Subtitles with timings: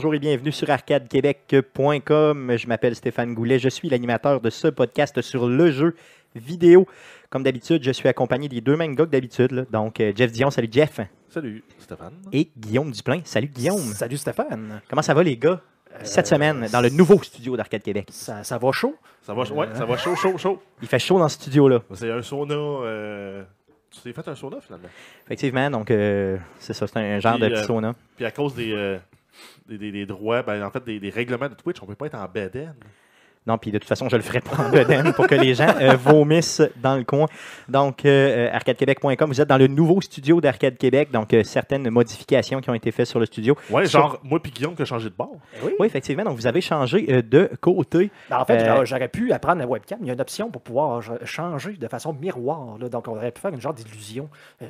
[0.00, 2.56] Bonjour et bienvenue sur arcadequebec.com.
[2.56, 3.58] Je m'appelle Stéphane Goulet.
[3.58, 5.96] Je suis l'animateur de ce podcast sur le jeu
[6.36, 6.86] vidéo.
[7.30, 9.66] Comme d'habitude, je suis accompagné des deux mêmes gars que d'habitude.
[9.72, 11.00] Donc, euh, Jeff Dion, salut Jeff.
[11.28, 12.12] Salut, Stéphane.
[12.32, 13.80] Et Guillaume Duplain, salut Guillaume.
[13.80, 14.82] Salut Stéphane.
[14.88, 15.60] Comment ça va les gars?
[16.04, 18.06] Cette Euh, semaine, dans le nouveau studio d'Arcade Québec?
[18.12, 18.94] Ça, ça va chaud?
[19.22, 20.62] Ça va, ouais, ça va chaud, chaud, chaud.
[20.80, 21.82] Il fait chaud dans ce studio-là.
[21.94, 22.54] C'est un sauna.
[22.54, 23.42] euh,
[23.90, 24.86] Tu t'es fait un sauna finalement?
[25.26, 27.94] Effectivement, donc euh, c'est ça, c'est un genre Puis, de petit euh, sauna.
[28.14, 28.96] Puis à cause des, euh,
[29.66, 32.14] des, des- droits, ben, en fait, des, des règlements de Twitch, on peut pas être
[32.14, 32.74] en BDN.
[33.46, 35.72] Non, puis de toute façon, je le ferai pas en bedaine pour que les gens
[35.80, 37.26] euh, vomissent dans le coin.
[37.68, 41.88] Donc, euh, euh, arcadequebec.com, vous êtes dans le nouveau studio d'Arcade Québec, donc euh, certaines
[41.88, 43.56] modifications qui ont été faites sur le studio.
[43.70, 45.36] Ouais, Sur- genre, moi puis Guillaume qui a changé de bord.
[45.62, 45.72] Oui.
[45.78, 48.10] Oui, effectivement, donc vous avez changé euh, de côté.
[48.28, 49.98] Ben, en fait, Euh, j'aurais- pu apprendre la webcam.
[50.02, 52.76] Il y a une option pour pouvoir ch- changer de façon miroir.
[52.78, 52.88] là.
[52.90, 54.28] Donc, on aurait pu faire une genre d'illusion.
[54.62, 54.66] euh,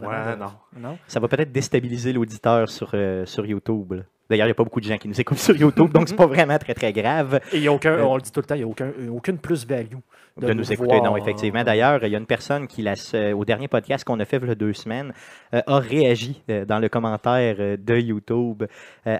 [0.00, 0.52] Ouais, non.
[0.76, 0.98] Non?
[1.08, 3.92] Ça va peut-être déstabiliser l'auditeur sur, euh, sur YouTube.
[3.92, 4.02] là.
[4.32, 6.16] D'ailleurs, il n'y a pas beaucoup de gens qui nous écoutent sur YouTube, donc c'est
[6.16, 8.40] pas vraiment très, très grave Et il y a aucun, Euh, on le dit tout
[8.40, 9.96] le temps, il n'y a aucun, aucune plus-value.
[10.38, 10.98] de, de nous nous écouter.
[11.02, 11.62] Non, effectivement.
[11.62, 12.94] D'ailleurs, il y a une personne qui, la-
[13.36, 15.12] au dernier podcast qu'on a fait il y a deux semaines,
[15.52, 18.64] euh, a réagi euh, dans le commentaire euh, de YouTube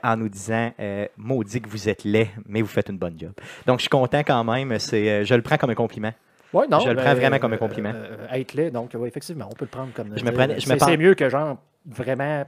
[0.03, 0.73] en nous disant
[1.19, 3.33] Maudit que vous êtes laid, mais vous faites une bonne job.
[3.67, 4.79] Donc, je suis content quand même.
[4.79, 6.13] C'est, je le prends comme un compliment.
[6.55, 7.93] Ouais, non, Je le ben, prends vraiment comme un compliment.
[8.33, 10.09] être laid, donc, effectivement, on peut le prendre comme.
[10.17, 12.45] Je me je me c'est mieux que genre vraiment.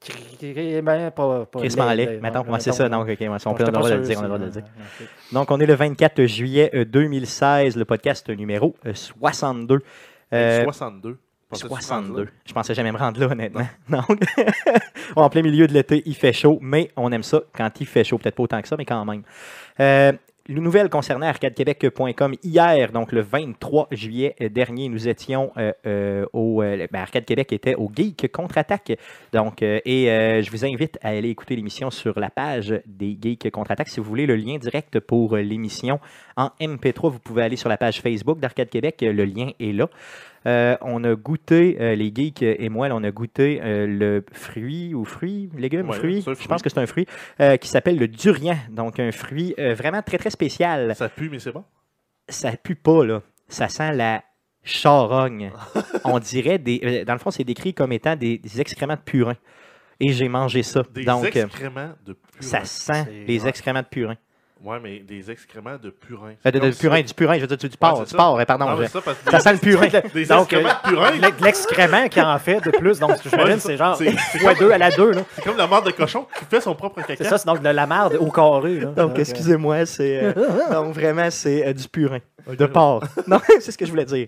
[0.00, 1.46] Pas.
[1.46, 1.60] pas
[2.20, 2.86] Mettons, ouais, ouais, c'est ça.
[2.86, 2.92] ok,
[3.46, 4.18] on peut, on a le droit de le dire.
[4.18, 4.68] On a le droit de le si, dire.
[4.78, 5.08] euh, ok.
[5.32, 9.80] Donc, on est le 24 juillet euh, 2016, le podcast numéro euh, 62.
[10.32, 11.18] Euh, 62.
[11.48, 12.24] Pensais-tu prendre 62.
[12.24, 12.30] là?
[12.44, 13.66] Je pensais jamais me rendre là, honnêtement.
[13.88, 14.20] Donc,
[15.16, 18.04] en plein milieu de l'été, il fait chaud, mais on aime ça quand il fait
[18.04, 18.18] chaud.
[18.18, 19.22] Peut-être pas autant que ça, mais quand même.
[19.80, 20.12] Euh,
[20.48, 22.34] une nouvelle concernant arcadequebec.com.
[22.42, 26.62] Hier, donc le 23 juillet dernier, nous étions euh, euh, au.
[26.62, 28.92] euh, ben, Arcade Québec était au Geek Contre-Attaque.
[29.34, 30.06] Donc, et
[30.42, 33.88] je vous invite à aller écouter l'émission sur la page des Geek Contre-Attaque.
[33.88, 36.00] Si vous voulez le lien direct pour l'émission
[36.36, 38.96] en MP3, vous pouvez aller sur la page Facebook d'Arcade Québec.
[39.02, 39.90] Le lien est là.
[40.46, 44.24] Euh, on a goûté, euh, les geeks et moi, là, on a goûté euh, le
[44.32, 47.06] fruit ou fruit, légume, Ouais, fruit, je pense que c'est un fruit,
[47.60, 48.56] qui s'appelle le durian.
[48.70, 50.94] Donc, un fruit vraiment très, très spécial.
[50.94, 51.64] Ça pue, mais c'est bon?
[52.28, 53.22] Ça pue pas, là.
[53.48, 54.22] Ça sent la
[54.62, 55.50] charogne.
[56.04, 57.04] on dirait des.
[57.06, 59.36] dans le fond, c'est décrit comme étant des, des excréments de purin.
[60.00, 60.82] Et j'ai mangé ça.
[60.94, 62.40] Des Donc, excréments de purin.
[62.40, 64.16] ça sent les excréments de purin.
[64.64, 66.32] Ouais, mais des excréments de purin.
[66.44, 68.16] Euh, de, purin, du purin, je veux dire, du, du porc, c'est du ça.
[68.16, 68.64] porc, pardon.
[68.70, 69.86] Non, je- ça, parce que ça sent le purin.
[70.14, 71.10] Des Donc, excréments de purin.
[71.12, 74.10] L'ex- L'excrément qui en fait de plus, donc je Ouais, c'est genre c'est-
[74.40, 75.12] fois deux à la deux.
[75.12, 75.22] là.
[75.36, 77.14] C'est comme la mort de cochon qui fait son propre caca.
[77.16, 78.80] C'est ça, c'est donc de la merde au carré.
[78.80, 78.86] là.
[78.88, 80.24] Donc, excusez-moi, c'est.
[80.24, 80.32] euh,
[80.72, 82.18] donc, vraiment, c'est euh, du purin.
[82.48, 83.04] De porc.
[83.26, 84.26] Non, c'est ce que je voulais dire.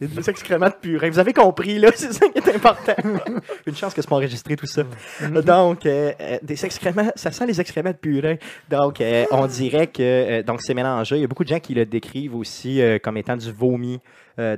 [0.00, 1.10] Des excréments de purin.
[1.10, 2.94] Vous avez compris, là, c'est ça qui est important.
[3.66, 4.82] Une chance que c'est pas enregistré tout ça.
[5.44, 8.36] Donc, euh, euh, des excréments, ça sent les excréments de purin.
[8.70, 11.16] Donc, euh, on dirait que euh, donc c'est mélangé.
[11.16, 14.00] Il y a beaucoup de gens qui le décrivent aussi comme étant du vomi,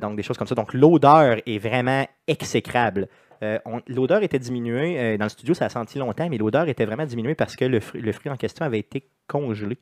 [0.00, 0.54] donc des choses comme ça.
[0.54, 3.09] Donc, l'odeur est vraiment exécrable.
[3.42, 5.00] Euh, l'odeur était diminuée.
[5.00, 7.64] euh, dans le studio, ça a senti longtemps, mais l'odeur était vraiment diminuée parce que
[7.64, 9.78] le, fruit- le fruit en question avait été congelé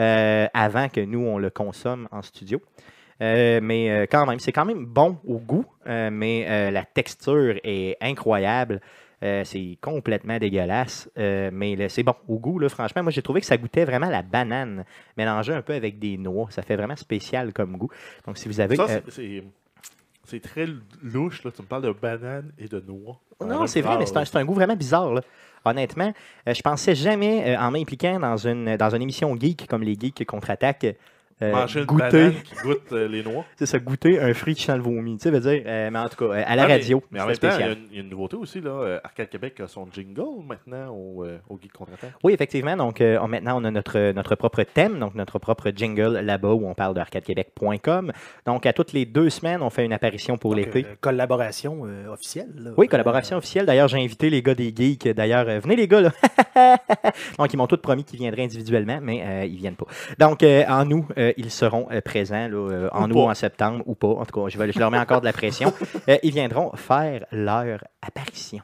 [0.00, 2.62] euh, avant que nous, on le consomme en studio.
[3.24, 7.58] Euh, mais euh, quand même, c'est quand même bon au goût, euh, mais la texture
[7.64, 8.80] est incroyable.
[9.44, 12.58] C'est complètement dégueulasse, mais c'est bon au goût.
[12.58, 14.84] Là, franchement, moi j'ai trouvé que ça goûtait vraiment la banane
[15.16, 16.48] mélangée un peu avec des noix.
[16.50, 17.88] Ça fait vraiment spécial comme goût.
[18.26, 20.66] Donc si vous avez, Ça, c'est- très
[21.02, 21.50] louche, là.
[21.52, 23.18] Tu me parles de banane et de noix.
[23.40, 25.14] Non, c'est vrai, mais c'est un, goût vraiment bizarre.
[25.14, 25.22] là.
[25.64, 26.12] Honnêtement,
[26.46, 30.96] je pensais jamais, en m'impliquant dans une, dans une émission geek comme les geeks contre-attaque,
[31.40, 33.44] Manger une goûter, banane qui goûte euh, les noix.
[33.56, 35.16] c'est ça, goûter un fruit qui sent le vomi.
[35.18, 37.02] Tu sais, veut dire, euh, mais en tout cas, euh, à la Ah, mais- radio,
[37.10, 37.72] Mais, en c'est même temps, il y, a spécial.
[37.78, 38.60] une, il y a une nouveauté aussi.
[38.60, 38.70] Là.
[38.70, 42.12] Euh, Arcade Québec a son jingle maintenant au, euh, au Geek Contre-Attaque.
[42.22, 42.76] Oui, effectivement.
[42.76, 46.52] Donc, euh, on- maintenant, on a notre, notre propre thème, donc notre propre jingle là-bas
[46.52, 48.12] où on parle de arcadequebec.com.
[48.46, 50.84] Donc, à toutes les deux semaines, on fait une apparition pour l'été.
[50.84, 52.48] euh, collaboration euh, officielle.
[52.56, 52.70] là.
[52.76, 53.66] Oui, collaboration officielle.
[53.66, 55.08] D'ailleurs, j'ai invité les gars des geeks.
[55.08, 56.10] D'ailleurs, euh, venez les gars, là.
[57.38, 59.86] Donc, ils m'ont tous promis qu'ils viendraient individuellement, mais euh, ils viennent pas.
[60.18, 63.34] Donc, euh, en août, euh, ils seront euh, présents, là, euh, en Ou août, en
[63.34, 64.08] septembre, ou pas.
[64.08, 65.72] En tout cas, je, vais- je leur mets encore de la pression.
[66.08, 68.60] Euh, ils viendront faire leur apparition.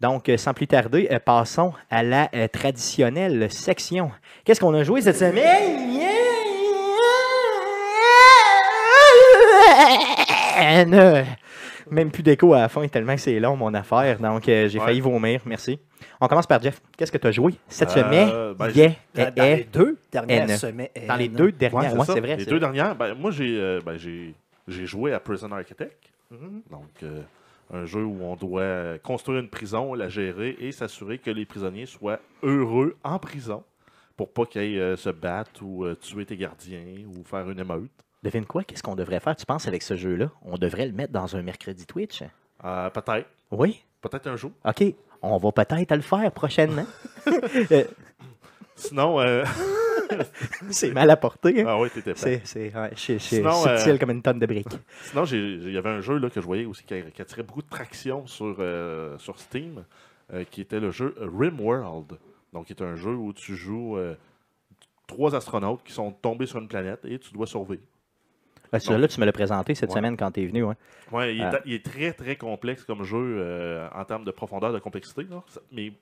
[0.00, 4.10] Donc, euh, sans plus tarder, euh, passons à la euh, traditionnelle section.
[4.44, 5.44] Qu'est-ce qu'on a joué cette semaine?
[11.90, 14.18] Même plus d'écho à la fin, tellement que c'est long, mon affaire.
[14.18, 14.84] Donc, euh, j'ai Ouais.
[14.86, 15.40] failli vomir.
[15.46, 15.78] Merci.
[16.20, 16.80] On commence par Jeff.
[16.96, 18.54] Qu'est-ce que tu as joué cette Euh, semaine?
[18.56, 20.56] ben, Yeah, Dans, dans les deux dernières N.
[20.56, 20.88] semaines.
[21.08, 21.94] Dans les deux dernières.
[21.96, 22.36] Ouais, c'est vrai.
[22.36, 22.60] Les deux vrai.
[22.60, 25.96] dernières, ben, moi, j'ai euh, ben, j'ai joué à Prison Architect.
[26.70, 27.20] Donc, euh,
[27.72, 31.86] un jeu où on doit construire une prison, la gérer et s'assurer que les prisonniers
[31.86, 33.62] soient heureux en prison
[34.16, 37.90] pour pas qu'ils euh, se battre ou euh, tuer tes gardiens ou faire une émeute.
[38.22, 38.62] Devine quoi?
[38.64, 40.30] Qu'est-ce qu'on devrait faire, tu penses, avec ce jeu-là?
[40.42, 42.22] On devrait le mettre dans un mercredi Twitch?
[42.64, 43.28] Euh, peut-être.
[43.50, 43.82] Oui?
[44.00, 44.52] Peut-être un jour.
[44.64, 44.84] OK.
[45.22, 46.86] On va peut-être le faire prochainement.
[47.70, 47.84] Euh,
[48.74, 49.44] Sinon, euh,
[50.70, 51.60] c'est mal à porter.
[51.60, 51.66] hein?
[51.68, 52.40] ah ouais, t'étais prêt.
[52.44, 54.66] C'est ouais, Sinon, subtil euh, comme une tonne de briques.
[55.04, 57.42] Sinon, il y avait un jeu là, que je voyais aussi qui, a- qui attirait
[57.44, 59.84] beaucoup de traction sur, euh, sur Steam,
[60.32, 62.18] euh, qui était le jeu RimWorld.
[62.52, 64.14] Donc, qui est un jeu où tu joues euh,
[65.06, 67.82] trois astronautes qui sont tombés sur une planète et tu dois survivre.
[68.72, 69.96] Là, celui-là, tu me l'as présenté cette Ouais.
[69.96, 70.64] semaine quand tu es venu.
[70.64, 70.74] hein.
[71.10, 71.60] Ouais, il, est, Ah.
[71.66, 75.24] il est très, très complexe comme jeu euh, en termes de profondeur, de complexité.
[75.30, 75.42] là.
[75.70, 75.92] Mais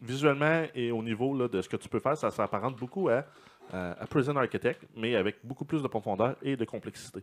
[0.00, 3.24] visuellement et au niveau là, de ce que tu peux faire, ça s'apparente beaucoup à,
[4.10, 7.20] Prison Architect, mais avec beaucoup plus de profondeur et de complexité.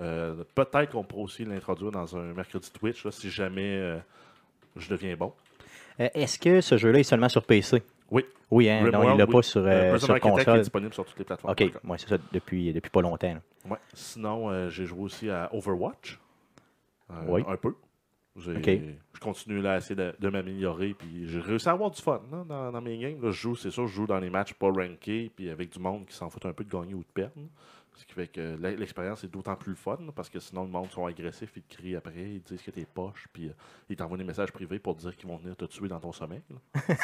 [0.00, 3.98] Euh, Peut-être qu'on pourrait aussi l'introduire dans un mercredi Twitch là, si jamais euh,
[4.76, 5.32] je deviens bon.
[6.00, 7.82] Euh, Est-ce que ce jeu-là est seulement sur PC?
[8.10, 8.24] Oui.
[8.50, 9.32] Oui, hein, non, il l'a oui.
[9.32, 9.64] pas sur, Euh,
[9.94, 10.60] euh, sur Architect est console.
[10.60, 11.52] disponible sur toutes les plateformes.
[11.52, 13.34] OK, ouais, c'est ça, depuis, depuis pas longtemps.
[13.34, 13.40] là.
[13.70, 13.78] Ouais.
[13.94, 16.20] Sinon, euh, j'ai joué aussi à Overwatch.
[17.10, 17.42] Euh, Oui.
[17.48, 17.74] Un peu.
[18.36, 18.70] J'ai- Ok.
[19.14, 20.94] Je continue là à essayer de, de m'améliorer.
[20.94, 23.20] Puis j'ai réussi à avoir du fun là, dans, dans mes games.
[23.22, 25.30] Là, je joue, c'est sûr, je joue dans les matchs pas rankés.
[25.34, 27.32] Puis avec du monde qui s'en fout un peu de gagner ou de perdre.
[27.96, 29.96] Ce qui fait que l'expérience est d'autant plus fun.
[30.00, 31.50] là, parce que sinon, le monde sont agressifs.
[31.56, 32.12] Ils te crient après.
[32.16, 33.26] Ils te disent que t'es poche.
[33.32, 33.52] Puis euh,
[33.88, 36.12] ils t'envoient des messages privés pour te dire qu'ils vont venir te tuer dans ton
[36.12, 36.42] sommeil.
[36.50, 36.94] là.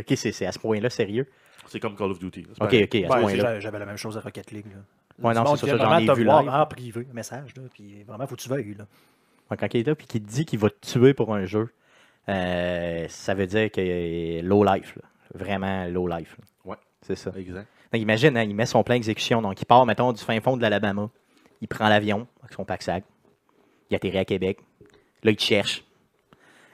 [0.00, 1.26] OK, c'est à ce point-là sérieux?
[1.66, 2.42] C'est comme Call of Duty.
[2.42, 2.64] là, OK.
[2.64, 3.36] OK, à ce Ben, point-là.
[3.36, 4.66] j'a- J'avais la même chose à Rocket League.
[4.72, 4.78] Là.
[5.28, 6.48] Ouais, non, c'est ça, j'en vraiment ai vu live.
[6.48, 7.54] en privé, un message.
[7.56, 8.74] Là, puis vraiment, faut que tu veuilles.
[8.74, 8.86] Là.
[9.50, 11.44] Ouais, Quand il est là et qu'il te dit qu'il va te tuer pour un
[11.44, 11.68] jeu,
[12.28, 14.96] euh, ça veut dire est low life.
[14.96, 15.02] là.
[15.34, 16.36] Vraiment low life.
[16.38, 16.70] là.
[16.72, 16.76] Ouais.
[17.02, 17.32] C'est ça.
[17.36, 17.66] Exact.
[17.92, 19.40] Donc, imagine, hein, il met son plein exécution.
[19.42, 21.08] Donc, il part, mettons, du fin fond de l'Alabama.
[21.60, 23.04] Il prend l'avion avec son pack-sac.
[23.90, 24.58] Il atterrit à Québec.
[25.24, 25.84] Là, il te cherche.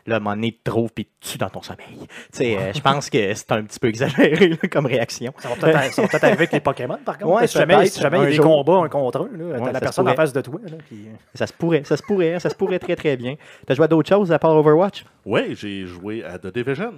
[0.07, 1.97] Là, à un moment donné, il te trouve puis il te tue dans ton sommeil.
[1.99, 5.33] Tu sais, euh, je pense que c'est un petit peu exagéré là, comme réaction.
[5.39, 7.33] Ça va peut-être arriver avec les Pokémon, par contre.
[7.33, 8.45] Ouais, si jamais, si jamais il y a des jour.
[8.45, 10.17] combats un contre un, là, Ouais, la se personne en pourrait.
[10.17, 10.61] face de toi.
[10.63, 11.07] Là, puis...
[11.35, 13.37] Ça se pourrait, ça se pourrait, ça se pourrait très très bien.
[13.67, 15.07] T'as joué à d'autres choses à part Overwatch?
[15.25, 16.93] Oui, j'ai joué à The Division.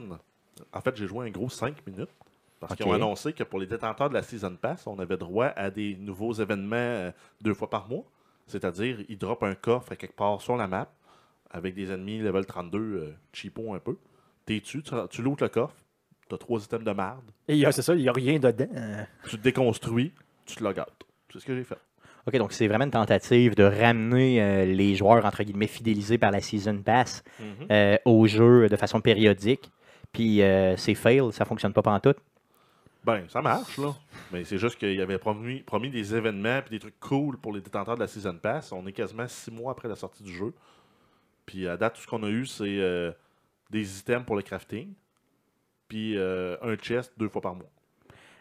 [0.73, 2.11] En fait, j'ai joué un gros 5 minutes.
[2.61, 5.53] Parce qu'ils ont annoncé que pour les détenteurs de la Season Pass, on avait droit
[5.57, 7.11] à des nouveaux événements euh,
[7.43, 8.05] deux fois par mois.
[8.47, 10.89] C'est-à-dire, ils droppent un coffre à quelque part sur la map
[11.51, 13.97] avec des ennemis level 32 euh, cheapo un peu.
[14.47, 15.75] T'es tu, tu, lootes le coffre,
[16.29, 18.69] t'as trois items de marde, Et c'est ça, il n'y a rien dedans.
[19.29, 20.13] Tu te déconstruis,
[20.45, 21.05] tu te logoutes.
[21.33, 21.79] C'est ce que j'ai fait.
[22.27, 26.33] OK, donc c'est vraiment une tentative de ramener euh, les joueurs, entre guillemets, fidélisés par
[26.33, 27.23] la Season Pass
[27.71, 29.71] euh, au jeu de façon périodique.
[30.13, 32.17] Puis euh, c'est fail, ça fonctionne pas pantoute.
[33.07, 33.95] Ben, ça marche, là.
[34.33, 35.63] Mais c'est juste qu'il avait promis,
[35.93, 38.73] des événements et des trucs cool pour les détenteurs de la Season Pass.
[38.73, 40.53] On est quasiment six mois après la sortie du jeu.
[41.47, 43.13] Puis à date, tout ce qu'on a eu, c'est euh,
[43.71, 44.93] des items pour le crafting.
[45.87, 47.71] Puis euh, un chest deux fois par mois.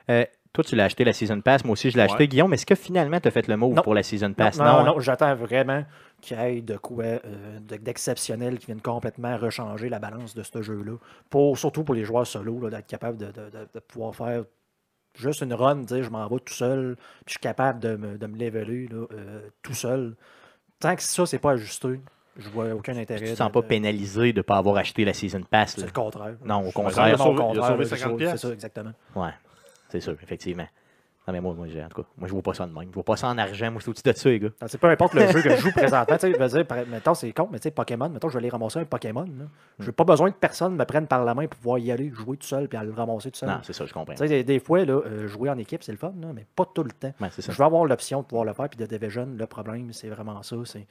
[0.09, 2.09] Euh, toi, tu l'as acheté la Season Pass, moi aussi je l'ai Ouais.
[2.09, 2.27] acheté.
[2.27, 3.81] Guillaume, est-ce que finalement tu as fait le move Non.
[3.83, 4.57] pour la Season non, Pass?
[4.57, 4.83] non, hein?
[4.85, 5.83] non, j'attends vraiment
[6.21, 7.19] qu'il y ait de quoi euh,
[7.59, 10.93] de- d'exceptionnel qui vienne complètement rechanger la balance de ce jeu-là.
[11.29, 14.43] Pour, surtout pour les joueurs solo, d'être capable de, de- de- de pouvoir faire
[15.17, 18.17] juste une run, dire je m'en vais tout seul, puis je suis capable de me,
[18.17, 20.15] de me leveler là, euh, tout seul.
[20.79, 22.01] Tant que ça, c'est pas ajusté,
[22.37, 23.19] je vois aucun intérêt.
[23.21, 25.75] Tu te de- sens pas pénalisé de ne pas avoir acheté la Season Pass?
[25.77, 26.35] C'est le contraire.
[26.43, 27.07] Non, au Je- contraire.
[27.07, 28.47] Il a sauvé- sauvé là, 50 C'est piastres.
[28.47, 28.91] ça, exactement.
[29.15, 29.29] Ouais,
[29.89, 30.67] c'est sûr, effectivement.
[31.27, 32.87] Non, mais moi, moi, en tout cas, moi, je vois pas ça de même.
[32.89, 33.71] Je vois pas ça en argent.
[33.71, 34.49] Moi, je suis au-dessus de ça, les gars.
[34.61, 36.17] Non, c'est peu importe le jeu que je joue présentement.
[36.19, 38.85] Tu sais, mettons, c'est con, mais tu sais, Pokémon, mettons, je vais aller ramasser un
[38.85, 39.25] Pokémon.
[39.79, 42.11] Je n'ai pas besoin que personne me prenne par la main pour pouvoir y aller,
[42.13, 43.49] jouer tout seul, puis aller le ramasser tout seul.
[43.49, 44.13] Non, c'est ça, je comprends.
[44.13, 46.45] Tu sais, des, des fois, là, euh, jouer en équipe, c'est le fun, là, mais
[46.55, 47.13] pas tout le temps.
[47.19, 47.51] Ouais, c'est ça.
[47.51, 50.43] Je veux avoir l'option de pouvoir le faire, puis de Division, le problème, c'est vraiment
[50.43, 50.55] ça.
[50.65, 50.85] C'est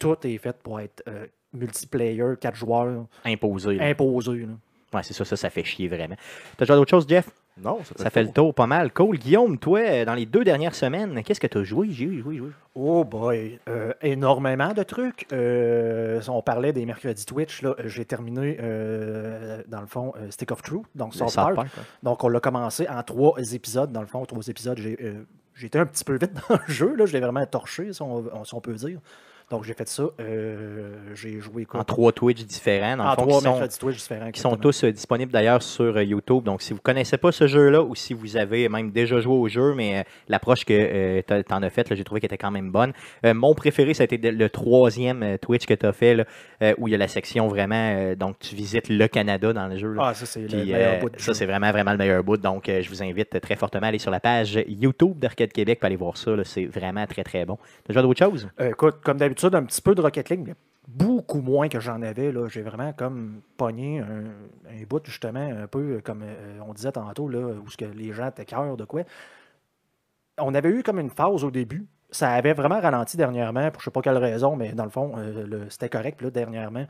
[0.00, 3.76] tout est fait pour être euh, multiplayer, quatre joueurs, Imposé.
[3.76, 3.86] là.
[3.86, 4.48] imposé.
[4.92, 6.16] Ouais, c'est ça, ça, ça fait chier vraiment.
[6.56, 7.30] T'as joué à d'autres choses, Jeff?
[7.62, 8.92] Non, ça fait, Ça fait le tour pas mal.
[8.92, 9.16] Cool.
[9.18, 11.88] Guillaume, toi, euh, dans les deux dernières semaines, qu'est-ce que tu as joué?
[11.90, 12.50] J'ai joué, joué.
[12.74, 15.26] Oh boy, euh, énormément de trucs.
[15.32, 17.62] Euh, on parlait des mercredis Twitch.
[17.62, 21.68] là, J'ai terminé, euh, dans le fond, euh, Stick of Truth, donc South South Park.
[22.02, 23.90] Donc, on l'a commencé en trois épisodes.
[23.90, 25.24] Dans le fond, trois épisodes, j'ai euh,
[25.62, 26.94] été un petit peu vite dans le jeu.
[26.94, 27.06] Là.
[27.06, 29.00] Je l'ai vraiment torché, si on, si on peut dire.
[29.48, 30.02] Donc, j'ai fait ça.
[30.18, 31.78] Euh, j'ai joué quoi?
[31.80, 34.30] En trois Twitch différents, dans le En fond, trois mercredis Twitch différents.
[34.32, 36.42] qui sont tous euh, disponibles d'ailleurs sur euh, YouTube.
[36.42, 39.34] Donc, si vous ne connaissez pas ce jeu-là ou si vous avez même déjà joué
[39.34, 42.72] au jeu, mais l'approche que tu en as faite, j'ai trouvé qu'elle était quand même
[42.72, 42.92] bonne.
[43.24, 46.24] Mon préféré, ça a été de- le troisième Twitch que tu as fait, là,
[46.78, 48.14] où il y a la section vraiment.
[48.16, 49.92] donc, tu visites le Canada dans le jeu.
[49.92, 50.06] là.
[50.08, 52.36] Ah, ça, c'est le meilleur bout ça, c'est vraiment, vraiment le meilleur bout.
[52.36, 55.86] Donc, je vous invite très fortement à aller sur la page YouTube d'Arcade Québec pour
[55.86, 56.32] aller voir ça.
[56.42, 57.58] C'est vraiment très, très bon.
[57.84, 58.48] Tu as joué d'autres choses?
[58.58, 60.54] Écoute, comme d'habitude, un petit peu de Rocket League, mais
[60.86, 62.32] beaucoup moins que j'en avais.
[62.32, 62.48] Là.
[62.48, 67.38] J'ai vraiment comme pogné un, bout, justement, un peu comme euh, on disait tantôt, là,
[67.38, 69.02] où ce que les gens étaient cœur de quoi.
[70.38, 71.86] On avait eu comme une phase au début.
[72.10, 75.14] Ça avait vraiment ralenti dernièrement, pour je sais pas quelle raison, mais dans le fond,
[75.16, 76.22] euh, c'était correct.
[76.22, 76.86] Là, dernièrement,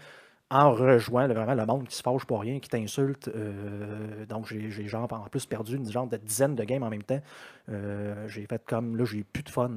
[0.50, 3.28] en rejoint vraiment le monde qui se fâche pour rien, qui t'insulte.
[3.28, 7.02] euh, donc, j'ai genre en plus perdu une genre de dizaine de games en même
[7.02, 7.20] temps.
[8.26, 9.70] J'ai fait comme là, j'ai plus de fun.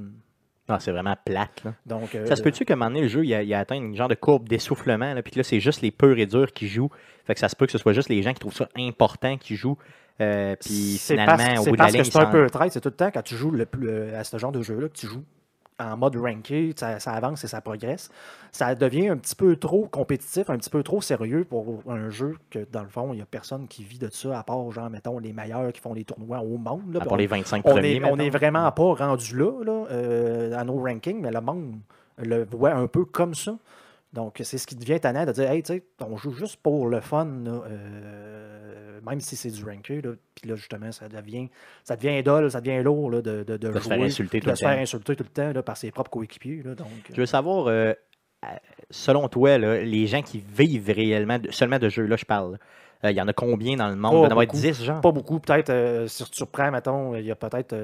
[0.70, 1.64] Ah, c'est vraiment plate.
[1.66, 1.74] Là.
[1.86, 3.60] Donc, euh, Ça se peut-tu qu'à un moment donné, le jeu, il a, il a
[3.60, 6.54] atteint une genre de courbe d'essoufflement, puis que là, c'est juste les purs et durs
[6.54, 6.92] qui jouent?
[7.26, 9.38] Fait que ça se peut que ce soit juste les gens qui trouvent ça important
[9.38, 9.78] qui jouent.
[10.22, 12.72] euh, puis finalement, parce, au bout de la ligne, que c'est un peu traite.
[12.74, 14.98] C'est tout le temps quand tu joues le euh, à ce genre de jeu-là, que
[14.98, 15.24] tu joues
[15.80, 18.10] en mode ranké, ça, ça avance et ça progresse.
[18.52, 22.36] Ça devient un petit peu trop compétitif, un petit peu trop sérieux pour un jeu
[22.50, 24.90] que, dans le fond, il n'y a personne qui vit de ça, à part, genre,
[24.90, 26.94] mettons, les meilleurs qui font les tournois au monde.
[26.94, 27.00] là.
[27.00, 27.96] Puis pour on- les 25 on premiers.
[27.96, 28.38] est, on est mettons.
[28.38, 31.76] vraiment pas rendu là, là, euh, à nos rankings, mais le monde
[32.18, 33.56] le voit un peu comme ça.
[34.12, 36.88] Donc, c'est ce qui devient tannant de dire, hey, tu sais, on joue juste pour
[36.88, 40.02] le fun, là, euh, même si c'est du ranké.
[40.02, 41.48] Là, puis là, justement, ça devient,
[41.84, 44.40] ça devient idole, ça devient lourd là, de, de, de De se jouer, faire insulter
[44.40, 44.82] de tout le se faire temps.
[44.82, 46.64] insulter tout le temps là, par ses propres coéquipiers.
[46.64, 47.94] donc, Je veux savoir, euh,
[48.46, 48.48] euh,
[48.90, 52.58] selon toi, les gens qui vivent réellement, de- seulement de jeux, là, je parle.
[53.04, 54.28] euh, Il y en a combien dans le monde?
[54.28, 54.58] Pas Il y en beaucoup.
[54.58, 55.02] 10, genre?
[55.02, 57.76] Pas beaucoup, peut-être, euh, si tu reprends, mettons, il y a peut-être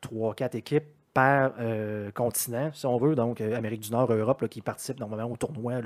[0.00, 4.48] 3-4 équipes par euh, continent, si on veut, donc euh, Amérique du Nord, Europe, là,
[4.48, 5.80] qui participent normalement au tournoi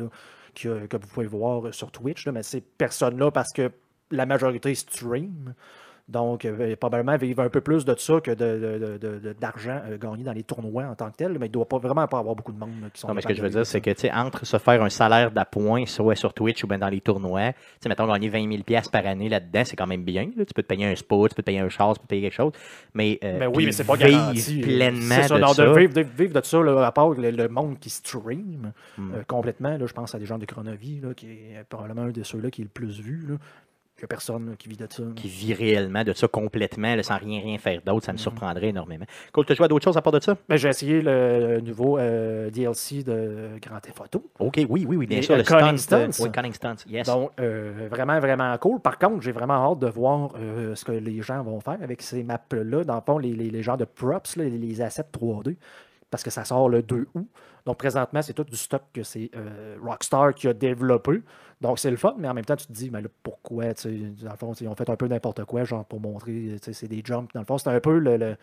[0.54, 3.72] que, que vous pouvez voir sur Twitch, là, mais ces personnes-là, parce que
[4.10, 5.54] la majorité stream,
[6.06, 9.80] donc euh, probablement vivent un peu plus de ça que de- de- de- de- d'argent
[9.86, 12.06] euh, gagné dans les tournois en tant que tel, mais il ne doit pas, vraiment
[12.06, 13.64] pas avoir beaucoup de monde là, qui sont Non, mais ce que je veux dire,
[13.64, 16.66] c'est vivre que, tu sais, entre se faire un salaire d'appoint, soit sur Twitch ou
[16.66, 19.76] bien dans les tournois, tu sais, mettons, gagner 20 000 piastres par année là-dedans, c'est
[19.76, 20.24] quand même bien.
[20.36, 20.44] là.
[20.44, 22.08] Tu peux te payer un spa, tu peux te payer un char, tu peux te
[22.10, 22.52] payer quelque chose.
[22.92, 24.60] Mais, euh, Mais oui, puis mais c'est pas vivre garanti.
[24.60, 25.64] pleinement C'est ça, de non, ça.
[25.66, 29.14] de vivre, de, vivre de ça, là, à part le, le monde qui stream Hmm.
[29.14, 29.76] euh, complètement.
[29.78, 32.50] Là, je pense à des gens de Chronovie, là, qui est probablement un de ceux-là
[32.50, 33.26] qui est le plus vu.
[34.06, 35.02] Personne qui vit de ça.
[35.16, 38.16] qui vit réellement de ça complètement, là, sans rien, rien faire d'autre, ça Mhm.
[38.16, 39.04] me surprendrait énormément.
[39.32, 40.36] Cool, tu as joué à d'autres choses à part de ça?
[40.48, 44.30] Mais j'ai essayé le nouveau euh, DLC de Grand Theft Auto.
[44.38, 45.34] OK, oui, oui, oui, bien Et, sûr.
[45.34, 46.24] euh, le Cunning stunt, Stunts.
[46.24, 47.06] oui, Cunning Stunts, yes.
[47.06, 48.80] Donc, euh, vraiment, vraiment cool.
[48.80, 52.02] Par contre, j'ai vraiment hâte de voir euh, ce que les gens vont faire avec
[52.02, 52.84] ces maps-là.
[52.84, 55.56] Dans le fond, les, les, les genres de props, là, les assets 3D,
[56.14, 57.26] parce que ça sort le 2 août.
[57.66, 61.22] Donc, présentement, c'est tout du stock que c'est euh, Rockstar qui a développé.
[61.60, 63.64] Donc, c'est le fun, mais en même temps, tu te dis, mais là, pourquoi?
[63.72, 67.02] Dans le fond, ils ont fait un peu n'importe quoi, genre pour montrer, c'est des
[67.04, 67.26] jumps.
[67.34, 68.36] Dans le fond, c'est un peu le.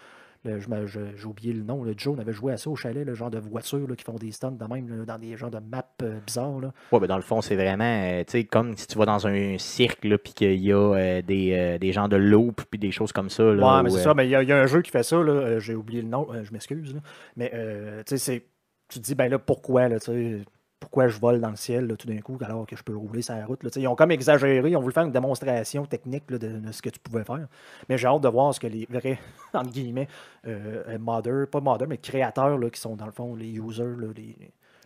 [0.44, 1.84] J'ai oublié le nom.
[1.84, 4.04] Le Joe, on avait joué à ça au chalet, le genre de voitures là, qui
[4.04, 6.60] font des stunts de même, là, dans des genres de maps euh, bizarres.
[6.92, 9.28] Ouais, ben, dans le fond, c'est vraiment, euh, tu sais, comme si tu vas dans
[9.28, 12.92] un cirque, puis qu'il y a euh, des, euh, des gens de loop, puis des
[12.92, 13.44] choses comme ça.
[13.44, 14.14] Là, Ouais, mais c'est euh, ça.
[14.16, 15.18] Mais il y, a- il y a un jeu qui fait ça.
[15.18, 16.28] là, euh, J'ai oublié le nom.
[16.34, 16.94] euh, je m'excuse.
[16.96, 17.02] là.
[17.36, 18.46] Mais euh, tu sais, c'est-
[18.90, 20.42] tu te dis, ben là, pourquoi, là, tu sais,
[20.82, 23.36] pourquoi je vole dans le ciel tout d'un coup alors que je peux rouler sur
[23.36, 23.60] la route.
[23.76, 24.68] ils ont comme exagéré.
[24.70, 27.48] Ils ont voulu faire une démonstration technique de, ce que tu pouvais faire.
[27.88, 29.20] Mais j'ai hâte de voir ce que les vrais,
[29.54, 30.08] entre guillemets,
[30.48, 33.96] euh, modders, pas modders, mais créateurs qui sont dans le fond les users,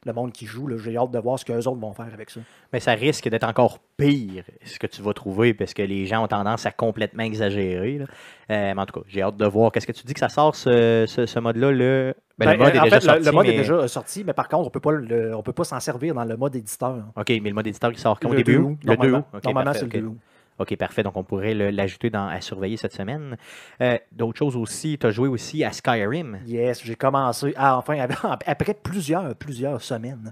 [0.06, 0.70] le monde qui joue.
[0.78, 2.42] J'ai hâte de voir ce qu'eux autres vont faire avec ça.
[2.74, 6.26] Mais ça risque d'être encore pire ce que tu vas trouver parce que les gens
[6.26, 8.02] ont tendance à complètement exagérer.
[8.02, 8.06] Euh,
[8.50, 9.72] mais en tout cas, j'ai hâte de voir.
[9.72, 12.14] Qu'est-ce que tu dis que ça sort ce, mode-là?
[12.38, 13.26] Ben, le Ben, mode est en déjà fait, sorti.
[13.26, 13.54] le, mode mais...
[13.54, 16.14] est déjà sorti, mais par contre, on peut pas le- on peut pas s'en servir
[16.14, 17.06] dans le mode éditeur.
[17.16, 18.54] OK, mais le mode éditeur qui sort quand au début?
[18.56, 18.78] 2 août?
[18.84, 19.18] Le 2 normalement.
[19.20, 19.26] août?
[19.38, 20.06] OK, Normalement, parfait, c'est le OK.
[20.06, 20.18] 2 août.
[20.58, 21.04] OK, parfait.
[21.04, 23.36] Donc, on pourrait l'ajouter à surveiller cette semaine.
[23.82, 26.40] Euh, D'autres choses aussi, tu as joué aussi à Skyrim.
[26.46, 28.06] Yes, j'ai commencé, à, enfin,
[28.46, 30.32] après plusieurs, plusieurs semaines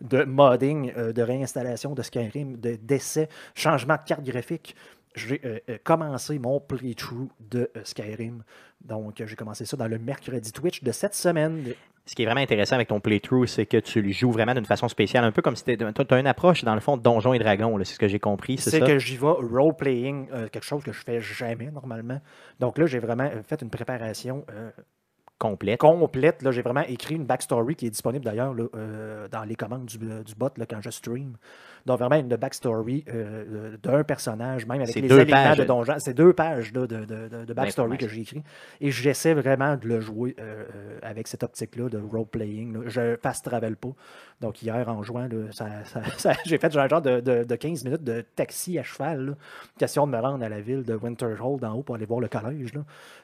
[0.00, 2.78] de modding, euh, de réinstallation de Skyrim, de-
[3.54, 4.74] changement de carte graphique,
[5.14, 8.42] j'ai euh, euh, commencé mon playthrough de euh, Skyrim.
[8.84, 11.72] Donc, euh, j'ai commencé ça dans le mercredi Twitch de cette semaine.
[12.06, 14.66] Ce qui est vraiment intéressant avec ton playthrough, c'est que tu le joues vraiment d'une
[14.66, 17.32] façon spéciale, un peu comme si tu as une approche, dans le fond, de Donjons
[17.32, 20.82] et Dragons, c'est ce que j'ai compris, c'est que j'y vais role-playing, euh, quelque chose
[20.82, 22.20] que je fais jamais normalement.
[22.60, 24.44] Donc là, j'ai vraiment fait une préparation
[25.38, 25.80] Complète.
[25.80, 26.42] complète.
[26.42, 29.98] Là, j'ai vraiment écrit une backstory qui est disponible d'ailleurs euh, dans les commandes du,
[29.98, 31.36] du bot là, quand je stream.
[31.86, 35.58] Donc vraiment une backstory euh, d'un personnage, même avec les deux éléments pages.
[35.58, 35.94] de donjon.
[35.98, 38.42] C'est deux pages là, de, de, de- backstory que j'ai écrit.
[38.80, 42.84] Et j'essaie vraiment de le jouer euh, euh, avec cette optique-là de role-playing.
[42.86, 43.90] Je fast travel pas.
[44.40, 47.54] Donc hier, en jouant, là, ça, ça- ça- j'ai fait un genre de, de- de
[47.54, 49.26] 15 minutes de taxi à cheval.
[49.26, 49.32] là.
[49.78, 52.28] Question de me rendre à la ville de Winterhold en haut pour aller voir le
[52.28, 52.72] collège.
[52.72, 52.80] là.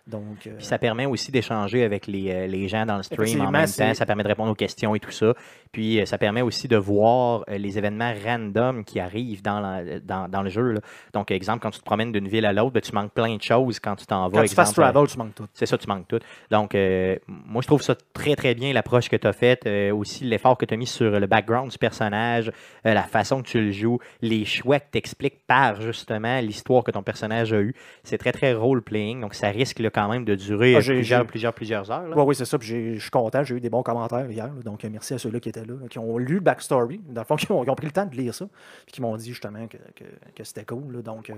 [0.07, 3.51] Donc, euh, Puis ça permet aussi d'échanger avec les, les gens dans le stream en
[3.51, 3.95] même temps.
[3.95, 5.33] Ça permet de répondre aux questions et tout ça.
[5.73, 8.50] Puis ça permet aussi de voir les événements random
[8.85, 10.73] qui arrivent dans, la- dans, dans le jeu.
[10.73, 10.81] là.
[11.13, 13.43] Donc, exemple, quand tu te promènes d'une ville à l'autre, ben, tu manques plein de
[13.43, 14.39] choses quand tu t'en vas.
[14.39, 15.47] Quand tu fasses travel, tu manques tout.
[15.55, 16.19] c'est ça, tu manques tout.
[16.51, 19.67] Donc, euh, moi, je trouve ça très, très bien, l'approche que tu as faite.
[19.67, 22.51] euh, aussi, l'effort que tu as mis sur le background du personnage,
[22.87, 26.85] euh, la façon que tu le joues, les choix que tu expliques par, justement, l'histoire
[26.85, 27.75] que ton personnage a eue.
[28.05, 29.21] C'est très, très role-playing.
[29.21, 32.13] Donc, ça risque là, quand même de durer Ah, plusieurs, plusieurs, plusieurs heures.
[32.17, 32.59] Oui, oui, c'est ça.
[32.59, 33.43] puis Je suis content.
[33.45, 34.47] J'ai eu des bons commentaires hier.
[34.47, 37.01] là, donc, merci à ceux-là qui étaient là, là, qui ont lu le backstory.
[37.09, 38.40] Dans le fond, qui ont, qui ont pris le temps de lire ça.
[38.87, 41.03] Qui m'ont dit justement que, c'était cool.
[41.03, 41.35] donc, euh,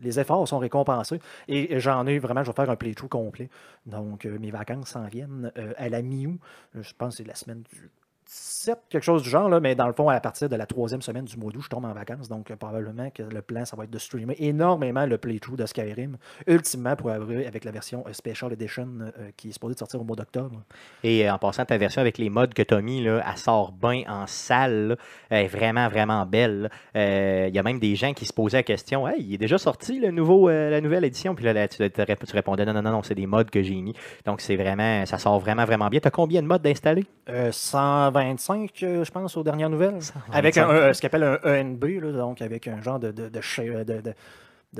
[0.00, 1.20] les efforts sont récompensés.
[1.48, 3.48] Et j'en ai vraiment, je vais faire un playthrough complet.
[3.86, 6.38] Donc, euh, mes vacances s'en viennent euh, à la mi-août.
[6.74, 7.90] Je pense que c'est la semaine du
[8.36, 11.02] 17, quelque chose du genre, là, mais dans le fond, à partir de la troisième
[11.02, 12.28] semaine du mois d'août, je tombe en vacances.
[12.30, 15.66] Donc, euh, probablement que le plan, ça va être de streamer énormément le playthrough de
[15.66, 19.78] Skyrim, ultimement pour arriver avec la version euh, Special Edition euh, qui est supposée de
[19.80, 20.62] sortir au mois d'octobre.
[21.04, 23.72] Et en passant, ta version avec les mods que tu as mis, là, elle sort
[23.72, 24.88] bien en salle.
[24.88, 24.96] là.
[25.28, 26.70] Elle est vraiment, vraiment belle.
[26.94, 29.58] Il y a même des gens qui se posaient la question Hey, il est déjà
[29.58, 32.82] sorti le nouveau, la nouvelle édition Puis là, tu, tu rép- tu répondais Non, non,
[32.82, 33.94] non, non, c'est des mods que j'ai mis.
[34.24, 36.00] Donc, c'est vraiment, ça sort vraiment, vraiment bien.
[36.00, 37.04] Tu as combien de mods d'installer?
[37.28, 37.50] Euh,
[38.22, 39.98] 125, euh, je pense, aux dernières nouvelles.
[40.32, 43.12] Avec un, euh, ce qu'on appelle un ENB, là, donc avec un genre de,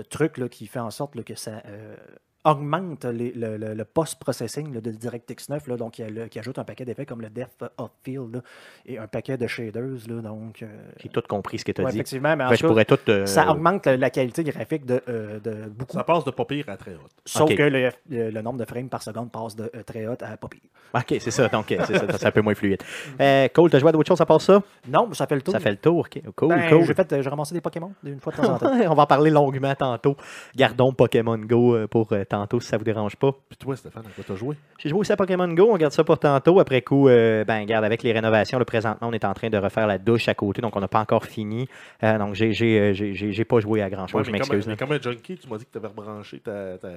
[0.09, 1.97] truc là, qui fait en sorte là, que ça euh,
[2.45, 6.39] augmente les- le, le- le post-processing de DirectX 9, là, donc qui, a- le- qui
[6.39, 8.41] ajoute un paquet d'effets comme le Depth of Field là,
[8.87, 10.09] et un paquet de shaders.
[10.09, 10.67] Là, donc, euh,
[11.01, 11.99] J'ai tout compris ce que tu as ouais, dit.
[11.99, 13.11] effectivement, mais en Fait que je tout cas, pourrais tout.
[13.11, 15.93] euh, ça augmente la, la qualité graphique de, euh, de beaucoup.
[15.97, 17.09] Ça passe de pas pire à très haut.
[17.25, 20.17] Sauf que le, le- le nombre de frames par seconde passe de euh, très haut
[20.21, 20.61] à pas pire.
[20.95, 21.49] Ok, c'est ça.
[21.49, 22.83] Donc, c'est ça, c'est un peu moins fluide.
[23.21, 24.63] Euh, Cole, tu as joué à d'autres choses à part ça?
[24.89, 25.53] Non, ça fait le tour.
[25.55, 26.01] Ça fait le tour.
[26.01, 26.21] ok.
[26.37, 26.85] Cool, Ben, cool.
[26.85, 28.73] J'ai fait, j'ai ramassé des Pokémon une fois de temps en temps.
[28.91, 30.17] On va en parler longuement tantôt.
[30.55, 33.33] Gardons Pokémon Go pour euh, tantôt si ça vous dérange pas.
[33.49, 34.57] Puis toi, Stéphane, à quoi t'as joué?
[34.79, 36.61] J'ai joué aussi à Pokémon Go, on garde ça pour tantôt.
[36.61, 39.59] Après coup, euh, ben, garde avec les rénovations, là, présentement, on est en train de
[39.59, 41.69] refaire la douche à côté, donc on n'a pas encore fini.
[42.03, 44.49] Euh, donc, j'ai, j'ai, euh, j'ai, pas joué à grand chose, Ouais, je mais, comme,
[44.49, 44.67] m'excuse.
[44.67, 46.89] mais comme un junkie, tu m'as dit que tu avais rebranché ta, ta,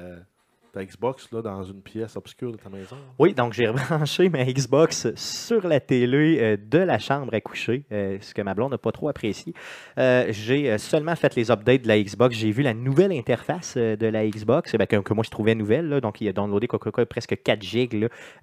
[0.76, 2.98] ta Xbox là, dans une pièce obscure de ta maison.
[3.18, 7.86] Oui, donc j'ai rebranché ma Xbox sur la télé euh, de la chambre à coucher,
[7.94, 9.54] euh, ce que ma blonde n'a pas trop apprécié.
[9.98, 12.36] Euh, j'ai seulement fait les updates de la Xbox.
[12.36, 15.56] J'ai vu la nouvelle interface de la Xbox, eh ben, que, que moi je trouvais
[15.56, 15.88] nouvelle.
[15.88, 16.02] là.
[16.02, 17.94] donc il a downloadé quoi, presque 4 gigs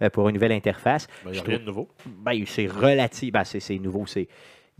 [0.01, 1.07] là, pour une nouvelle interface.
[1.25, 1.89] Ben, Il Je rien de nouveau.
[2.07, 3.31] Ben, c'est relatif.
[3.31, 4.07] Ben, c'est nouveau.
[4.07, 4.29] C'est...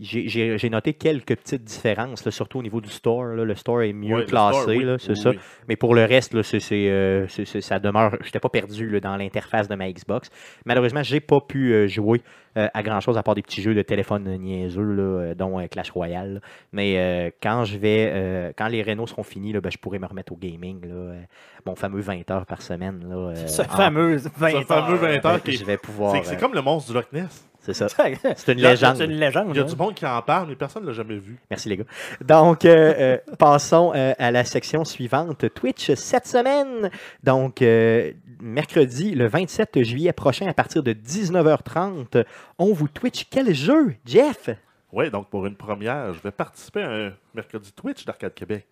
[0.03, 3.23] J'ai, j'ai- j'ai noté quelques petites différences, là, surtout au niveau du store.
[3.25, 3.45] là.
[3.45, 4.83] Le store est mieux Ouais, classé, store, oui.
[4.83, 5.29] là, c'est Oui, ça.
[5.29, 5.39] oui.
[5.69, 6.41] Mais pour le reste, là,
[6.73, 8.17] euh, ça demeure.
[8.19, 10.29] Je n'étais pas perdu là, dans l'interface de ma Xbox.
[10.65, 12.21] Malheureusement, je n'ai pas pu euh, jouer
[12.57, 15.67] euh, à grand chose à part des petits jeux de téléphone niaiseux, là, dont euh,
[15.67, 16.41] Clash Royale.
[16.71, 19.99] Mais euh, quand je vais, euh, quand les rénaux seront finis, là, ben, je pourrai
[19.99, 20.81] me remettre au gaming.
[20.85, 21.21] Là, euh,
[21.65, 23.05] mon fameux 20 heures par semaine.
[23.09, 26.13] Là, euh, Ce en- fameux 20 Ce fameux 20 heures qui Je vais pouvoir.
[26.15, 27.49] C'est c'est euh, comme le monstre du Loch Ness.
[27.63, 27.87] C'est ça.
[28.35, 28.97] C'est une légende.
[28.97, 29.47] C'est une légende.
[29.51, 29.65] Il y a hein.
[29.65, 31.39] du monde qui en parle, mais personne ne l'a jamais vu.
[31.49, 31.85] Merci les gars.
[32.21, 35.45] Donc, euh, euh, passons euh, à la section suivante.
[35.53, 36.91] Twitch cette semaine.
[37.23, 42.25] Donc, euh, mercredi, le 27 juillet prochain, à partir de 19h30,
[42.59, 44.49] on vous Twitch quel jeu, Jeff?
[44.91, 48.67] Oui, donc pour une première, je vais participer à un mercredi Twitch d'Arcade Québec.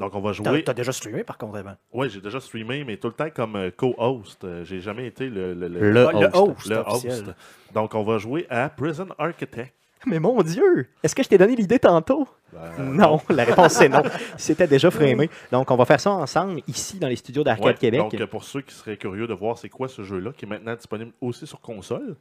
[0.00, 0.64] Euh, donc on va jouer.
[0.64, 1.74] t'as déjà streamé par contre avant.
[1.92, 4.44] Oui, j'ai déjà streamé, mais tout le temps comme euh, co-host.
[4.44, 6.34] Euh, J'ai jamais été le, le, le- Le Ah, le host.
[6.58, 7.12] host, le officiel.
[7.12, 7.34] host.
[7.74, 9.72] Donc on va jouer à Prison Architect.
[10.06, 10.86] Mais mon Dieu!
[11.02, 12.28] Est-ce que je t'ai donné l'idée tantôt?
[12.52, 14.02] Ben, non, la réponse c'est non.
[14.36, 15.30] C'était déjà framé.
[15.50, 18.00] Donc, on va faire ça ensemble ici dans les studios d'Arcade Ouais, Québec.
[18.00, 20.48] Donc, euh, pour ceux qui seraient curieux de voir c'est quoi ce jeu-là, qui est
[20.48, 22.16] maintenant disponible aussi sur console.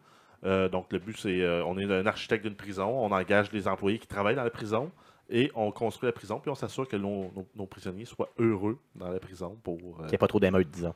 [0.46, 3.68] Euh, donc, le but, c'est euh, on est un architecte d'une prison, on engage les
[3.68, 4.90] employés qui travaillent dans la prison
[5.30, 8.78] et on construit la prison, puis on s'assure que nos, nos- nos prisonniers soient heureux
[8.96, 9.78] dans la prison pour.
[9.78, 10.94] euh, Il n'y a pas trop d'émeutes, disons.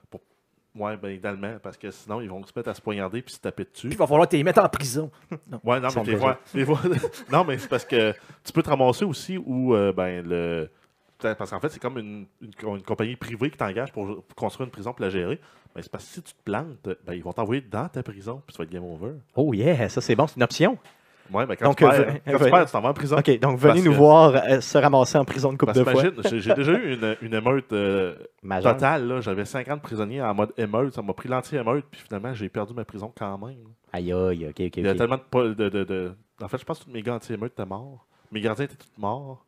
[0.75, 3.39] ouais, ben, idéalement, parce que sinon, ils vont se mettre à se poignarder puis se
[3.39, 3.87] taper dessus.
[3.87, 5.09] Puis il va falloir te les mettre en prison.
[5.49, 5.59] Non.
[5.63, 6.03] Ouais, non, mais
[6.53, 6.81] des fois-
[7.31, 8.13] non, mais c'est parce que
[8.43, 10.69] tu peux te ramasser aussi où euh, ben le
[11.19, 14.65] parce qu'en fait, c'est comme une, une- une compagnie privée qui t'engage pour, pour construire
[14.65, 15.39] une prison pour la gérer.
[15.75, 18.41] Mais c'est parce que si tu te plantes, ben, ils vont t'envoyer dans ta prison,
[18.45, 19.13] puis ça va être game over.
[19.35, 20.77] Oh yeah, ça c'est bon, c'est une option.
[21.33, 22.93] Ouais, mais quand Donc, tu perds, euh, quand euh, tu perds, tu t'en vas en
[22.93, 23.17] prison.
[23.17, 25.79] OK, donc venez Parce nous que- voir euh, se ramasser en prison de coupe Parce
[25.79, 26.03] de fois.
[26.39, 28.15] j'ai déjà eu une, une émeute euh,
[28.61, 29.19] totale.
[29.21, 30.93] J'avais 50 prisonniers en mode émeute.
[30.93, 33.57] Ça m'a pris l'anti-émeute, puis finalement, j'ai perdu ma prison quand même.
[33.93, 34.77] Aïe aïe, ok, ok.
[34.77, 36.11] Il y a tellement de, de, de, de-
[36.41, 38.05] En fait, je pense que tous mes gars anti-émeute étaient morts.
[38.31, 39.43] Mes gardiens étaient tous morts.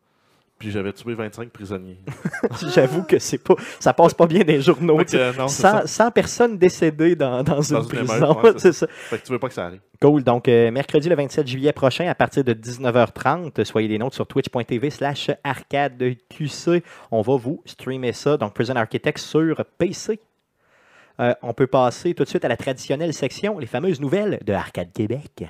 [0.60, 1.98] Puis j'avais tué 25 prisonniers.
[2.76, 4.98] J'avoue que c'est pas, ça passe pas bien des journaux.
[5.00, 5.82] Fait que, non, c'est ça.
[5.86, 8.16] 100, 100 personnes décédées dans, dans une une prison.
[8.34, 8.86] émeute, ouais, c'est ça.
[8.90, 9.80] Fait que tu veux pas que ça arrive.
[10.02, 10.22] Cool.
[10.22, 14.28] Donc, euh, mercredi le 27 juillet prochain, à partir de 19h30, soyez des nôtres sur
[14.28, 16.84] twitch.tv slash arcadeqc.
[17.12, 18.36] On va vous streamer ça.
[18.36, 20.20] Donc, Prison Architect sur PC.
[21.22, 24.52] euh, on peut passer tout de suite à la traditionnelle section, les fameuses nouvelles de
[24.52, 25.46] Arcade Québec.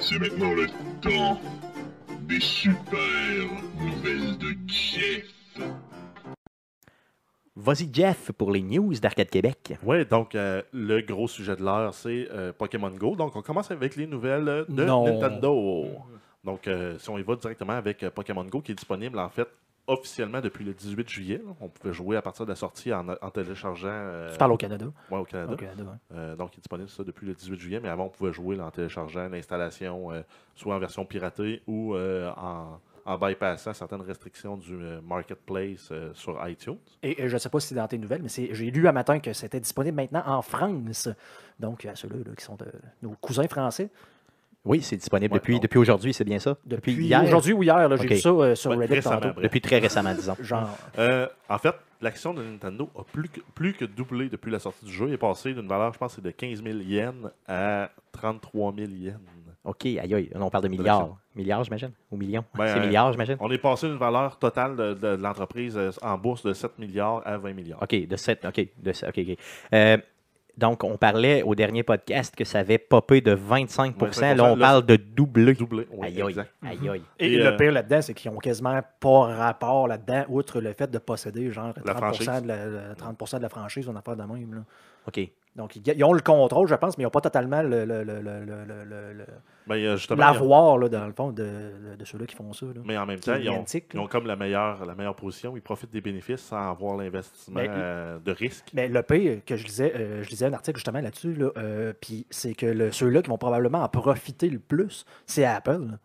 [0.00, 0.66] C'est maintenant le
[1.02, 1.38] temps
[2.26, 2.90] des super
[3.78, 5.32] nouvelles de Jeff.
[7.54, 9.74] Vas-y, Jeff, pour les news d'Arcade Québec.
[9.82, 13.16] Oui, donc euh, le gros sujet de l'heure, c'est euh, Pokémon Go.
[13.16, 15.04] Donc, on commence avec les nouvelles de Non.
[15.06, 15.86] Nintendo.
[16.44, 19.30] Donc, euh, si on y va directement avec euh, Pokémon Go, qui est disponible en
[19.30, 19.48] fait
[19.86, 21.42] officiellement depuis le 18 juillet.
[21.44, 21.52] là.
[21.60, 23.88] On pouvait jouer à partir de la sortie en, en téléchargeant.
[23.90, 24.86] euh, Tu parles au Canada.
[25.10, 25.52] ouais, au Canada.
[25.52, 26.16] Au Canada, ouais.
[26.16, 28.56] Euh, donc, il est disponible ça depuis le 18 juillet, mais avant, on pouvait jouer
[28.56, 30.22] là, en téléchargeant l'installation, euh,
[30.54, 36.10] soit en version piratée ou euh, en, en bypassant certaines restrictions du euh, marketplace euh,
[36.14, 36.78] sur iTunes.
[37.02, 38.88] Et euh, je ne sais pas si c'est dans tes nouvelles, mais c'est- j'ai lu
[38.88, 41.08] un matin que c'était disponible maintenant en France.
[41.60, 42.66] Donc, à ceux-là là, qui sont de
[43.02, 43.90] nos cousins français.
[44.66, 46.56] Oui, c'est disponible Ouais, depuis, donc- depuis aujourd'hui, c'est bien ça?
[46.66, 47.22] Depuis, hier?
[47.24, 49.40] aujourd'hui ou hier, là, j'ai vu ça euh, sur Ouais, Reddit récemment, tantôt.
[49.40, 50.36] Depuis très récemment, disons.
[50.42, 54.58] Genre, Euh, en fait, l'action de Nintendo a plus que, plus que doublé depuis la
[54.58, 55.06] sortie du jeu.
[55.08, 57.14] Il est passé d'une valeur, je pense, c'est de 15 000 yens
[57.48, 59.16] à 33 000 yens.
[59.64, 61.16] OK, aïe aïe, on parle de milliards.
[61.34, 61.90] Milliards, j'imagine?
[62.12, 62.44] Ou millions?
[62.56, 63.36] Ben, c'est euh, milliards, j'imagine?
[63.40, 67.20] On est passé d'une valeur totale de, de- de l'entreprise en bourse de 7 milliards
[67.26, 67.82] à 20 milliards.
[67.82, 68.44] OK, de 7.
[68.44, 69.36] OK, de sept, OK, OK.
[69.74, 69.96] Euh,
[70.56, 74.56] donc, on parlait au dernier podcast que ça avait popé de 25% Là, 25%, on
[74.56, 74.96] là, parle de.
[74.96, 76.50] Doublé, oui, Aïe aïe, exact.
[76.62, 77.02] aïe aïe.
[77.18, 80.72] et Et, le euh, pire là-dedans, c'est qu'ils ont quasiment pas rapport là-dedans, outre le
[80.72, 82.42] fait de posséder genre 30%, La franchise.
[82.42, 84.54] de la, la- 30 de la franchise, on a affaire de même.
[84.54, 84.60] Là.
[85.08, 85.20] OK.
[85.54, 88.02] Donc, ils, ils ont le contrôle, je pense, mais ils n'ont pas totalement le, le-
[88.04, 89.26] le- le- le- le- le- le-
[89.66, 91.72] Ben, a a- l'avoir, là, dans le fond, de,
[92.04, 92.66] ceux-là qui font ça.
[92.66, 92.80] là.
[92.84, 95.56] mais en même temps, ils ont, ils ont comme la meilleure, la meilleure position.
[95.56, 98.66] Ils profitent des bénéfices sans avoir l'investissement Mais- euh, de risque.
[98.74, 101.92] Mais le pire que je lisais, euh, je lisais un article justement là-dessus, là, euh,
[102.00, 105.80] puis c'est que ceux-là qui vont probablement en profiter le plus, c'est Apple.
[105.90, 105.98] là.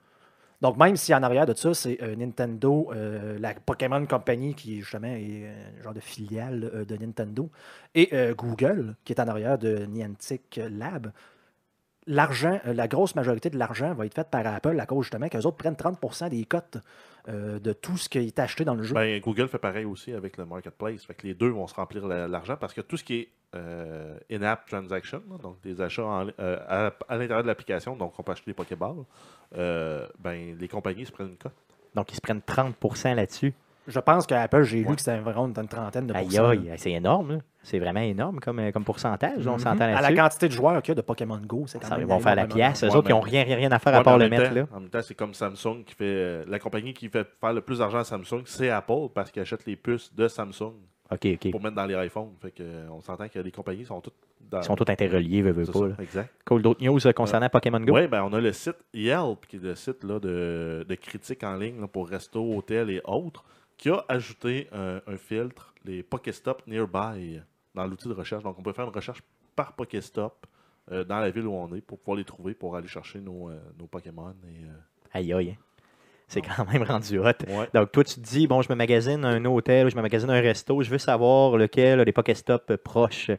[0.61, 4.79] Donc même si en arrière de ça, c'est euh, Nintendo, euh, la Pokémon Company qui
[4.81, 7.49] justement est euh, un genre de filiale euh, de Nintendo,
[7.95, 11.11] et euh, Google qui est en arrière de Niantic Lab,
[12.07, 15.27] l'argent, euh, la grosse majorité de l'argent va être faite par Apple à cause justement
[15.29, 16.77] qu'eux autres prennent 30% des cotes
[17.29, 18.95] euh, de tout ce qui est acheté dans le jeu.
[18.95, 21.03] Ben, Google fait pareil aussi avec le marketplace.
[21.05, 23.29] Fait que les deux vont se remplir la- l'argent parce que tout ce qui est
[23.53, 28.23] euh, in-app transaction, donc des achats en- euh, à, à l'intérieur de l'application, donc on
[28.23, 29.03] peut acheter des Pokéballs,
[29.57, 31.51] euh, ben, les compagnies se prennent une cote.
[31.93, 33.53] Donc, ils se prennent 30% là-dessus.
[33.87, 34.95] Je pense qu'à Apple, j'ai lu Ouais.
[34.95, 36.49] que c'était environ une trentaine de Aïe pourcents.
[36.49, 37.39] aïe, c'est énorme.
[37.63, 39.47] C'est vraiment énorme comme, euh, comme pourcentage.
[39.47, 39.59] On Mhm.
[39.59, 41.97] s'entend À la quantité de joueurs qu'il y a de Pokémon Go, c'est quand Ça,
[41.97, 42.83] même ils vont faire la pièce.
[42.83, 44.53] Eux Ouais, autres, ils n'ont rien, rien, rien à faire Ouais, à part le mettre.
[44.53, 44.67] Là.
[44.73, 46.03] En même temps, c'est comme Samsung qui fait.
[46.05, 49.41] euh, la compagnie qui fait faire le plus d'argent à Samsung, c'est Apple parce qu'ils
[49.41, 50.73] achètent les puces de Samsung
[51.51, 52.31] pour mettre dans les iPhones.
[52.41, 54.59] Fait que, euh, on s'entend que les compagnies sont toutes dans.
[54.61, 55.79] Ils sont tous interreliés, veux, veux pas.
[55.79, 55.93] ça, là.
[55.99, 56.29] exact.
[56.45, 56.61] Cool.
[56.61, 57.93] D'autres news euh, concernant Pokémon Go?
[57.95, 61.43] Oui, ben, on a le site Yelp, qui est le site là, de, de critiques
[61.43, 63.43] en ligne là, pour resto, hôtel et autres,
[63.81, 67.41] qui a ajouté un, filtre, les Pokéstop Nearby,
[67.73, 68.43] dans l'outil de recherche.
[68.43, 69.23] Donc, on peut faire une recherche
[69.55, 70.45] par Pokéstop
[70.91, 73.49] euh, dans la ville où on est pour pouvoir les trouver, pour aller chercher nos,
[73.49, 74.35] euh, nos Pokémon.
[74.47, 74.77] Et, euh,
[75.13, 75.57] Aïe aïe.
[76.31, 77.25] C'est quand même rendu hot.
[77.25, 77.67] ouais.
[77.73, 80.39] Donc, toi, tu te dis, bon, je me magasine un hôtel, je me magasine un
[80.39, 83.31] resto, je veux savoir lequel Pokéstops euh, proches.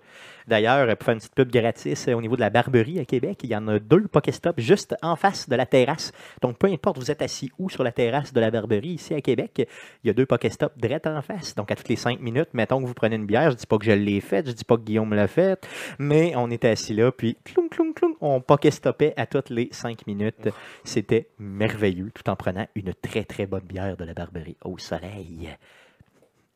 [0.46, 3.40] D'ailleurs, pour faire une petite pub gratis, euh, au niveau de la Barberie à Québec,
[3.44, 6.12] il y en a deux Pokéstops juste en face de la terrasse.
[6.42, 9.22] Donc, peu importe, vous êtes assis où sur la terrasse de la Barberie, ici à
[9.22, 9.66] Québec,
[10.04, 11.54] il y a deux Pokéstops direct en face.
[11.54, 13.78] Donc, à toutes les cinq minutes, mettons que vous prenez une bière, je dis pas
[13.78, 15.66] que je l'ai faite, je dis pas que Guillaume l'a faite,
[15.98, 20.06] mais on était assis là, puis cloum, cloum, cloum, on Pokéstopait à toutes les cinq
[20.06, 20.50] minutes.
[20.84, 25.48] C'était merveilleux, tout en prenant une très, très bonne bière de la Barberie au soleil.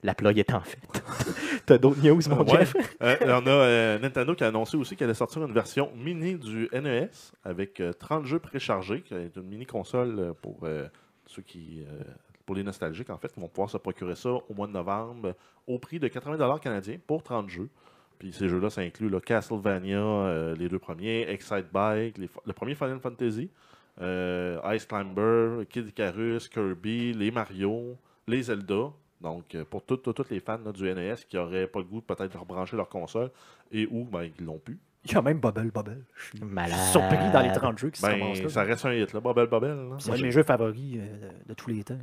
[0.03, 0.79] La ploie est en fait.
[1.67, 2.59] T'as d'autres news, mon Ouais.
[2.61, 2.75] Jeff?
[3.03, 6.35] Euh, on a euh, Nintendo qui a annoncé aussi qu'elle allait sortir une version mini
[6.35, 7.09] du NES
[7.45, 10.87] avec euh, 30 jeux préchargés, qui est une mini console euh, pour euh,
[11.27, 11.83] ceux qui.
[11.89, 12.03] euh,
[12.45, 15.35] pour les nostalgiques, en fait, qui vont pouvoir se procurer ça au mois de novembre
[15.67, 17.69] au prix de 80 canadiens pour 30 jeux.
[18.21, 22.53] Puis ces jeux-là, ça inclut là, Castlevania, euh, les deux premiers, Excite Bike, les- le
[22.53, 23.66] premier Final Fantasy, euh,
[23.99, 28.93] Ice Climber, Kid Icarus, Kirby, les Mario, les Zelda.
[29.21, 32.33] Donc, euh, pour toutes les fans du NES qui n'auraient pas le goût de peut-être
[32.33, 33.31] de rebrancher leur console
[33.73, 34.79] et où ben, ils l'ont pu.
[35.09, 35.99] Il y a même Bubble Bubble.
[36.17, 36.77] Je suis Malade.
[36.91, 38.49] surpris dans les 30 jeux qui se Ben, ramassent là.
[38.49, 39.49] ça reste un hit, là, Bobel.
[39.51, 39.75] là.
[39.99, 41.99] C'est un de mes jeux favoris euh, de, tous les temps.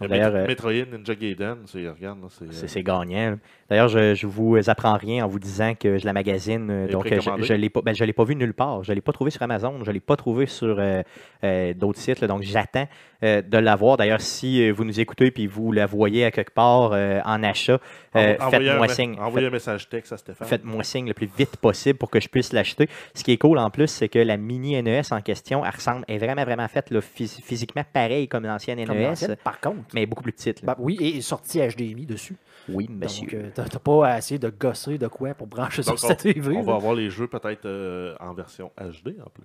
[0.00, 3.38] le D'ailleurs, Met- euh, Metroid, Ninja Gaiden, c'est, regarde, là, c'est, C'est euh, c'est gagnant.
[3.70, 6.68] D'ailleurs, je, je vous apprends rien en vous disant que je la magasine.
[6.70, 7.42] euh, Et Donc, euh, je précommandé.
[7.44, 8.82] je l'ai pas, ben, je l'ai pas vu nulle part.
[8.84, 9.78] Je ne l'ai pas trouvé sur Amazon.
[9.82, 11.02] Je ne l'ai pas trouvé sur euh,
[11.44, 12.20] euh, d'autres sites.
[12.20, 12.26] là.
[12.28, 12.86] donc, j'attends
[13.22, 13.96] euh, de l'avoir.
[13.96, 17.42] D'ailleurs, si euh, vous nous écoutez et vous la voyez à quelque part euh, en
[17.42, 17.80] achat,
[18.16, 19.16] euh, envo- envoyez un faites-moi signe.
[19.18, 20.46] Envoyez un message texte à Stéphane.
[20.48, 22.88] Faites-moi signe le plus vite possible pour que je puisse l'acheter.
[23.14, 26.04] Ce qui est cool en plus, c'est que la mini NES en question, elle ressemble,
[26.08, 29.78] est vraiment, vraiment faite là, phys- physiquement pareil comme l'ancienne Comme NES, l'ancienne, par contre.
[29.94, 30.64] mais beaucoup plus petite.
[30.64, 32.36] Ben oui, et sorti HDMI dessus.
[32.68, 33.26] Oui, monsieur.
[33.26, 36.08] Donc, euh, t'as t'as pas à essayer de gosser de quoi pour brancher Donc, sur
[36.08, 36.56] ta TV.
[36.56, 36.76] On va là.
[36.76, 39.44] avoir les jeux peut-être euh, en version HD en plus.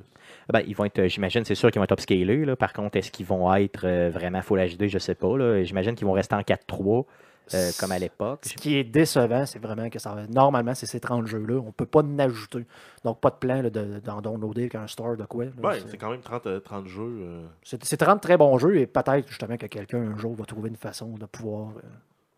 [0.51, 2.45] Ben, ils vont être, euh, j'imagine, c'est sûr qu'ils vont être upscalés.
[2.45, 2.55] Là.
[2.55, 5.37] Par contre, est-ce qu'ils vont être euh, vraiment Full HD, je sais pas.
[5.37, 5.63] là.
[5.63, 7.05] J'imagine qu'ils vont rester en 4.3
[7.53, 8.41] euh, comme à l'époque.
[8.43, 11.61] Ce qui est décevant, c'est vraiment que ça va- normalement, c'est ces 30 jeux-là.
[11.65, 12.65] On peut pas en ajouter.
[13.05, 15.45] Donc, pas de plan là, de- d'en downloader avec un store de quoi.
[15.45, 15.51] là.
[15.63, 17.19] Ouais, C'est- c'est quand même 30, euh, 30 jeux.
[17.21, 20.43] euh, c'est c'est 30 très bons jeux et peut-être justement que quelqu'un un jour va
[20.43, 21.81] trouver une façon de pouvoir euh,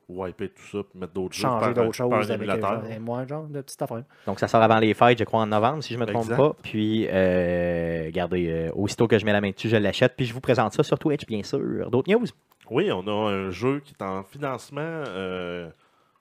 [0.10, 1.42] wiper tout ça, puis mettre d'autres jeux.
[1.44, 2.86] changer par un- d'autres par choses avec un émulateur.
[2.90, 4.04] genre, moi, genre de petite affaire.
[4.26, 6.24] Donc, ça sort avant les fêtes, je crois, en novembre, si je ne me trompe
[6.24, 6.38] Exact.
[6.38, 6.56] pas.
[6.64, 10.16] Puis, euh, regardez, euh, aussitôt que je mets la main dessus, je l'achète.
[10.18, 11.90] Puis, je vous présente ça sur Twitch, bien sûr.
[11.90, 12.26] D'autres news?
[12.72, 15.70] Oui, on a un jeu qui est en financement, euh,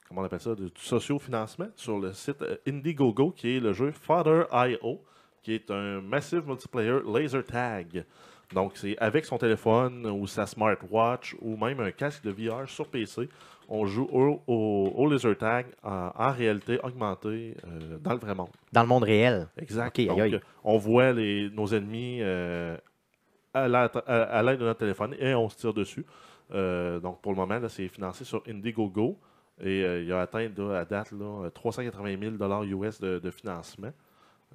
[0.08, 5.00] comment on appelle ça, du socio-financement sur le site Indiegogo, qui est le jeu Father.io,
[5.42, 8.04] qui est un massive multiplayer laser tag.
[8.54, 12.86] Donc, c'est avec son téléphone ou sa smartwatch ou même un casque de VR sur
[12.88, 13.28] PC.
[13.70, 18.34] On joue au, au- au laser tag en, en réalité augmentée euh, dans le vrai
[18.34, 18.48] monde.
[18.72, 19.48] Dans le monde réel.
[19.58, 20.00] Exact.
[20.06, 20.34] Donc, aïe.
[20.34, 22.76] euh, on voit les, nos ennemis euh,
[23.52, 26.06] à la- à- à l'aide de notre téléphone et on se tire dessus.
[26.54, 29.18] Euh, donc, pour le moment, c'est financé sur Indiegogo
[29.62, 33.90] et il a atteint là, à date là, 380 000 US de, de financement.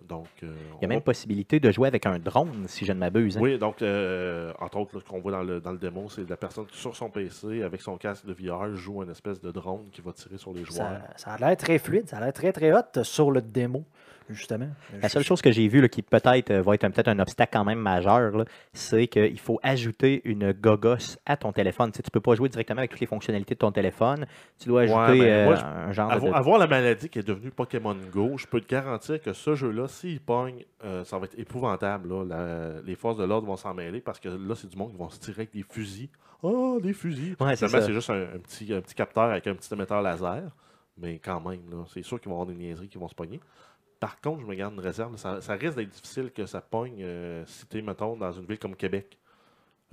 [0.01, 2.91] Donc, euh, Il y a même va- possibilité de jouer avec un drone, si je
[2.93, 3.37] ne m'abuse.
[3.37, 3.41] hein.
[3.41, 6.35] oui, donc, euh, entre autres, ce qu'on voit dans le, dans le démo, c'est la
[6.35, 9.89] personne qui, sur son PC, avec son casque de VR, joue une espèce de drone
[9.91, 10.77] qui va tirer sur les joueurs.
[10.77, 13.85] Ça, ça a l'air très fluide, ça a l'air très très hot sur le démo,
[14.29, 14.67] justement.
[15.01, 17.19] La seule chose que j'ai vue là, qui peut-être euh, va être un- peut-être un
[17.19, 21.91] obstacle quand même majeur, c'est qu'il faut ajouter une gogosse à ton téléphone.
[21.91, 24.25] Tu ne peux pas jouer directement avec toutes les fonctionnalités de ton téléphone.
[24.59, 26.15] Tu dois Ouais, ajouter mais euh, moi, un genre de...
[26.15, 29.55] Avoir, avoir la maladie qui est devenue Pokémon Go, je peux te garantir que ce
[29.55, 32.09] jeu-là, s'il pogne, euh, ça va être épouvantable.
[32.09, 32.23] là.
[32.25, 34.97] La- les forces de l'ordre vont s'en mêler parce que là, c'est du monde qui
[34.97, 36.09] vont se tirer avec des fusils.
[36.41, 37.35] Oh, des fusils!
[37.39, 40.43] Ouais, c'est juste un, un petit, un petit capteur avec un petit émetteur laser.
[40.97, 43.39] Mais quand même, c'est sûr qu'ils vont avoir des niaiseries qui vont se pogner.
[44.03, 45.15] Par contre, je me garde une réserve.
[45.15, 48.75] Ça, risque d'être difficile que ça pogne euh, si tu mettons, dans une ville comme
[48.75, 49.17] Québec.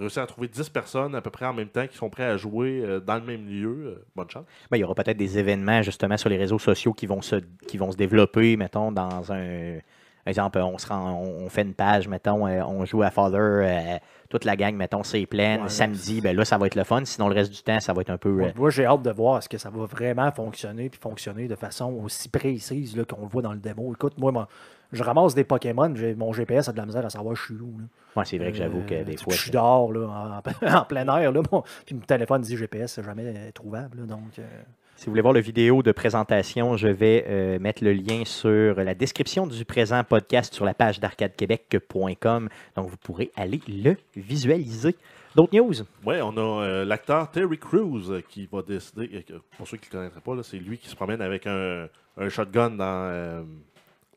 [0.01, 2.37] Réussir à trouver 10 personnes à peu près en même temps qui sont prêts à
[2.37, 4.45] jouer euh, dans le même lieu, euh, bonne chance.
[4.69, 7.37] Ben, il y aura peut-être des événements justement sur les réseaux sociaux qui vont se,
[7.69, 9.79] qui vont se développer, mettons, dans un.
[10.27, 13.39] Exemple, on, se rend, on on fait une page, mettons, euh, on joue à Father,
[13.39, 15.63] euh, toute la gang, mettons, c'est plein.
[15.63, 15.69] Ouais.
[15.69, 17.05] Samedi, ben là, ça va être le fun.
[17.05, 18.43] Sinon, le reste du temps, ça va être un peu.
[18.43, 21.55] euh, Moi, j'ai hâte de voir est-ce que ça va vraiment fonctionner, puis fonctionner de
[21.57, 23.93] façon aussi précise qu'on le voit dans le démo.
[23.95, 24.47] Écoute, moi, moi,
[24.93, 27.79] je ramasse des Pokémon, mon GPS a de la misère à savoir je suis où.
[28.17, 29.33] ouais, c'est vrai que j'avoue que Euh, des puis fois.
[29.35, 32.93] Je suis dehors, là, en, en plein air, là, bon, puis mon téléphone dit GPS,
[32.95, 34.01] c'est jamais euh, trouvable.
[34.01, 34.43] là, donc, euh,
[35.01, 38.75] Si vous voulez voir la vidéo de présentation, je vais euh, mettre le lien sur
[38.75, 42.51] la description du présent podcast sur la page d'arcadequebec.com.
[42.77, 44.95] Donc, vous pourrez aller le visualiser.
[45.35, 45.73] D'autres news?
[46.05, 49.25] Oui, on a euh, l'acteur Terry Crews euh, qui va décider,
[49.57, 51.87] pour ceux qui ne le connaîtraient pas, c'est lui qui se promène avec un,
[52.19, 53.47] un shotgun dans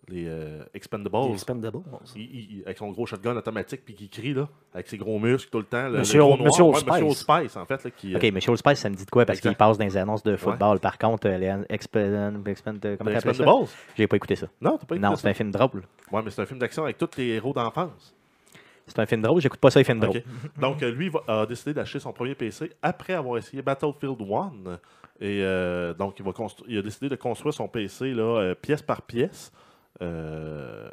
[0.09, 1.27] les euh, Expendables.
[1.27, 1.79] les Expendables.
[2.15, 5.17] Il- il- il- avec son gros shotgun automatique, puis qui crie, là, avec ses gros
[5.19, 5.89] muscles tout le temps.
[5.89, 6.41] Monsieur le gros Old-
[6.85, 6.99] noir.
[7.01, 7.55] Monsieur Spice.
[7.57, 7.83] En fait.
[7.83, 9.25] Là, qui, euh, OK, Monsieur Spice, ça me dit de quoi?
[9.25, 10.79] Parce qu'il passe dans les annonces de football.
[10.79, 12.43] Par contre, euh, les Expend...
[12.45, 12.73] Expend...
[12.81, 13.29] Comment les t'appelles ça?
[13.43, 13.67] Expendables?
[13.95, 14.47] J'ai pas écouté ça.
[14.61, 15.83] Non, t'as pas écouté Non, c'est un film drôle.
[16.11, 18.13] Ouais, mais c'est un film d'action avec tous les héros d'enfance.
[18.85, 20.17] C'est un film drôle, j'écoute pas ça, les films drôles.
[20.17, 20.23] Ok.
[20.59, 24.51] Donc, euh, lui va- a décidé d'acheter son premier PC après avoir essayé Battlefield 1.
[25.21, 26.31] Et euh, donc, il, va
[26.67, 29.53] il a décidé de construire son PC là, euh, pièce par pièce.
[30.01, 30.89] Euh,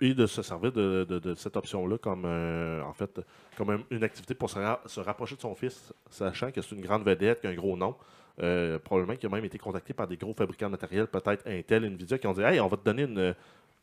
[0.00, 3.20] et de se servir de, cette option-là comme, euh, en fait,
[3.56, 6.74] comme un- une activité pour se, ra- se rapprocher de son fils, sachant que c'est
[6.74, 7.94] une grande vedette, qu'il a un gros nom.
[8.42, 11.84] Euh, probablement qu'il a même été contacté par des gros fabricants de matériel, peut-être Intel,
[11.84, 13.32] Nvidia, qui ont dit Hey, on va te donner une,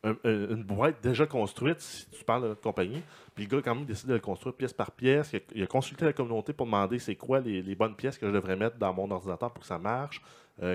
[0.04, 3.02] un- un- une boîte déjà construite si tu parles de notre compagnie.
[3.34, 5.32] Puis le gars a quand même décidé de le construire pièce par pièce.
[5.54, 8.56] Il a, consulté la communauté pour demander c'est quoi les, bonnes pièces que je devrais
[8.56, 10.20] mettre dans mon ordinateur pour que ça marche.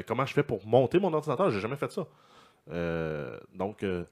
[0.07, 1.51] Comment je fais pour monter mon ordinateur?
[1.51, 2.07] J'ai jamais fait ça.
[2.71, 4.03] Euh, donc, euh,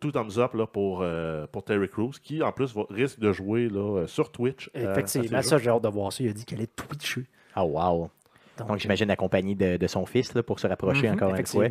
[0.00, 3.32] tout thumbs up là, pour, euh, pour Terry Crews, qui en plus va- risque de
[3.32, 4.70] jouer là, sur Twitch.
[4.74, 6.24] à Effectivement, ça, j'ai hâte de voir ça.
[6.24, 7.24] Il a dit qu'elle allait twitcher.
[7.54, 8.10] Ah, wow.
[8.58, 11.46] Donc, j'imagine la compagnie de, de son fils là, pour se rapprocher Mhm, encore une
[11.46, 11.64] fois.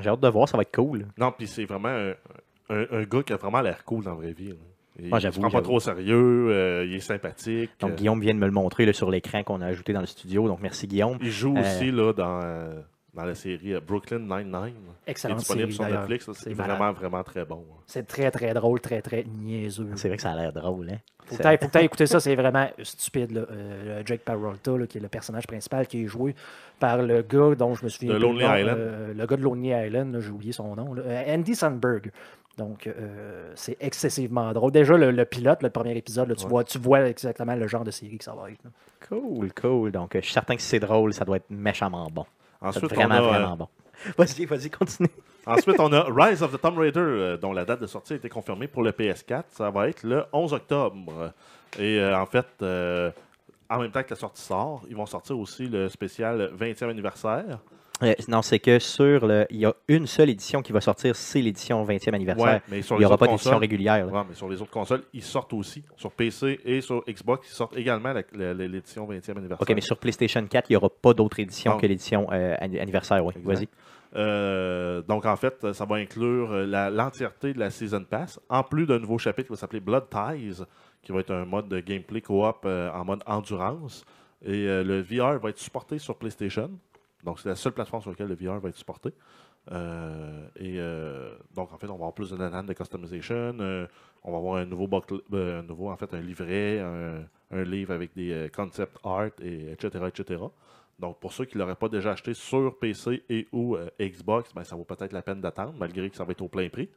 [0.00, 1.06] J'ai hâte de voir, ça va être cool.
[1.16, 2.10] Non, puis c'est vraiment un,
[2.70, 4.54] un- un gars qui a vraiment l'air cool dans la vraie vie.
[4.98, 7.70] Il ne se prend pas trop au sérieux, euh, il est sympathique.
[7.80, 10.06] Donc, Guillaume vient de me le montrer là, sur l'écran qu'on a ajouté dans le
[10.06, 10.48] studio.
[10.48, 11.18] Donc, merci, Guillaume.
[11.20, 12.80] Il joue Euh, aussi là, dans, euh,
[13.16, 14.74] dans la série euh, Brooklyn Nine-Nine.
[15.04, 15.98] qui est disponible série, sur.
[15.98, 16.30] Netflix.
[16.34, 17.64] C'est vraiment, vraiment très bon.
[17.72, 17.80] hein.
[17.86, 19.88] C'est très, très drôle, très, très niaiseux.
[19.96, 20.90] C'est vrai que ça a l'air drôle.
[20.90, 20.98] Hein?
[21.28, 23.32] Faut écouter ça, c'est vraiment stupide.
[23.32, 23.46] là.
[23.50, 26.36] Euh, Jake Peralta, là, qui est le personnage principal, qui est joué
[26.78, 28.78] par le gars dont je me souviens De plus le Lonely nom, Island.
[28.78, 30.94] euh, le gars de Lonely Island, j'ai oublié son nom.
[30.94, 31.02] là.
[31.28, 32.12] Andy Sandberg.
[32.58, 34.72] Donc, euh, c'est excessivement drôle.
[34.72, 36.50] Déjà, le, le pilote, le premier épisode, là, tu, Ouais.
[36.50, 38.62] vois, tu vois exactement le genre de série que ça va être.
[38.64, 38.70] là.
[39.08, 39.90] Cool, cool.
[39.92, 42.24] Donc, je suis certain que si c'est drôle, ça doit être méchamment bon.
[42.60, 43.68] Ensuite, être on vraiment, a, euh, vraiment bon.
[44.18, 45.08] Vas-y, vas-y, continue.
[45.46, 48.16] Ensuite, on a Rise of the Tomb Raider, euh, dont la date de sortie a
[48.16, 49.44] été confirmée pour le PS4.
[49.50, 51.32] Ça va être le 11 octobre.
[51.78, 53.10] Et euh, en fait, euh,
[53.70, 57.58] en même temps que la sortie sort, ils vont sortir aussi le spécial 20e anniversaire.
[58.02, 59.46] Euh, non, c'est que sur le.
[59.48, 62.60] Il y a une seule édition qui va sortir, c'est l'édition 20e anniversaire.
[62.68, 64.12] mais sur il n'y aura pas d'édition régulière.
[64.12, 65.82] Ouais, mais sur les autres consoles, ils sortent aussi.
[65.96, 69.62] Sur PC et sur Xbox, ils sortent également l'édition 20e anniversaire.
[69.62, 71.78] OK, mais sur PlayStation 4, il n'y aura pas d'autre édition Non.
[71.78, 73.24] que l'édition euh, anni- anniversaire.
[73.24, 73.66] Oui, vas-y.
[74.14, 78.98] Euh, donc, en fait, ça va inclure l'entièreté de la Season Pass, en plus d'un
[78.98, 80.62] nouveau chapitre qui va s'appeler Blood Ties,
[81.02, 84.04] qui va être un mode de gameplay coop en mode endurance.
[84.44, 86.70] Et le VR va être supporté sur PlayStation.
[87.24, 89.12] Donc, c'est la seule plateforme sur laquelle le VR va être supporté.
[89.72, 93.56] Euh, et euh, donc, en fait, on va avoir plus de nanan de customization.
[93.60, 93.86] euh,
[94.22, 94.88] on va avoir un nouveau,
[95.32, 100.04] un nouveau en fait, un livret, un, un livre avec des concept art, et, etc.,
[100.08, 100.42] etc.
[100.98, 104.64] Donc, pour ceux qui ne l'auraient pas déjà acheté sur PC et ou Xbox, ben,
[104.64, 106.88] ça vaut peut-être la peine d'attendre, malgré que ça va être au plein prix.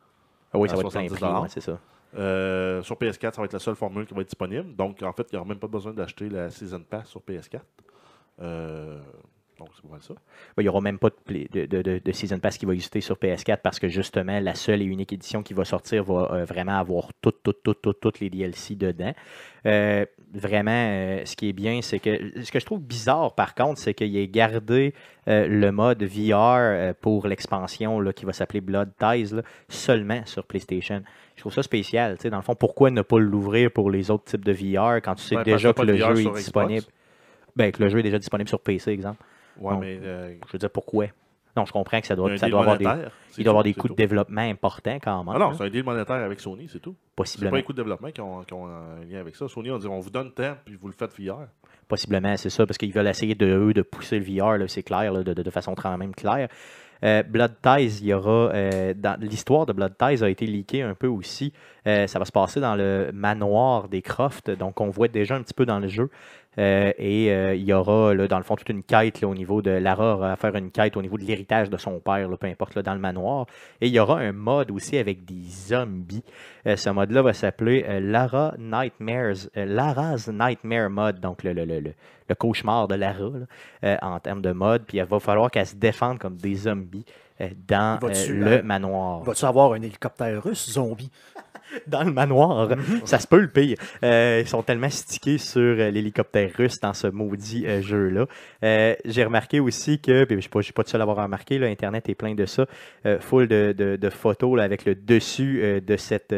[0.54, 2.82] Ah oui, ça va être plein 70 prix, ouais, c'est ça.
[2.84, 4.76] Sur PS4, ça va être la seule formule qui va être disponible.
[4.76, 7.62] Donc, en fait, il n'y aura même pas besoin d'acheter la Season Pass sur PS4.
[9.60, 10.14] Donc, c'est pas ça.
[10.14, 13.16] Ben, Il n'y aura même pas de, de, de- Season Pass qui va exister sur
[13.18, 16.80] PS4 parce que justement, la seule et unique édition qui va sortir va euh, vraiment
[16.80, 19.14] avoir toutes, toutes, toutes, toutes, toutes les DLC dedans.
[19.66, 23.54] Euh, vraiment, euh, ce qui est bien, c'est que ce que je trouve bizarre par
[23.54, 24.94] contre, c'est qu'il ait gardé
[25.28, 31.04] le mode VR pour l'expansion qui va s'appeler Blood Ties là, seulement sur PlayStation.
[31.36, 32.18] Je trouve ça spécial.
[32.24, 35.24] Dans le fond, pourquoi ne pas l'ouvrir pour les autres types de VR quand tu
[35.24, 36.86] sais Ben, déjà que pas le jeu est disponible?
[37.56, 39.24] Ben, que le jeu est déjà disponible sur PC, exemple.
[39.58, 39.80] Ouais, Non.
[39.80, 41.06] mais euh, Je veux dire, pourquoi?
[41.58, 42.86] Non, je comprends que ça doit, ça doit avoir des,
[43.38, 43.94] il doit avoir des coûts tout.
[43.94, 45.34] de développement importants quand même.
[45.36, 46.96] Ah non, c'est un deal monétaire avec Sony, c'est tout.
[47.00, 47.56] C'est pas possiblement.
[47.58, 49.48] les coûts de développement qui ont, qui ont un lien avec ça.
[49.48, 51.48] Sony, on dit on vous donne temps, puis vous le faites VR.
[51.88, 55.12] Possiblement, c'est ça, parce qu'ils veulent essayer de, eux, de pousser le VR, c'est clair,
[55.12, 56.48] là, de, de- de façon quand même claire.
[57.04, 58.52] Euh, Blood Ties, il y aura.
[58.54, 61.52] euh, l'histoire de Blood Ties a été leakée un peu aussi.
[61.88, 65.42] Euh, ça va se passer dans le manoir des Croft, donc on voit déjà un
[65.42, 66.10] petit peu dans le jeu.
[66.60, 69.34] Euh, et euh, il y aura, là, dans le fond, toute une quête là, au
[69.34, 69.72] niveau de.
[69.72, 72.94] Lara à faire une quête au niveau de l'héritage de son père, peu importe, dans
[72.94, 73.46] le manoir.
[73.80, 76.24] Et il y aura un mode aussi avec des zombies.
[76.68, 82.36] Euh, ce mode-là va s'appeler Lara Nightmares, Lara's Nightmare Mode, donc le, le, le, le-
[82.36, 83.32] cauchemar de Lara
[84.02, 84.84] en termes de mode.
[84.86, 87.06] Puis il va falloir qu'elle se défende comme des zombies
[87.68, 89.24] dans Il va-tu, euh, euh, le manoir.
[89.24, 91.12] Vas-tu avoir un hélicoptère russe zombie?
[91.86, 92.68] Dans le manoir,
[93.06, 93.78] ça se peut le pire.
[94.04, 98.26] Euh, ils sont tellement stickés sur euh, l'hélicoptère russe dans ce maudit euh, jeu-là.
[98.64, 101.60] Euh, J'ai remarqué aussi que, puis je ne suis pas, le seul à avoir remarqué,
[101.60, 102.66] là, Internet est plein de ça,
[103.06, 106.34] euh, full de, de- de photos là, avec le dessus euh, de cette.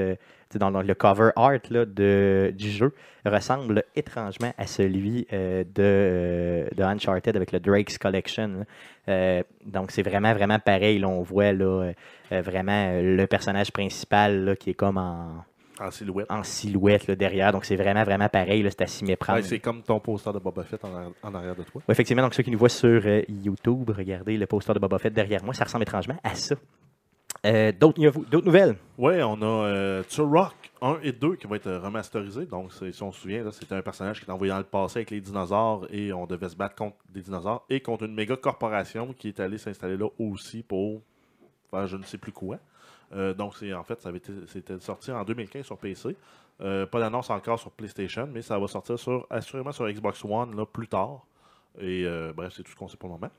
[0.58, 2.94] Dans le cover art là, de, du jeu
[3.26, 8.66] ressemble étrangement à celui euh, de, euh, de Uncharted avec le Drake's Collection.
[9.10, 11.00] Euh, donc c'est vraiment, vraiment pareil.
[11.00, 11.92] Là, on voit là,
[12.32, 15.44] euh, vraiment le personnage principal là, qui est comme en,
[15.80, 16.32] En silhouette.
[16.32, 17.52] en silhouette là, derrière.
[17.52, 18.66] Donc c'est vraiment, vraiment pareil.
[18.70, 19.40] C'est à s'y méprendre.
[19.40, 21.82] Ouais, c'est comme ton poster de Boba Fett en, en arrière de toi.
[21.88, 25.14] Ouais, effectivement, donc ceux qui nous voient sur YouTube, regardez le poster de Boba Fett
[25.14, 26.56] derrière moi, ça ressemble étrangement à ça.
[27.46, 28.76] Euh, D'autres nouvelles?
[28.98, 32.46] Oui, on a euh, Turok 1 et 2 qui va être remasterisé.
[32.46, 35.10] Donc, si on se souvient, c'était un personnage qui est envoyé dans le passé avec
[35.10, 39.14] les dinosaures et on devait se battre contre des dinosaures et contre une méga corporation
[39.14, 41.02] qui est allée s'installer là aussi pour
[41.72, 42.58] faire je ne sais plus quoi.
[43.14, 46.16] Euh, donc, c'est en fait, ça avait été, c'était sorti en 2015 sur PC.
[46.62, 50.56] Euh, pas d'annonce encore sur PlayStation, mais ça va sortir sur, assurément sur Xbox One
[50.56, 51.26] là, plus tard.
[51.80, 53.32] Et euh, bref, c'est tout ce qu'on sait pour le moment.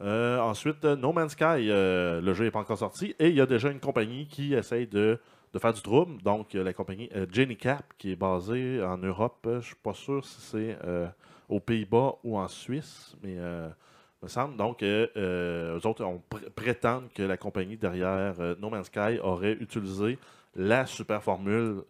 [0.00, 3.34] Euh, ensuite, euh, No Man's Sky, euh, le jeu n'est pas encore sorti et il
[3.36, 5.20] y a déjà une compagnie qui essaye de,
[5.58, 6.20] faire du trouble.
[6.22, 9.38] Donc, la compagnie euh, Jenny Cap, qui est basée en Europe.
[9.44, 10.76] Je ne suis pas sûr si c'est
[11.48, 14.56] aux Pays-Bas ou en Suisse, mais me semble.
[14.56, 20.18] Donc, eux autres on pr- prétendent que la compagnie derrière No Man's Sky aurait utilisé
[20.56, 21.82] la super formule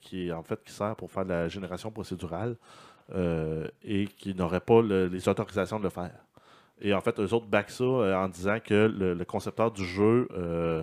[0.00, 2.56] qui en fait qui sert pour faire de la génération procédurale
[3.84, 6.18] et qui n'aurait pas le- les autorisations de le faire.
[6.82, 10.28] Et en fait, eux autres backent ça euh, en disant que le, concepteur du jeu
[10.32, 10.82] euh,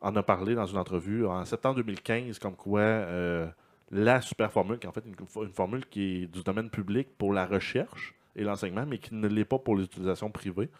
[0.00, 3.48] en a parlé dans une entrevue en septembre 2015, comme quoi euh,
[3.90, 7.08] la super formule, qui est en fait une, une formule qui est du domaine public
[7.18, 10.70] pour la recherche et l'enseignement, mais qui ne l'est pas pour l'utilisation privée,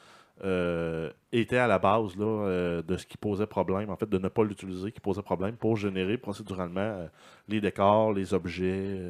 [0.44, 4.28] euh, était à la base là, de ce qui posait problème, en fait, de ne
[4.28, 7.08] pas l'utiliser, qui posait problème pour générer procéduralement
[7.48, 9.00] les décors, les objets,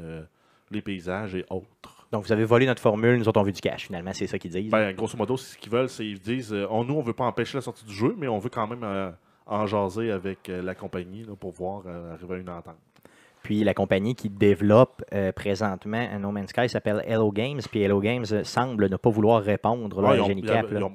[0.70, 1.95] les paysages et autres.
[2.12, 4.38] Donc vous avez volé notre formule, nous autres on veut du cash finalement, c'est ça
[4.38, 4.70] qu'ils disent.
[4.70, 7.24] Ben, grosso modo, ce qu'ils veulent, c'est ils disent euh, on, nous, on veut pas
[7.24, 9.10] empêcher la sortie du jeu, mais on veut quand même euh,
[9.46, 12.76] en jaser avec euh, la compagnie là, pour voir euh, arriver à une entente.
[13.42, 15.04] Puis la compagnie qui développe
[15.36, 17.60] présentement un No Man's Sky s'appelle Hello Games.
[17.70, 20.44] Puis Hello Games semble ne pas vouloir répondre là, Ouais, à ont- ils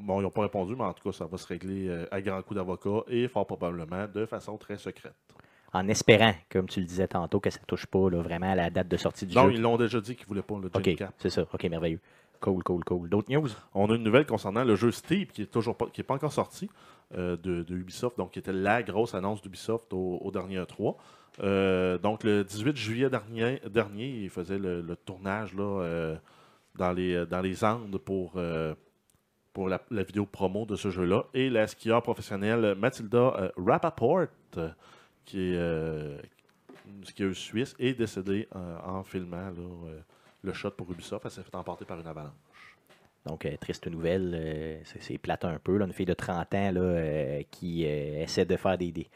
[0.03, 2.53] bon, n'ont pas répondu, mais en tout cas, ça va se régler à grand coup
[2.53, 5.13] d'avocat et fort probablement de façon très secrète.
[5.73, 8.55] En espérant, comme tu le disais tantôt, que ça ne touche pas là, vraiment à
[8.55, 9.53] la date de sortie du Non, jeu.
[9.53, 11.43] ils l'ont déjà dit qu'ils ne voulaient pas le Jenny OK, c'est ça.
[11.53, 11.99] OK, merveilleux.
[12.41, 13.07] Cool, cool, cool.
[13.07, 13.47] D'autres news?
[13.73, 16.15] On a une nouvelle concernant le jeu Steep qui est toujours pas, qui est pas
[16.15, 16.69] encore sorti
[17.15, 20.95] euh, de, de Ubisoft, donc qui était la grosse annonce d'Ubisoft au, au dernier E3.
[21.43, 26.15] Euh, donc le 18 juillet dernier, dernier il faisait le, le tournage là, euh,
[26.75, 28.33] dans, les, dans les Andes pour,
[29.53, 31.25] pour la, la vidéo promo de ce jeu-là.
[31.33, 34.25] Et la skieur professionnelle Mathilda Rappaport,
[35.31, 36.17] qui est euh,
[37.03, 39.99] skieuse suisse, est décédée euh, en filmant là, euh,
[40.43, 41.23] le shot pour Ubisoft.
[41.25, 42.31] Elle s'est fait emporter par une avalanche.
[43.25, 44.33] Donc, euh, triste nouvelle.
[44.35, 45.77] euh, c'est plate un peu.
[45.77, 48.91] Là, une fille de 30 ans là, euh, qui essaie de faire des.
[48.91, 49.07] des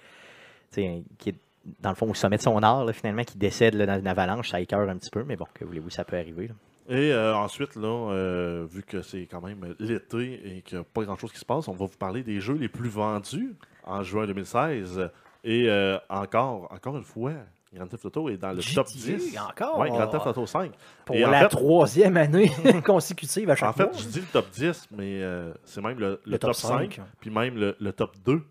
[1.17, 1.35] qui est
[1.79, 4.49] dans le fond au sommet de son art, là, finalement, qui décède dans une avalanche.
[4.51, 6.47] Ça écœure un petit peu, mais bon, que voulez-vous, ça peut arriver.
[6.49, 6.53] là.
[6.87, 11.31] Et ensuite, là, vu que c'est quand même l'été et qu'il n'y a pas grand-chose
[11.31, 15.09] qui se passe, on va vous parler des jeux les plus vendus en juin 2016.
[15.47, 17.31] Et euh, encore, encore une fois,
[17.73, 19.37] Grand Theft Auto est dans le top GTA 10.
[19.37, 19.79] encore?
[19.79, 20.71] Oui, Grand Theft Auto 5.
[21.05, 22.51] Pour Et en la fait- troisième année
[22.85, 23.93] consécutive à chaque En fait, mois.
[23.97, 26.93] je dis le top 10, mais euh, c'est même le, le Le top, top 5,
[26.95, 27.05] 5.
[27.19, 28.41] puis même le, le top 2.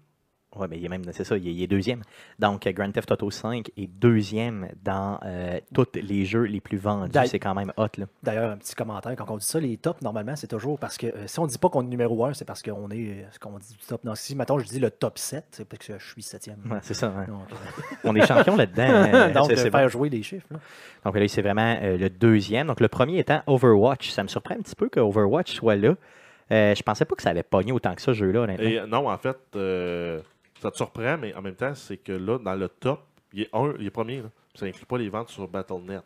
[0.56, 2.02] Ouais, mais il est même, c'est ça, il est, il est deuxième.
[2.38, 7.18] Donc, Grand Theft Auto 5 est deuxième dans euh, tous les jeux les plus vendus.
[7.26, 8.06] C'est quand même hot, là.
[8.22, 11.06] D'ailleurs, un petit commentaire, quand on dit ça, les tops, normalement, c'est toujours parce que
[11.06, 13.38] euh, si on dit pas qu'on est numéro 1, c'est parce qu'on est, euh, ce
[13.38, 14.04] qu'on dit du top.
[14.04, 16.58] Non, si, maintenant je dis le top 7, c'est parce que je suis septième.
[16.70, 17.06] Ouais, c'est ça.
[17.08, 17.26] hein.
[17.28, 17.58] Donc,
[18.04, 18.82] On est champion là-dedans.
[18.86, 19.30] hein.
[19.34, 19.78] donc, C'est- bon.
[19.78, 20.46] faire jouer les chiffres.
[20.50, 20.58] là.
[21.04, 22.66] Donc là, c'est vraiment euh, le deuxième.
[22.68, 24.10] Donc le premier étant Overwatch.
[24.10, 25.94] Ça me surprend un petit peu que Overwatch soit là.
[26.52, 28.66] Euh, je pensais pas que ça avait pogné autant que ça, ce jeu-là, honnêtement.
[28.66, 30.20] Et non, en fait, euh,
[30.64, 33.00] ça te surprend, mais en même temps, c'est que là, dans le top,
[33.32, 34.22] il est, un, il est premier.
[34.22, 34.30] là.
[34.54, 36.02] Ça inclut pas les ventes sur Battle.net.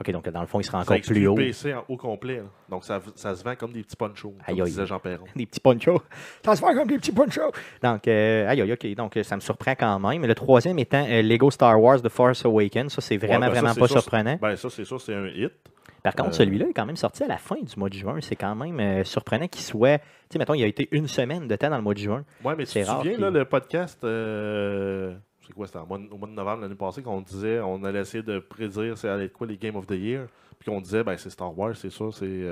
[0.00, 1.34] OK, donc dans le fond, il sera encore plus le haut.
[1.34, 2.36] PC en haut complet.
[2.38, 2.44] là.
[2.70, 4.70] Donc, ça, ça se vend comme des petits ponchos, Aïe, comme aïe.
[4.70, 5.24] disait Jean Perron.
[5.36, 6.00] Des petits ponchos.
[6.42, 7.52] Ça se fait comme des petits ponchos.
[7.82, 8.94] Donc, euh, aïe, aïe, OK.
[8.94, 10.24] Donc, ça me surprend quand même.
[10.24, 12.94] Le troisième étant euh, Lego Star Wars The Force Awakens.
[12.94, 14.38] Ça, c'est vraiment, Ouais, ben ça, vraiment pas sûr, surprenant.
[14.40, 15.52] Ben, ça, c'est sûr, c'est un hit.
[16.02, 18.18] Par contre, euh, celui-là est quand même sorti à la fin du mois de juin.
[18.20, 19.98] C'est quand même euh, surprenant qu'il soit.
[19.98, 22.24] Tu sais, mettons, il a été une semaine de temps dans le mois de juin.
[22.44, 25.14] Ouais, mais tu C'est te rare souviens, là, le podcast, euh,
[25.46, 28.38] c'est quoi, c'était au mois de novembre l'année passée, qu'on disait, on allait essayer de
[28.38, 30.26] prédire c'est allait être quoi les Game of the Year,
[30.58, 32.44] puis qu'on disait, ben, c'est Star Wars, c'est sûr, c'est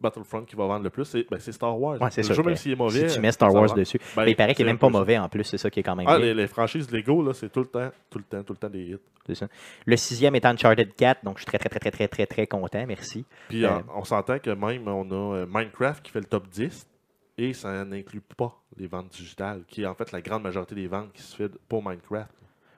[0.00, 2.00] Battlefront qui va vendre le plus, c'est ben, Star Wars.
[2.00, 3.08] Ouais, c'est le sûr jeu, même s'il est mauvais.
[3.08, 3.98] si tu mets Star Wars dessus.
[4.14, 5.44] Ben, Mais il paraît qu'il n'est même pas mauvais en plus.
[5.44, 7.66] C'est ça qui est quand même Ah, les, les franchises Lego, là, c'est tout le
[7.66, 8.98] temps, tout le temps, tout le temps des hits.
[9.26, 9.48] C'est ça.
[9.86, 12.46] Le sixième est Uncharted 4, donc je suis très, très, très, très, très, très, très
[12.46, 12.84] content.
[12.86, 13.24] Merci.
[13.48, 16.48] Puis Euh, on, on s'entend que même on a euh, Minecraft qui fait le top
[16.48, 16.86] 10
[17.38, 20.86] et ça n'inclut pas les ventes digitales, qui est en fait la grande majorité des
[20.86, 22.30] ventes qui se fait pour Minecraft.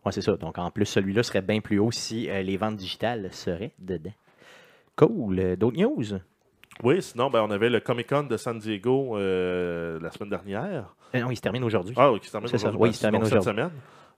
[0.07, 0.35] Ouais, c'est ça.
[0.37, 4.13] Donc, en plus, celui-là serait bien plus haut si euh, les ventes digitales seraient dedans.
[4.97, 5.39] Cool.
[5.39, 6.19] Euh, D'autres news?
[6.83, 10.95] Oui, sinon, ben, on avait le Comic Con de San Diego euh, la semaine dernière.
[11.15, 11.95] Euh, non, il se termine aujourd'hui.
[11.97, 12.79] Ah, oui, qui se termine aujourd'hui.
[12.81, 13.71] oui, Ben, il se termine donc, cette semaine.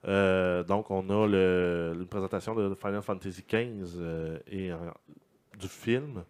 [0.07, 3.99] Euh, donc, on a le- une présentation de Final Fantasy XV
[4.51, 4.71] et
[5.59, 6.23] du film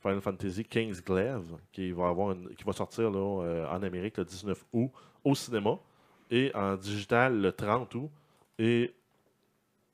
[0.00, 4.24] Final Fantasy XV Glaive qui va, avoir une- qui va sortir là, en Amérique le
[4.24, 4.90] 19 août
[5.24, 5.76] au cinéma
[6.30, 8.10] et en digital le 30 août
[8.58, 8.92] et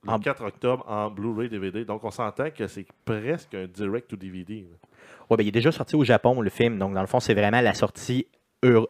[0.03, 1.85] le En- 4 octobre en Blu-ray DVD.
[1.87, 4.66] Donc, on s'entend que c'est presque un direct to DVD.
[4.70, 4.89] là.
[5.30, 6.78] Ben, il est déjà sorti au Japon, le film.
[6.78, 8.26] Donc, dans le fond, c'est vraiment la sortie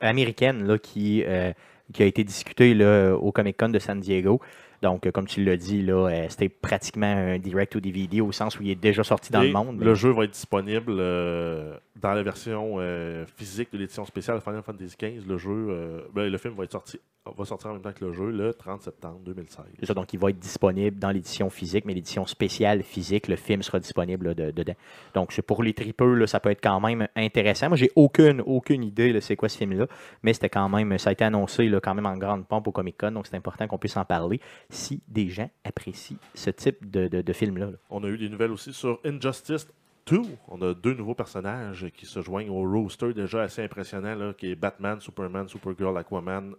[0.01, 1.53] américaine là, qui, euh,
[1.93, 4.41] qui a été discutée au Comic Con de San Diego.
[4.85, 8.33] Donc, euh, comme tu l'as dit, là, euh, c'était pratiquement un direct to DVD au
[8.33, 9.81] sens où il est déjà sorti dans Et le monde.
[9.81, 14.63] Le jeu va être disponible euh, dans la version euh, physique de l'édition spéciale Final
[14.63, 15.27] Fantasy XV.
[15.27, 18.05] Le jeu, euh, ben, le film va être sorti, va sortir en même temps que
[18.05, 19.65] le jeu le 30 septembre 2016.
[19.81, 23.37] C'est ça, donc il va être disponible dans l'édition physique, mais l'édition spéciale physique, le
[23.37, 24.75] film sera disponible là, de- dedans.
[25.15, 27.69] Donc c'est pour les tripeux, là, ça peut être quand même intéressant.
[27.69, 29.87] Moi, j'ai aucune, aucune idée de c'est quoi ce film-là,
[30.23, 32.73] mais c'était quand même, ça a été annoncé là, quand même en grande pompe au
[32.73, 34.41] Comic Con, donc c'est important qu'on puisse en parler
[34.75, 37.67] si des gens apprécient ce type de, de- de film-là.
[37.67, 37.77] là.
[37.91, 39.67] On a eu des nouvelles aussi sur Injustice
[40.07, 40.21] 2.
[40.49, 44.51] On a deux nouveaux personnages qui se joignent au roster déjà assez impressionnant, là, qui
[44.51, 46.55] est Batman, Superman, Supergirl, Aquaman,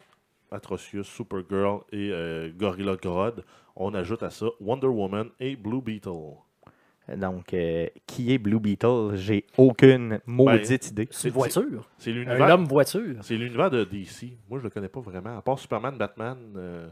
[0.51, 3.43] Atrocious, Supergirl et euh, Gorilla Grodd.
[3.75, 6.37] On ajoute à ça Wonder Woman et Blue Beetle.
[7.17, 9.11] Donc, euh, qui est Blue Beetle?
[9.13, 11.07] J'ai aucune maudite idée.
[11.11, 11.87] C'est une voiture.
[11.99, 13.17] C'est Un l'univers homme voiture.
[13.21, 14.37] C'est l'univers de DC.
[14.49, 15.37] Moi, je le connais pas vraiment.
[15.37, 16.87] À part Superman, Batman, euh,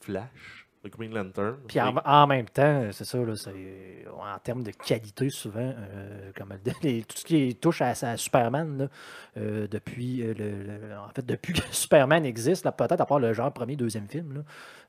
[0.00, 0.66] Flash.
[0.84, 1.56] le Green Lantern.
[1.68, 6.50] Puis en, même temps, c'est ça, là, c'est, en termes de qualité, souvent, euh, comme
[6.64, 8.88] le- les- tout ce qui touche à, à Superman, là,
[9.36, 10.50] euh, depuis, euh, le,
[10.88, 14.08] le- en fait, depuis que Superman existe, là, peut-être à part le genre premier, deuxième
[14.08, 14.40] film, là,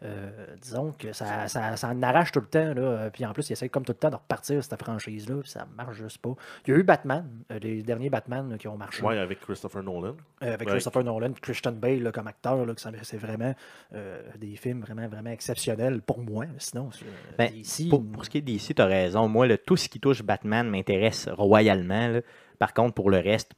[0.03, 0.29] euh,
[0.61, 2.73] disons que ça, ça, ça en arrache tout le temps.
[2.73, 5.41] Là, euh, puis en plus, il essaie comme tout le temps de repartir cette franchise-là,
[5.45, 6.33] ça marche juste pas.
[6.67, 9.01] Il y a eu Batman, euh, les derniers Batman là, qui ont marché.
[9.03, 10.15] Ouais, avec Christopher Nolan.
[10.43, 10.73] Euh, avec Ouais.
[10.73, 12.73] Christopher Nolan, Christian Bale là, comme acteur, là,
[13.03, 13.53] c'est vraiment
[13.93, 16.45] euh, des films vraiment, vraiment exceptionnels pour moi.
[16.57, 16.89] Sinon,
[17.37, 19.27] Ben, DC, Pour, pour ce qui est d'ici, tu as raison.
[19.27, 22.07] Moi, le, tout ce qui touche Batman m'intéresse royalement.
[22.09, 22.21] là.
[22.59, 23.51] Par contre, pour le reste,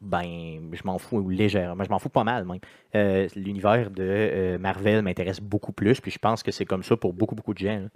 [0.00, 1.82] ben, je m'en fous légèrement.
[1.84, 2.58] Je m'en fous pas mal même.
[2.94, 6.00] Euh, L'univers de euh, Marvel m'intéresse beaucoup plus.
[6.00, 7.80] Puis je pense que c'est comme ça pour beaucoup, beaucoup de gens.
[7.80, 7.88] là.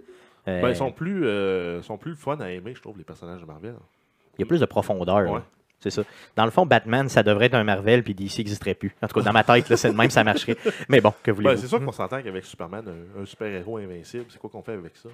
[0.47, 3.41] Euh, Ben, ils sont plus, euh, sont plus fun à aimer, je trouve, les personnages
[3.41, 3.75] de Marvel.
[4.37, 5.31] Il y a plus de profondeur.
[5.31, 5.41] Ouais.
[5.81, 6.03] C'est ça.
[6.35, 8.95] Dans le fond, Batman, ça devrait être un Marvel, puis DC n'existerait plus.
[9.01, 10.55] En tout cas, dans ma tête, c'est même, ça marcherait.
[10.89, 11.57] Mais bon, que Ben, voulez-vous?
[11.61, 12.83] c'est sûr qu'on s'entend qu'avec Superman,
[13.17, 15.09] un, un super-héros invincible, c'est quoi qu'on fait avec ça?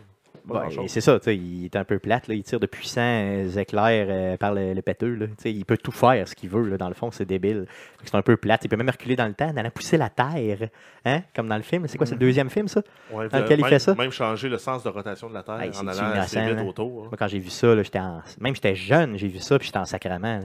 [0.88, 3.50] C'est ça, tu sais, il est un peu plate, là, il tire de puissants euh,
[3.58, 5.16] éclairs euh, par le, le péteux.
[5.16, 7.26] Là, Tu sais, il peut tout faire ce qu'il veut, là, dans le fond, c'est
[7.26, 7.66] débile.
[8.04, 8.64] C'est un peu plate.
[8.64, 10.70] Il peut même reculer dans le temps, en allant pousser la terre,
[11.06, 11.86] hein, comme dans le film.
[11.88, 12.82] C'est quoi, c'est le deuxième film, ça?
[13.12, 13.96] Ouais, dans euh, lequel il même, fait ça?
[13.96, 16.58] Même changer le sens de rotation de la Terre Hey, en allant assez innocent, vite
[16.58, 16.64] là?
[16.64, 17.00] autour.
[17.04, 17.08] hein.
[17.10, 19.66] Moi, quand j'ai vu ça, là, j'étais en- même j'étais jeune, j'ai vu ça, puis
[19.66, 20.42] j'étais en sacrement.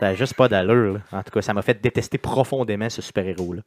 [0.00, 0.98] Ça n'a juste pas d'allure.
[1.12, 3.62] En tout cas, ça m'a fait détester profondément ce super-héros-là.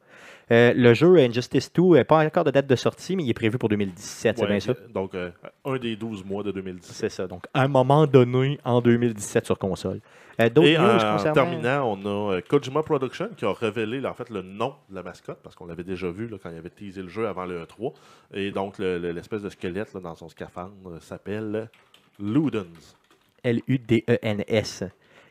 [0.52, 3.34] Euh, le jeu Injustice 2 n'a pas encore de date de sortie, mais il est
[3.34, 4.74] prévu pour 2017, c'est bien ça?
[4.93, 5.30] Donc, euh,
[5.66, 6.95] un des 12 mois de 2017.
[6.95, 7.28] C'est ça.
[7.28, 10.00] Donc, à un moment donné, en 2017 sur console.
[10.39, 10.84] Euh, D'autres Et en,
[11.14, 11.34] concernant...
[11.34, 15.39] terminant, on a Kojima Production qui a révélé en fait, le nom de la mascotte,
[15.41, 17.93] parce qu'on l'avait déjà vu là, quand il avait teasé le jeu avant le E3.
[18.34, 21.70] Et donc, le- le- l'espèce de squelette là, dans son scaphandre s'appelle
[22.20, 22.95] Ludens.
[23.43, 24.84] L-U-D-E-N-S.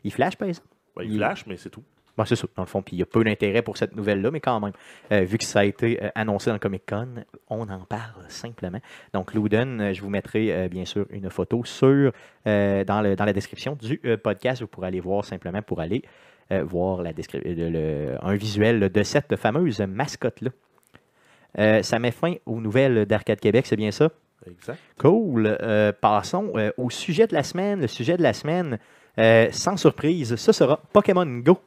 [0.07, 0.67] Il flash, par exemple?
[0.95, 1.83] Ben, il Il- flash, mais c'est tout.
[2.17, 2.81] Bon, c'est ça, dans le fond.
[2.81, 4.71] Puis il y a peu d'intérêt pour cette nouvelle-là, mais quand même,
[5.11, 7.09] euh, vu que ça a été euh, annoncé dans le Comic Con,
[7.49, 8.79] on en parle simplement.
[9.13, 12.11] Donc, Luden, euh, je vous mettrai bien sûr une photo sur,
[12.45, 14.61] dans, le, dans la description du podcast.
[14.61, 16.01] Vous pourrez aller voir simplement pour aller
[16.49, 20.49] voir la descri- le- le- un visuel de cette fameuse mascotte-là.
[21.83, 24.09] Ça met fin aux nouvelles d'Arcade Québec, c'est bien ça?
[24.47, 24.79] Exact.
[24.97, 25.57] Cool.
[26.01, 27.81] Passons au sujet de la semaine.
[27.81, 28.79] Le sujet de la semaine,
[29.19, 31.59] euh, sans surprise, ce sera Pokémon Go.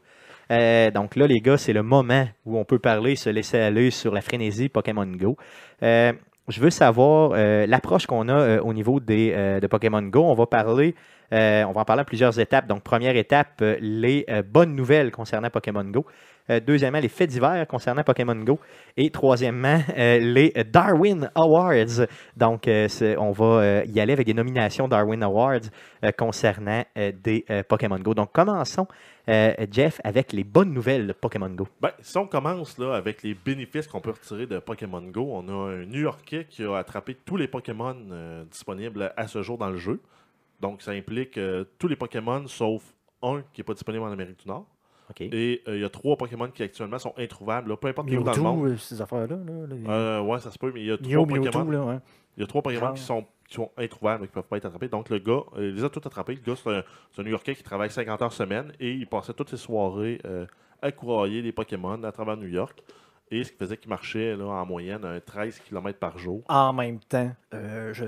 [0.51, 3.91] Euh, donc là, les gars, c'est le moment où on peut parler, se laisser aller
[3.91, 5.37] sur la frénésie Pokémon Go.
[5.83, 6.13] Euh,
[6.49, 7.31] je veux savoir
[7.69, 10.25] l'approche qu'on a au niveau de Pokémon Go.
[10.25, 10.97] On va parler,
[11.31, 12.67] on va en parler en plusieurs étapes.
[12.67, 16.07] Donc, première étape, les bonnes nouvelles concernant Pokémon Go.
[16.51, 18.59] Euh, deuxièmement, les faits divers concernant Pokémon Go.
[18.97, 22.07] Et troisièmement, euh, les Darwin Awards.
[22.37, 22.89] Donc, euh,
[23.19, 25.61] on va y aller avec des nominations Darwin Awards
[26.19, 28.15] concernant des Pokémon Go.
[28.15, 28.87] Donc, commençons,
[29.71, 31.69] Jeff, avec les bonnes nouvelles de Pokémon Go.
[31.81, 35.73] Ben, si on commence avec les bénéfices qu'on peut retirer de Pokémon Go, on a
[35.73, 37.97] un New-Yorkais qui a attrapé tous les Pokémon
[38.51, 40.01] disponibles à ce jour dans le jeu.
[40.61, 41.39] Donc, ça implique
[41.79, 42.83] tous les Pokémon sauf
[43.23, 44.67] un qui n'est pas disponible en Amérique du Nord.
[45.21, 48.23] Et euh, il y a trois Pokémon qui actuellement sont introuvables, là, peu importe où
[48.23, 48.59] dans le monde.
[48.63, 49.37] Mewtwo, euh, ces affaires-là.
[49.37, 51.99] Là, les- Euh, ouais, ça se peut, mais il y a trois Mewtwo, Pokémon, ouais.
[52.37, 54.57] il y a trois Pokémon qui, sont, qui sont introuvables et qui ne peuvent pas
[54.59, 54.89] être attrapés.
[54.89, 56.35] Donc, le gars, euh, il les a tous attrapés.
[56.35, 59.57] Le gars, c'est un, New-Yorkais qui travaille 50 heures semaine et il passait toutes ses
[59.57, 60.47] soirées euh,
[60.83, 62.83] à courailler des Pokémon à travers New York.
[63.33, 66.43] Et ce qui faisait qu'il marchait là, en moyenne un 13 km par jour.
[66.49, 68.05] En même temps, euh, je-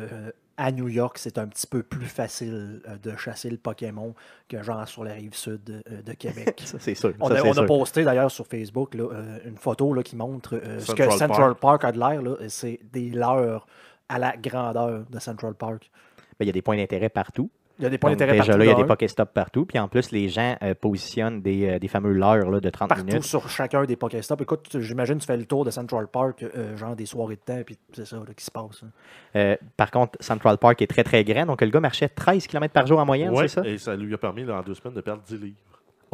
[0.57, 4.15] à New York, c'est un petit peu plus facile euh, de chasser le Pokémon
[4.49, 6.63] que genre sur la rive sud euh, de Québec.
[6.65, 7.13] Ça, c'est sûr.
[7.21, 10.17] On, Ça, a, on a posté d'ailleurs sur Facebook là, euh, une photo là, qui
[10.17, 12.21] montre euh, ce que Central Park, a de l'air.
[12.49, 13.67] C'est des leurres
[14.09, 15.91] à la grandeur de Central Park.
[16.39, 17.51] Ben, Il y a des points d'intérêt partout.
[17.83, 18.59] Il y a des points d'intérêt déjà partout.
[18.59, 18.87] là, il y a de des.
[18.87, 19.67] Pokéstops partout.
[19.67, 22.89] Puis en plus, les gens euh, positionnent des, euh, des fameux leurres là, de 30
[22.89, 23.25] partout minutes.
[23.25, 24.41] sur chacun des Pokéstops.
[24.41, 27.41] Écoute, j'imagine que tu fais le tour de Central Park, euh, genre des soirées de
[27.41, 28.83] temps, puis c'est ça là, qui se passe.
[28.85, 28.89] hein.
[29.37, 31.45] Euh, par contre, Central Park est très très grand.
[31.47, 33.67] Donc le gars marchait 13 km par jour en moyenne, Ouais, c'est ça?
[33.69, 35.57] et ça lui a permis là, en deux semaines de perdre 10 livres.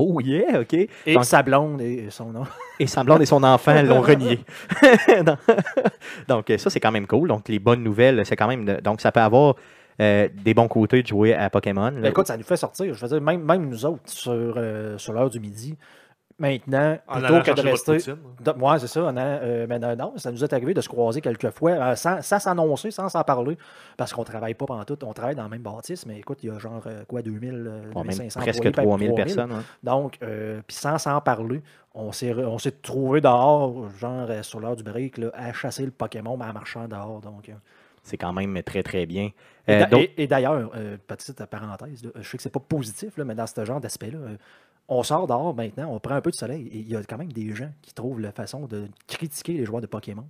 [0.00, 0.74] Oh yeah, OK.
[0.74, 2.44] Et Donc- sa blonde et son nom.
[2.78, 4.38] Et Semblant et son enfant l'ont renié.
[6.28, 7.28] Donc, ça, c'est quand même cool.
[7.28, 8.64] Donc, les bonnes nouvelles, c'est quand même.
[8.64, 9.54] de- Donc, ça peut avoir
[10.00, 11.90] euh, des bons côtés de jouer à Pokémon.
[11.90, 12.00] là.
[12.00, 12.94] Ben, écoute, ça nous fait sortir.
[12.94, 15.76] Je veux dire, même, même nous autres, sur, euh, sur l'heure du midi,
[16.38, 17.96] maintenant, En plutôt que de rester.
[18.40, 19.02] de- ouais, c'est ça.
[19.02, 21.72] on a- euh, mais non, non, ça nous est arrivé de se croiser quelques fois
[21.72, 23.58] euh, sans sans s'annoncer, sans s'en parler,
[23.96, 24.96] parce qu'on travaille pas pendant tout.
[25.04, 27.90] On travaille dans le même bâtisse, mais écoute, il y a genre quoi, 2000, euh,
[27.92, 29.24] Bon, même 2500 presque employés, peut-être 3000 3000.
[29.34, 29.52] personnes.
[29.52, 29.64] hein.
[29.82, 31.60] Donc, euh, puis sans s'en parler,
[31.94, 35.84] on s'est re- on s'est trouvé dehors, genre sur l'heure du break, là, à chasser
[35.84, 37.20] le Pokémon, mais en marchant dehors.
[37.20, 37.50] Donc.
[38.04, 39.30] C'est quand même très, très bien.
[39.68, 43.34] Et Euh, et, d'ailleurs, euh, petite parenthèse, je sais que c'est pas positif, là, mais
[43.34, 44.36] dans ce genre d'aspect-là, euh,
[44.90, 47.18] On sort dehors maintenant, on prend un peu de soleil et il y a quand
[47.18, 50.24] même des gens qui trouvent la façon de critiquer les joueurs de Pokémon.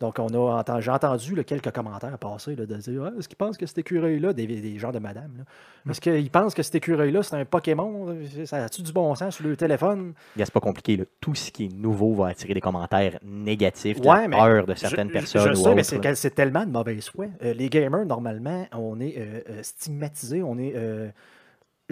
[0.00, 3.26] Donc, on a entendu, j'ai entendu là, quelques commentaires passer là, de dire Ah, est-ce
[3.26, 5.44] qu'ils pensent que cet écureuil-là, des, des gens de madame, là,
[5.90, 9.46] est-ce qu'ils pensent que cet écureuil-là, c'est un Pokémon Ça a-tu du bon sens sur
[9.46, 10.12] le téléphone?
[10.36, 10.98] Gars, C'est pas compliqué.
[10.98, 11.04] là.
[11.20, 15.08] Tout ce qui est nouveau va attirer des commentaires négatifs, de Ouais, peur de certaines
[15.08, 15.54] Je- personnes.
[15.54, 17.26] Je ou sais, mais c'est, tellement de mauvaise foi.
[17.42, 21.08] Euh, les gamers, normalement, on est euh, euh, stigmatisés, on est euh,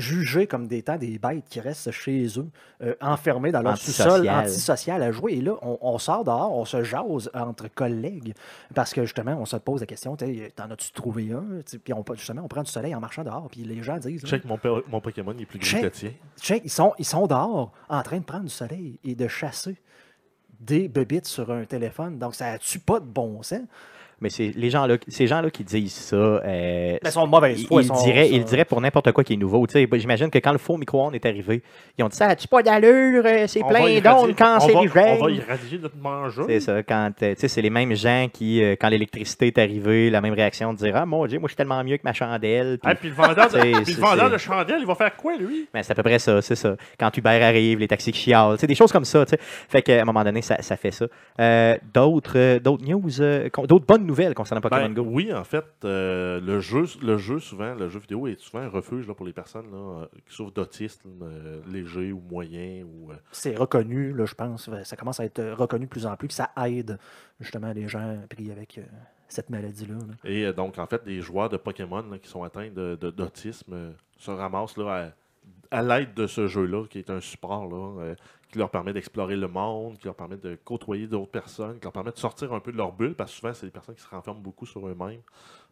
[0.00, 2.48] jugés comme des temps des bêtes qui restent chez eux,
[2.82, 5.34] euh, enfermés dans leur sous-sol, antisocial à jouer.
[5.34, 8.34] Et là, on, on sort dehors, on se jase entre collègues
[8.74, 12.42] parce que justement, on se pose la question T'en as-tu trouvé un Puis on, justement,
[12.44, 13.48] on prend du soleil en marchant dehors.
[13.50, 15.80] Puis les gens disent Check mon, mon Pokémon, il est plus Check.
[15.80, 16.12] que le tien.
[16.40, 19.76] Check, ils sont, ils sont dehors en train de prendre du soleil et de chasser
[20.60, 22.18] des bébites sur un téléphone.
[22.18, 23.60] Donc, ça n'a-tu pas de bon sens?
[24.20, 27.30] Mais c'est les gens là, ces gens-là qui disent ça, euh, Mais ils sont de
[27.30, 29.66] mauvaise ils, ils diraient, sont- ils diraient pour n'importe quoi qui est nouveau.
[29.66, 31.62] Tu sais, ben, J'imagine que quand le faux micro-ondes est arrivé,
[31.98, 35.18] ils ont dit ça, a-tu pas d'allure, euh, c'est plein d'ondes On va, on cancérigènes.
[35.20, 36.44] va irradier notre mangeur.
[36.48, 39.58] C'est ça, quand euh, tu sais, c'est les mêmes gens qui, euh, quand l'électricité est
[39.58, 42.02] arrivée, la même réaction de dire Ah mon Dieu, moi je suis tellement mieux que
[42.04, 42.78] ma chandelle.
[42.82, 45.36] Puis- Ah, puis le vendeur, de, puis le vendeur de chandelle, il va faire quoi,
[45.36, 45.66] lui?
[45.72, 46.76] Ben, c'est à peu près ça, c'est ça.
[46.98, 49.24] Quand Uber arrive, les taxis qui chialent, tu sais, des choses comme ça.
[49.24, 49.38] tu sais.
[49.40, 51.06] Fait qu'à un moment donné, ça, ça fait ça.
[51.40, 55.02] Euh, d'autres, euh, d'autres news, euh, d'autres bonnes nouvelles concernant Pokémon Ben, Go.
[55.06, 58.68] Oui, en fait, euh, le, jeu, le jeu, souvent, le jeu vidéo est souvent un
[58.68, 62.84] refuge là, pour les personnes là, euh, qui souffrent d'autisme euh, léger ou moyen.
[62.84, 64.68] Ou, euh, C'est reconnu, là, je pense.
[64.84, 66.98] Ça commence à être reconnu de plus en plus que ça aide
[67.40, 68.82] justement les gens pris avec euh,
[69.28, 69.94] cette maladie-là.
[69.94, 70.14] là.
[70.30, 73.10] et euh, donc, en fait, des joueurs de Pokémon là, qui sont atteints de- de-
[73.10, 75.12] d'autisme euh, se ramassent là,
[75.70, 78.14] à, à l'aide de ce jeu-là, qui est un support là, euh,
[78.50, 81.92] qui leur permet d'explorer le monde, qui leur permet de côtoyer d'autres personnes, qui leur
[81.92, 84.02] permet de sortir un peu de leur bulle, parce que souvent, c'est des personnes qui
[84.02, 85.20] se renferment beaucoup sur eux-mêmes,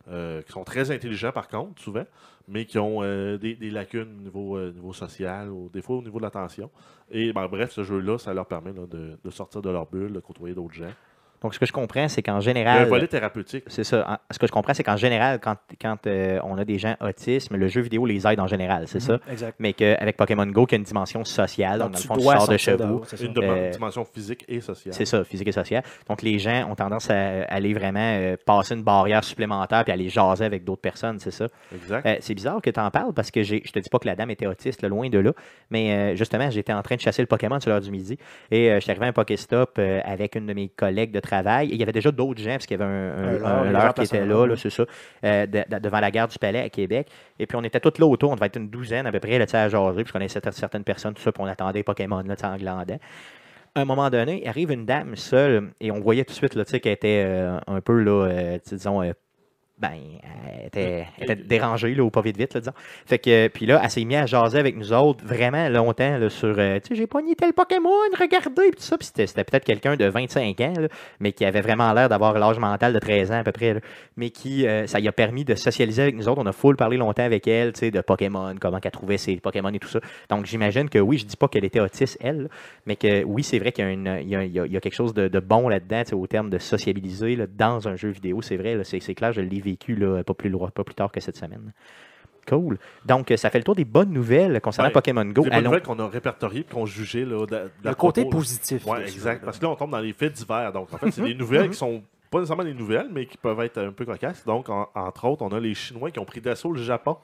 [0.09, 2.05] euh, qui sont très intelligents par contre, souvent,
[2.47, 6.03] mais qui ont euh, des, lacunes au niveau, euh, niveau social, ou des fois au
[6.03, 6.71] niveau de l'attention.
[7.11, 10.21] Et ben, bref, ce jeu-là, ça leur permet là, de sortir de leur bulle, de
[10.21, 10.93] côtoyer d'autres gens.
[11.43, 12.89] Donc, ce que je comprends, c'est qu'en général.
[12.89, 13.65] volet thérapeutique.
[13.69, 14.21] C'est ça.
[14.31, 17.57] Ce que je comprends, c'est qu'en général, quand, quand euh, on a des gens autismes,
[17.57, 19.19] le jeu vidéo les aide en général, c'est ça?
[19.31, 19.55] Exact.
[19.59, 22.15] Mais qu'avec Pokémon Go, qui a une dimension sociale, donc, Donc, dans le tu fond,
[22.17, 23.03] tu dois sors de chez vous.
[23.21, 24.95] Une Euh, dimension physique et sociale.
[24.95, 25.83] C'est ça, physique et social.
[26.09, 30.09] Donc, les gens ont tendance à aller vraiment euh, passer une barrière supplémentaire puis aller
[30.09, 31.47] jaser avec d'autres personnes, c'est ça?
[31.75, 32.07] Exact.
[32.07, 34.07] Euh, c'est bizarre que tu en parles parce que j'ai- je te dis pas que
[34.07, 35.33] la dame était autiste, là, loin de là,
[35.71, 38.19] mais euh, justement, j'étais en train de chasser le Pokémon sur l'heure du midi
[38.51, 41.21] et euh, je suis arrivé à un Pokéstop euh, avec une de mes collègues de
[41.29, 41.69] travail.
[41.71, 43.71] Et il y avait déjà d'autres gens parce qu'il y avait un, un- Un un
[43.73, 44.85] leurre, qui était là, là, c'est ça,
[45.25, 47.09] euh, de- de- devant la gare du Palais à Québec.
[47.39, 49.39] Et puis on était tous là autour, on devait être une douzaine à peu près
[49.39, 52.35] là, à jaser, puis je connaissais certaines personnes, tout ça, puis on attendait Pokémon là,
[52.43, 52.99] en glandant
[53.75, 56.65] à un moment donné, arrive une dame seule et on voyait tout de suite là,
[56.65, 59.03] tu sais, qu'elle était euh, un peu, là, euh, disons,
[59.79, 59.93] ben,
[60.61, 62.73] elle était, elle était dérangée, là, ou pas vite vite, là, disons.
[63.07, 66.29] Fait que, puis là, elle s'est mise à jaser avec nous autres vraiment longtemps là,
[66.29, 68.99] sur, euh, tu sais, j'ai pogné tel Pokémon, regardez, puis tout ça.
[68.99, 70.89] Puis c'était, peut-être quelqu'un de 25 ans, là,
[71.21, 73.81] mais qui avait vraiment l'air d'avoir l'âge mental de 13 ans à peu près, là,
[74.17, 76.41] mais qui, euh, ça y a permis de socialiser avec nous autres.
[76.43, 79.37] On a full parlé longtemps avec elle, tu sais, de Pokémon, comment qu'elle trouvait ses
[79.37, 80.01] Pokémon et tout ça.
[80.29, 82.49] Donc, j'imagine que oui, je dis pas qu'elle était autiste, elle, là,
[82.87, 84.67] mais que oui, c'est vrai qu'il y a, une- il y a- il y a-
[84.67, 87.37] il y a quelque chose de, de bon là-dedans, tu sais, au terme de sociabiliser
[87.37, 88.43] là, dans un jeu vidéo.
[88.43, 91.21] C'est vrai, c'est clair, je l'ai vécu là, pas, plus loin, pas plus tard que
[91.21, 91.73] cette semaine.
[92.47, 92.79] Cool.
[93.05, 94.93] Donc, ça fait le tour des bonnes nouvelles concernant Ouais.
[94.95, 95.43] Pokémon Go.
[95.45, 97.45] C'est pas Allons- nouvelle qu'on a répertorié et qu'on jugeait là,
[97.85, 98.85] Le côté propos, positif.
[98.85, 99.41] Ça, exact.
[99.41, 99.45] là.
[99.45, 100.73] Parce que là, on tombe dans les faits divers.
[100.73, 103.61] Donc, en fait, c'est des nouvelles qui sont pas nécessairement des nouvelles, mais qui peuvent
[103.61, 104.45] être un peu cocasses.
[104.47, 107.17] Donc, en- entre autres, on a les Chinois qui ont pris d'assaut le Japon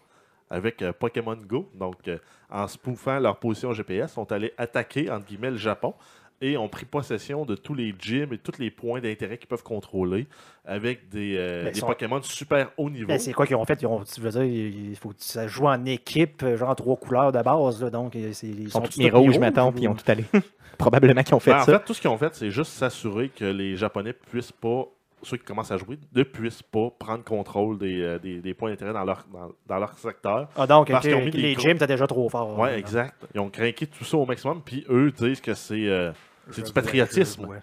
[0.50, 1.70] avec euh, Pokémon Go.
[1.74, 2.18] Donc, euh,
[2.50, 5.94] en spoofant leur position GPS, sont allés attaquer, entre guillemets, le Japon
[6.40, 9.62] et ont pris possession de tous les gyms et tous les points d'intérêt qu'ils peuvent
[9.62, 10.26] contrôler
[10.64, 13.08] avec des, euh, des sont- Pokémon de super haut niveau.
[13.08, 13.80] Ben, c'est quoi qu'ils ont fait?
[13.80, 16.96] Ils ont, tu veux dire, il faut que ça joue en équipe, euh, genre trois
[16.96, 17.82] couleurs de base.
[17.82, 20.24] Là, donc, euh, c'est, ils sont tous mis rouges, mettons, puis ils ont tout allé.
[20.78, 21.78] Probablement qu'ils ont fait Ben, en ça.
[21.78, 24.86] fait, tout ce qu'ils ont fait, c'est juste s'assurer que les Japonais puissent pas,
[25.24, 28.70] ceux qui commencent à jouer, ne puissent pas prendre contrôle des, euh, des, des points
[28.70, 30.48] d'intérêt dans leur, dans, dans leur secteur.
[30.56, 32.58] Ah, donc, Parce ok, qu'ils ont mis des les gros- gyms étaient déjà trop forts.
[32.58, 32.78] Ouais, là.
[32.78, 33.14] exact.
[33.34, 36.12] Ils ont craqué tout ça au maximum, puis eux disent que c'est euh,
[36.56, 37.46] du patriotisme.
[37.46, 37.56] vois.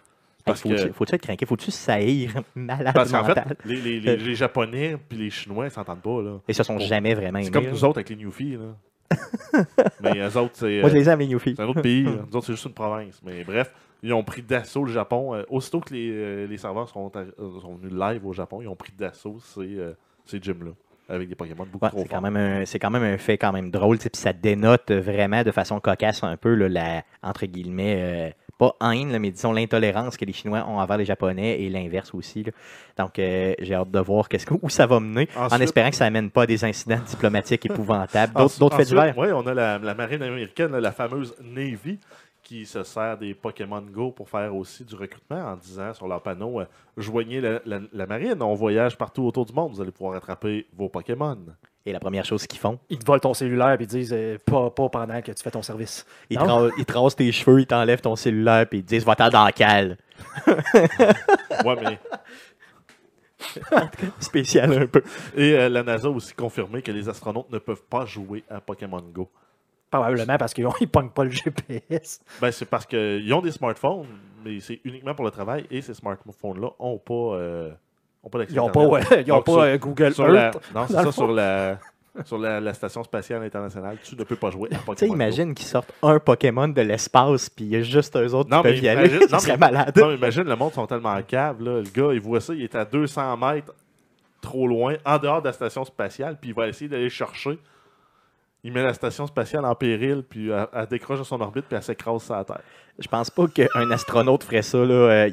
[0.43, 1.45] Parce Hey, faut-tu, que, faut-tu être craqué?
[1.45, 5.72] Faut-tu saillir malade parce qu'en fait, les, les, les, les Japonais puis les Chinois ils
[5.72, 6.20] s'entendent pas.
[6.22, 6.39] Là.
[6.47, 8.57] Ils se sont jamais vraiment C'est comme nous autres avec les Newfies.
[8.57, 8.76] Là.
[10.01, 10.80] Mais eux autres, c'est.
[10.82, 11.53] Moi, je euh, les aime, les Newfies.
[11.55, 12.03] C'est un autre pays.
[12.05, 12.12] là.
[12.28, 13.22] Nous autres, c'est juste une province.
[13.24, 13.72] Mais bref,
[14.04, 15.36] ils ont pris d'assaut le Japon.
[15.36, 17.26] Euh, aussitôt que les, euh, les serveurs sont, euh,
[17.62, 19.78] sont venus live au Japon, ils ont pris d'assaut ces,
[20.26, 20.72] ces gyms-là.
[21.10, 22.32] Avec des Pokémon beaucoup Ouais, trop c'est quand forts.
[22.32, 25.52] même un, c'est quand même un fait quand même drôle, puis ça dénote vraiment de
[25.52, 30.16] façon cocasse un peu là, la entre guillemets euh, pas haine, là, mais disons l'intolérance
[30.16, 32.43] que les Chinois ont envers les Japonais et l'inverse aussi.
[32.43, 32.52] là.
[32.97, 36.06] Donc, euh, j'ai hâte de voir que- où ça va mener, en espérant que ça
[36.06, 38.34] amène pas à des incidents diplomatiques épouvantables.
[38.60, 39.18] D'autres faits divers?
[39.18, 41.99] Oui, on a la, la marine américaine, la fameuse Navy,
[42.52, 46.22] qui se sert des Pokémon Go pour faire aussi du recrutement en disant sur leur
[46.22, 46.66] panneau euh,
[46.97, 50.68] Joignez la, la- la marine, on voyage partout autour du monde, vous allez pouvoir attraper
[50.76, 51.38] vos Pokémon.
[51.86, 54.38] Et la première chose qu'ils font, Ils te volent ton cellulaire et ils disent euh,
[54.45, 56.06] pas, pas pendant que tu fais ton service.
[56.30, 59.45] ils, te rasent tes cheveux, ils t'enlèvent ton cellulaire, puis ils te disent Va-t'en dans
[59.45, 59.97] la cale.
[61.66, 61.99] Ouais, mais.
[64.20, 65.04] Spécial un peu.
[65.38, 68.60] Et euh, la NASA a aussi confirmé que les astronautes ne peuvent pas jouer à
[68.60, 69.30] Pokémon Go.
[69.92, 72.22] Probablement parce qu'ils ne pognent pas le GPS.
[72.42, 74.06] Ben, c'est parce qu'ils ont des smartphones,
[74.44, 77.72] mais c'est uniquement pour le travail et ces smartphones-là n'ont pas, euh,
[78.24, 80.28] ont pas d'accès Ils n'ont pas, ouais, ils ont Donc, pas sur- euh, Google Sur
[80.30, 80.72] la, Earth.
[80.74, 81.12] non, c'est ça, fond.
[81.12, 81.78] sur la,
[82.26, 85.08] sur la, la station spatiale internationale, tu ne peux pas jouer à Pokémon Tu sais,
[85.10, 85.14] Go.
[85.14, 88.62] imagine qu'ils sortent un Pokémon de l'espace, puis il y a juste eux autres Non,
[88.62, 89.10] qui mais peuvent y aller.
[89.10, 89.98] imagine- non, mais- malades.
[89.98, 91.62] Non, mais imagine, le monde sont tellement caves.
[91.62, 91.82] Là.
[91.82, 93.74] Le gars, il voit ça, il est à 200 mètres
[94.42, 97.60] trop loin, en dehors de la station spatiale, puis il va essayer d'aller chercher.
[98.64, 101.76] Il met la station spatiale en péril, puis elle, elle décroche de son orbite, puis
[101.76, 102.62] elle s'écrase sur la Terre.
[102.99, 104.78] Je pense pas qu'un astronaute ferait ça.
[104.78, 104.93] Là.
[104.93, 105.30] Euh,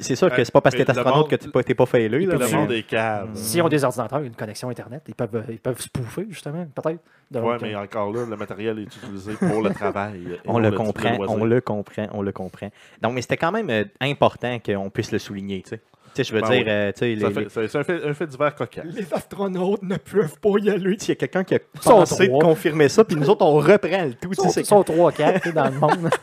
[0.00, 1.84] c'est sûr que c'est pas parce que Mais t'es astronaute que tu pas, t'es pas
[1.84, 2.08] failé.
[2.08, 3.34] Là, Le mais- monde.
[3.36, 7.00] S'ils ont des ordinateurs une connexion Internet, ils peuvent, ils peuvent spoofer, justement, peut-être.
[7.30, 10.40] Donc, Ouais, euh, mais encore là, le matériel est utilisé pour le travail.
[10.46, 12.70] On le comprend, on le comprend, on le comprend.
[13.02, 15.62] Donc, mais c'était quand même euh, important qu'on puisse le souligner.
[15.62, 15.80] Tu sais,
[16.14, 16.70] Tu sais, je veux Ben dire, oui.
[16.70, 18.84] euh, tu sais, Ça les- C'est un fait, un fait divers cocasse.
[18.84, 20.96] Les astronautes ne peuvent pas y aller.
[20.98, 24.04] s'il y a quelqu'un qui a pensé de confirmer ça, puis nous autres, on reprend
[24.04, 24.28] le tout.
[24.30, 26.10] Ils sont, c'est- ils sont 3 4 dans le monde.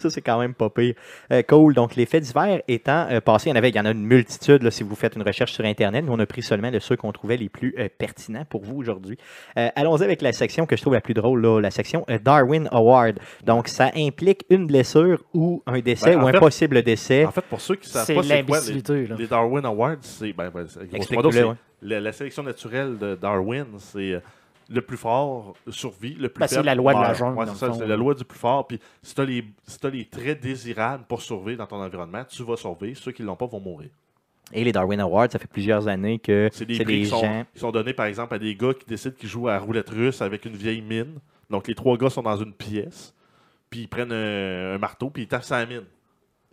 [0.00, 0.94] Ça, c'est quand même pas pire.
[1.30, 1.74] Euh, cool.
[1.74, 3.90] Donc, les faits divers étant euh, passés, il y en avait, il y en a
[3.90, 6.02] une multitude là, si vous faites une recherche sur Internet.
[6.06, 8.76] Nous, on a pris seulement de ceux qu'on trouvait les plus euh, pertinents pour vous
[8.78, 9.18] aujourd'hui.
[9.58, 12.18] Euh, Allons-y avec la section que je trouve la plus drôle, là, la section euh,
[12.18, 13.18] Darwin Award.
[13.44, 17.26] Donc, ça implique une blessure ou un décès Ben, en ou un fait- possible décès.
[17.26, 19.16] En fait, pour ceux qui savent C'est pas c'est quoi les, là.
[19.16, 21.54] les Darwin Awards, c'est ben, ben, ouais.
[21.82, 24.20] la, la sélection naturelle de Darwin, c'est euh,
[24.68, 27.86] le plus fort survit, le plus Ben, c'est la loi de la jungle, Ouais, c'est
[27.86, 28.66] la loi du plus fort.
[28.66, 32.98] Puis si tu as, les traits désirables pour survivre dans ton environnement, tu vas survivre.
[32.98, 33.90] Ceux qui l'ont pas vont mourir.
[34.52, 37.44] Et les Darwin Awards, ça fait plusieurs années que C'est des sont, gens.
[37.52, 39.90] qui sont donnés, par exemple, à des gars qui décident qu'ils jouent à la roulette
[39.90, 41.18] russe avec une vieille mine.
[41.50, 43.12] Donc, les trois gars sont dans une pièce,
[43.70, 45.84] puis ils prennent un, un marteau, puis ils tapent sur la mine.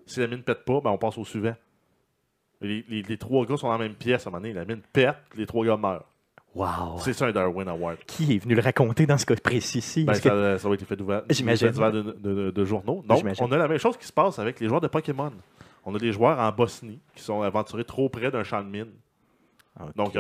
[0.05, 1.55] Si la mine pète pas, ben, on passe au suivant.
[2.61, 4.53] Les, les- les trois gars sont dans la même pièce à un moment donné.
[4.53, 6.05] La mine pète, les trois gars meurent.
[6.55, 6.99] Wow!
[6.99, 7.97] C'est ça un Darwin Award.
[8.05, 10.03] Qui est venu le raconter dans ce cas précis ici?
[10.05, 11.23] Ben, Est-ce que- ça, ça va être fait d'ouvert
[11.91, 13.03] de, de, de- de journaux.
[13.07, 15.31] Donc, on a la même chose qui se passe avec les joueurs de Pokémon.
[15.85, 18.91] On a des joueurs en Bosnie qui sont aventurés trop près d'un champ de mine.
[19.95, 20.13] Donc.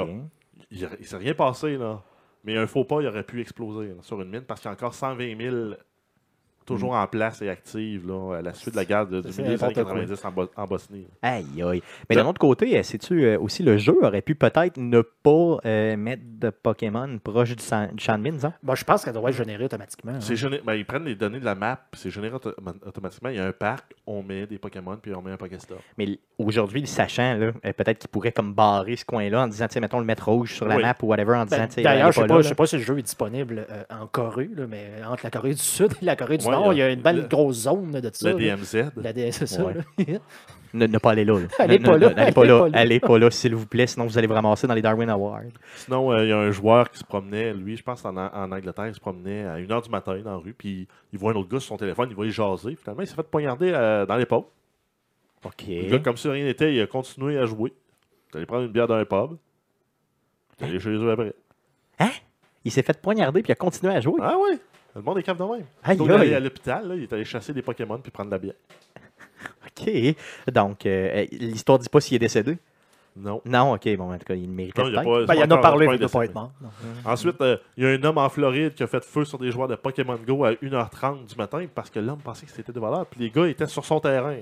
[0.71, 2.01] Il ne s'est rien passé, là.
[2.43, 4.71] Mais un faux pas, il aurait pu exploser là, sur une mine parce qu'il y
[4.71, 5.55] a encore 120 000
[6.65, 9.41] toujours en place et actives là, à la suite de la guerre de, du C'est
[9.41, 10.01] milieu des années n'importe quoi.
[10.05, 11.07] 90 en, Bo- en Bosnie.
[11.21, 11.81] Aïe, aïe.
[12.09, 15.57] Mais d'un autre côté, euh, sais-tu euh, aussi, le jeu aurait pu peut-être ne pas
[15.65, 18.53] euh, mettre de Pokémon proche du, sang- du de mine, hein?
[18.63, 20.13] Bon, je pense qu'elle doit être générée automatiquement.
[20.13, 20.19] hein.
[20.19, 22.53] Géné- ben, ils prennent les données de la map, puis c'est généré auto-
[22.85, 23.29] automatiquement.
[23.29, 25.79] Il y a un parc, on met des Pokémon, puis on met un Pokéstop.
[25.97, 29.73] Mais aujourd'hui, le sachant, là, peut-être qu'il pourrait comme barrer ce coin-là en disant, tu
[29.73, 30.81] sais, mettons le mettre rouge sur la Oui.
[30.81, 32.49] map ou whatever, en disant, Ben, D'ailleurs, je ne sais, là, pas- je là.
[32.49, 35.53] sais pas si le jeu est disponible euh, en Corée, là, mais entre la Corée
[35.53, 37.27] du Sud et la Corée du Ouais, Nord, il il y a une belle le-
[37.27, 38.33] grosse zone de ça.
[38.33, 38.55] La.
[38.55, 38.91] DMZ.
[38.97, 39.63] La D- c'est ça.
[39.65, 39.73] Ouais.
[40.75, 41.37] Ne, ne pas aller là.
[41.59, 42.59] Allez pas là, Allez pas là.
[42.61, 42.79] pas là.
[42.79, 45.43] Allez pas là, s'il vous plaît, sinon vous allez vous ramasser dans les Darwin Awards.
[45.75, 48.51] Sinon, euh, il y a un joueur qui se promenait, lui, je pense en, en
[48.51, 51.35] Angleterre, il se promenait à 1h du matin dans la rue, puis il voit un
[51.35, 52.75] autre gars sur son téléphone, il va y jaser.
[52.75, 54.45] Finalement, il s'est fait poignarder euh, dans l'épaule.
[55.45, 55.63] OK.
[55.67, 57.71] Le gars, comme si rien n'était, il a continué à jouer.
[57.71, 59.37] Il est allé prendre une bière dans un pub.
[60.59, 61.35] Il est allé chez eux après.
[62.65, 64.19] Il s'est fait poignarder puis il a continué à jouer?
[64.23, 64.57] Ah ouais!
[64.95, 65.65] Le monde est capable de même.
[65.83, 66.35] Aïe, Plutôt que d'aller aïe.
[66.35, 68.53] à l'hôpital, là, il est allé chasser des Pokémon puis prendre de la bière.
[69.67, 70.15] OK.
[70.53, 72.57] Donc, euh, l'histoire dit pas s'il est décédé?
[73.15, 73.41] Non.
[73.45, 73.95] Non, OK.
[73.95, 75.25] Bon, en tout cas, il méritait Non, il y a peut-être.
[75.27, 76.51] pas- Ben, il y en a parlé, il ne doit pas être mort.
[76.61, 76.69] non.
[77.05, 79.51] Ensuite, euh, il y a un homme en Floride qui a fait feu sur des
[79.51, 82.79] joueurs de Pokémon Go à 1h30 du matin parce que l'homme pensait que c'était des
[82.79, 83.05] voleurs.
[83.05, 84.35] Puis les gars étaient sur son terrain.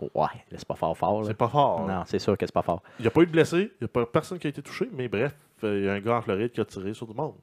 [0.00, 1.20] Ouais, là, c'est pas fort fort.
[1.22, 1.28] là.
[1.28, 1.80] C'est pas fort.
[1.80, 1.86] hein.
[1.98, 2.80] Non, c'est sûr que c'est pas fort.
[2.98, 3.70] Il n'y a pas eu de blessés.
[3.80, 4.88] Il n'y a pas personne qui a été touché.
[4.96, 7.14] Mais bref, euh, il y a un gars en Floride qui a tiré sur du
[7.14, 7.34] monde.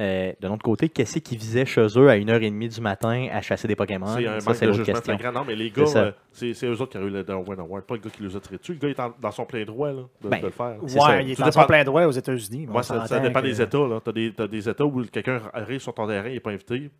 [0.00, 3.66] Euh, de l'autre côté, qu'est-ce qui visait chez eux à 1h30 du matin à chasser
[3.66, 4.06] des Pokémon?
[4.06, 5.32] c'est un Ça, manque de jugement flagrant.
[5.32, 7.82] Non, mais les gars, euh, c'est c'est eux autres qui ont eu le Darwin Award,
[7.84, 8.74] pas le gars qui les a tirés dessus.
[8.74, 10.76] Le gars est en- dans son plein droit là, de, Ben, de le faire.
[10.86, 11.08] Ça.
[11.08, 12.68] Ouais, il est dans son plein droit aux États-Unis.
[12.72, 13.78] on ça, dépend que- des États.
[14.04, 16.50] Tu as des, t'as des États où quelqu'un arrive sur ton terrain, il n'est pas
[16.50, 16.90] invité.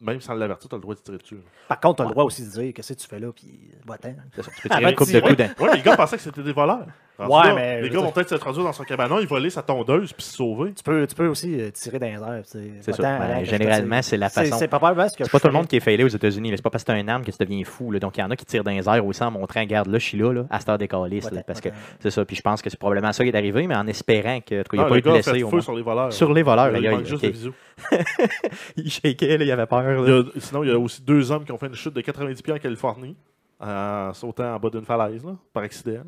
[0.00, 1.38] Même sans l'avertir, tu as le droit de tirer dessus.
[1.68, 3.72] Par contre, tu as le droit aussi de dire qu'est-ce que tu fais là, puis
[3.84, 4.14] va-t'en.
[4.32, 6.42] Tu peux tirer une coupe de coups d'un- Oui, mais les gars pensaient que c'était
[6.44, 6.86] des voleurs.
[7.16, 9.48] Rendu Ouais, là, mais Les gars vont peut-être se traduire dans son cabanon, ils voler
[9.48, 10.72] sa tondeuse puis se sauver.
[10.72, 12.42] Tu peux, tu peux aussi euh, tirer dans les airs.
[12.44, 13.02] C'est ça.
[13.18, 14.56] Ben, te généralement, c'est la façon.
[14.58, 16.52] C'est probablement ce que pas tout le monde qui est failé aux États-Unis.
[16.56, 17.92] C'est pas parce que t'es un arme que tu deviens fou.
[17.92, 18.00] là.
[18.00, 19.98] Donc, il y en a qui tirent dans les airs aussi en montrant, regarde, là,
[19.98, 22.24] je suis là, là, à cette heure des calices, Ouais, Parce ouais, que c'est ça.
[22.24, 24.62] Puis je pense que c'est probablement ça qui est arrivé, mais en espérant que, en
[24.64, 26.12] tout cas, il n'y a Ah, pas eu de blessés feu sur les voleurs.
[26.12, 27.24] Sur les voleurs, il manque juste.
[28.76, 30.06] Il shakeait, là, il avait peur.
[30.06, 32.00] Il a- sinon, il y a aussi deux hommes qui ont fait une chute de
[32.00, 33.16] 90 pieds en Californie
[33.60, 36.02] en sautant en bas d'une falaise, là, par accident.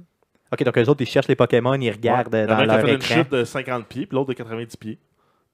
[0.52, 2.40] Ok, donc eux autres, ils cherchent les Pokémon, ils regardent Ouais.
[2.40, 3.14] euh, Il y en dans a un qui a leur fait une écran.
[3.16, 4.98] chute de 50 pieds, puis l'autre de 90 pieds.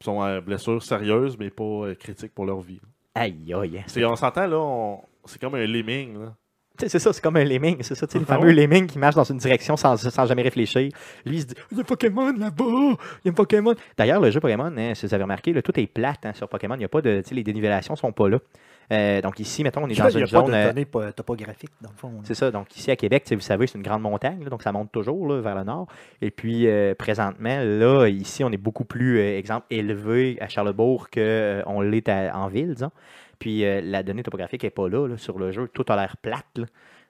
[0.01, 2.80] Ils sont à blessures sérieuses, mais pas euh, critiques pour leur vie.
[3.14, 3.82] Aïe, aïe.
[3.86, 6.18] C'est- on s'entend, là, on- c'est comme un lemming.
[6.20, 6.34] Là.
[6.78, 8.99] C'est ça, c'est comme un lemming, c'est ça, tu sais, le Ah fameux lemming qui
[8.99, 10.90] marche dans une direction sans, sans jamais réfléchir.
[11.24, 13.74] Lui, il se dit Il y a un Pokémon là-bas, il y a un Pokémon.
[13.97, 16.49] D'ailleurs, le jeu Pokémon, hein, si vous avez remarqué, là, tout est plate hein, sur
[16.49, 16.74] Pokémon.
[16.74, 18.38] Il y a pas de, tu sais, les dénivellations sont pas là.
[18.91, 20.53] Euh, donc ici, mettons, on est dans une zone.
[20.55, 20.72] euh,
[21.80, 22.12] dans le fond.
[22.24, 22.51] c'est ça.
[22.51, 25.26] Donc, ici à Québec, vous savez, c'est une grande montagne, là, donc ça monte toujours
[25.28, 25.87] là, vers le nord.
[26.20, 31.80] Et puis, euh, présentement, là, ici, on est beaucoup plus, exemple, élevé à Charlebourg qu'on
[31.80, 32.91] l'est en ville, disons.
[33.39, 35.68] Puis, la donnée topographique n'est pas là, là, sur le jeu.
[35.72, 36.61] Tout a l'air plate.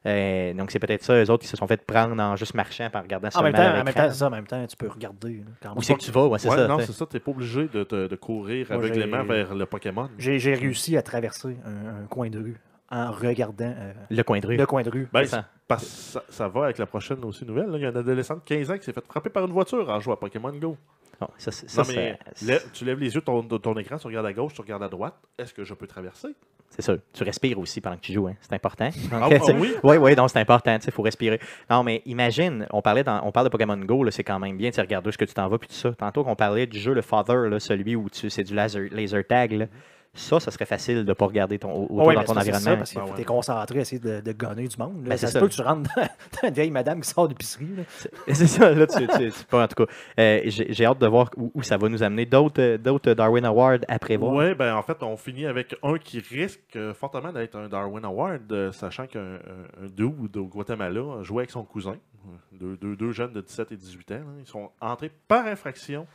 [0.04, 2.88] Euh, donc, c'est peut-être ça, eux autres, qui se sont fait prendre en juste marchant,
[2.92, 4.02] en regardant En même temps, en même écran.
[4.04, 5.44] temps, c'est ça, en même temps, tu peux regarder.
[5.62, 6.26] quand Où c'est que tu vas?
[6.26, 6.66] Ouais, c'est Ouais, ça.
[6.66, 7.06] non, tu c'est ça.
[7.06, 10.08] T'es pas obligé de, de courir Moi, aveuglément j'ai- vers le Pokémon.
[10.18, 14.40] J'ai j'ai réussi à traverser un, un coin de rue en regardant euh, Le coin
[14.40, 14.56] de rue.
[14.56, 15.08] le coin de rue.
[15.12, 15.46] Ben, ça.
[15.68, 17.68] Parce que ça, ça va avec la prochaine aussi nouvelle.
[17.70, 17.78] là.
[17.78, 19.88] Il y a un adolescent de 15 ans qui s'est fait frapper par une voiture
[19.88, 20.76] en jouant à Pokémon Go.
[21.20, 23.74] Bon, ça, c'est- ça, non, mais lève- tu lèves les yeux de ton, de ton
[23.78, 25.14] écran, tu regardes à gauche, tu regardes à droite.
[25.38, 26.28] Est-ce que je peux traverser?
[26.74, 26.94] C'est ça.
[27.12, 28.28] Tu respires aussi pendant que tu joues.
[28.28, 28.34] hein.
[28.40, 28.88] C'est important.
[29.12, 29.74] Ah, oui?
[29.82, 30.76] Oui, oui, donc c'est important.
[30.82, 31.38] Il faut respirer.
[31.68, 34.70] Non, mais imagine, on, parlait dans, on parle de Pokémon Go, c'est quand même bien.
[34.70, 35.92] Tu sais, regarde où est-ce que tu t'en vas, puis tout ça.
[35.92, 39.22] Tantôt qu'on parlait du jeu, le Father, là, celui où tu c'est du laser, laser
[39.26, 39.52] tag.
[39.52, 39.66] là.
[40.14, 42.40] Ça, ça serait facile de ne pas regarder ton, autour Oui, dans mais ton c'est
[42.52, 42.76] ça, environnement.
[42.76, 45.02] parce que Ben tu es concentré à essayer de, de gonner du monde.
[45.04, 46.02] Ben, ça se peut que tu rentres dans,
[46.42, 47.66] dans une vieille madame qui sort d'épicerie.
[48.28, 49.92] C'est ça, là, tu, tu- tu- pas en tout cas.
[50.20, 52.26] Euh, J'ai hâte de voir où, où ça va nous amener.
[52.26, 54.34] D'autres euh, d'autres Darwin Awards à prévoir?
[54.34, 58.04] Oui, ben en fait, on finit avec un qui risque euh, fortement d'être un Darwin
[58.04, 61.92] Award, euh, sachant qu'un un, un dude au Guatemala a joué avec son cousin,
[62.26, 64.14] euh, deux, deux, deux jeunes de 17 et 18 ans.
[64.16, 64.20] là.
[64.40, 66.06] Ils sont entrés par infraction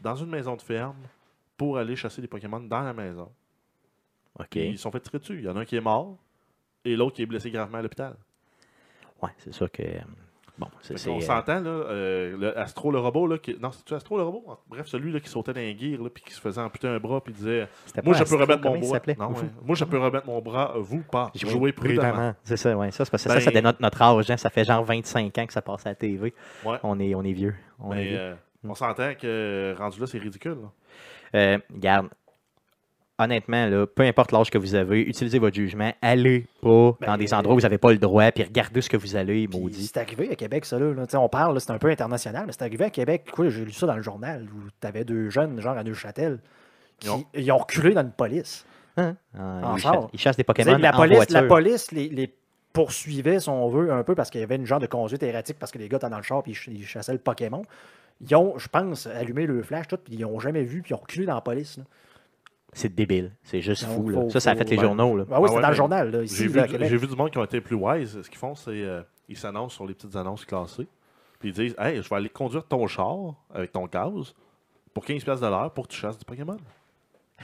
[0.00, 0.94] dans une maison de ferme
[1.62, 3.30] pour aller chasser des Pokémon dans la maison.
[4.36, 4.56] OK.
[4.56, 5.38] Ils sont fait tirer dessus.
[5.38, 6.16] Il y en a un qui est mort
[6.84, 8.16] et l'autre qui est blessé gravement à l'hôpital.
[9.22, 9.84] Ouais, c'est ça que.
[10.58, 11.00] Bon, c'est.
[11.04, 13.56] Qu'on euh, s'entend, là, euh, le Astro le robot, là, qui...
[13.60, 14.44] non, c'est-tu Astro le robot?
[14.68, 16.98] Bref, celui là, qui sautait dans les gears, là, puis qui se faisait amputer un
[16.98, 17.68] bras, puis disait
[18.02, 19.00] Moi, je peux remettre mon bras.
[19.16, 19.42] Non, ouais.
[19.64, 21.30] Moi, je peux remettre mon bras, vous pas.
[21.36, 22.34] Jouez prudemment.
[22.42, 22.90] C'est ça, ouais.
[22.90, 24.28] Ça, c'est parce que Ben- ça, ça dénote notre âge.
[24.32, 24.36] hein.
[24.36, 26.34] Ça fait genre 25 ans que ça passe à la TV.
[26.64, 26.78] Ouais.
[26.82, 27.54] On, est, on est vieux.
[27.78, 28.18] On vieux.
[28.18, 28.34] euh,
[28.64, 30.58] on s'entend que rendu là, c'est ridicule.
[30.62, 30.72] là.
[31.34, 32.08] Euh, regarde,
[33.18, 35.92] honnêtement, là, peu importe l'âge que vous avez, utilisez votre jugement.
[36.02, 38.90] Allez pas Ben, dans des endroits où vous n'avez pas le droit, puis regardez ce
[38.90, 39.86] que vous allez, maudit.
[39.86, 40.78] C'est arrivé à Québec, ça.
[40.78, 43.28] Là, On parle, c'est un peu international, mais c'est arrivé à Québec.
[43.32, 46.38] Quoi, J'ai lu ça dans le journal où tu avais deux jeunes, genre à Neuchâtel,
[46.98, 48.64] qui Ils ont- ils ont reculé dans une police.
[48.96, 49.16] Hein?
[49.38, 52.34] En Ah, ils, chassent, ils chassent des Pokémon la en police, la police les, les
[52.74, 55.58] poursuivait, si on veut, un peu parce qu'il y avait une genre de conduite erratique
[55.58, 57.62] parce que les gars étaient dans le char et ils chassaient le Pokémon.
[58.20, 60.94] Ils ont, je pense, allumé le flash, tout, puis ils n'ont jamais vu, puis ils
[60.94, 61.78] ont reculé dans la police.
[61.78, 61.84] là.
[62.74, 63.32] C'est débile.
[63.42, 64.08] C'est juste Non, fou.
[64.08, 64.20] là.
[64.22, 65.16] faut- Ça, ça a faut- fait les ben, journaux.
[65.16, 65.24] Là.
[65.30, 66.88] Ah oui, Ah c'est ouais, dans le journal, là, ici, J'ai vu, là, à Québec.
[66.88, 68.22] j'ai vu du monde qui ont été plus wise.
[68.22, 70.86] Ce qu'ils font, c'est euh, ils s'annoncent sur les petites annonces classées.
[71.38, 74.34] Puis ils disent Hey, je vais aller conduire ton char avec ton gaz
[74.94, 76.56] pour 15$ piastres de l'heure pour que tu chasses du Pokémon.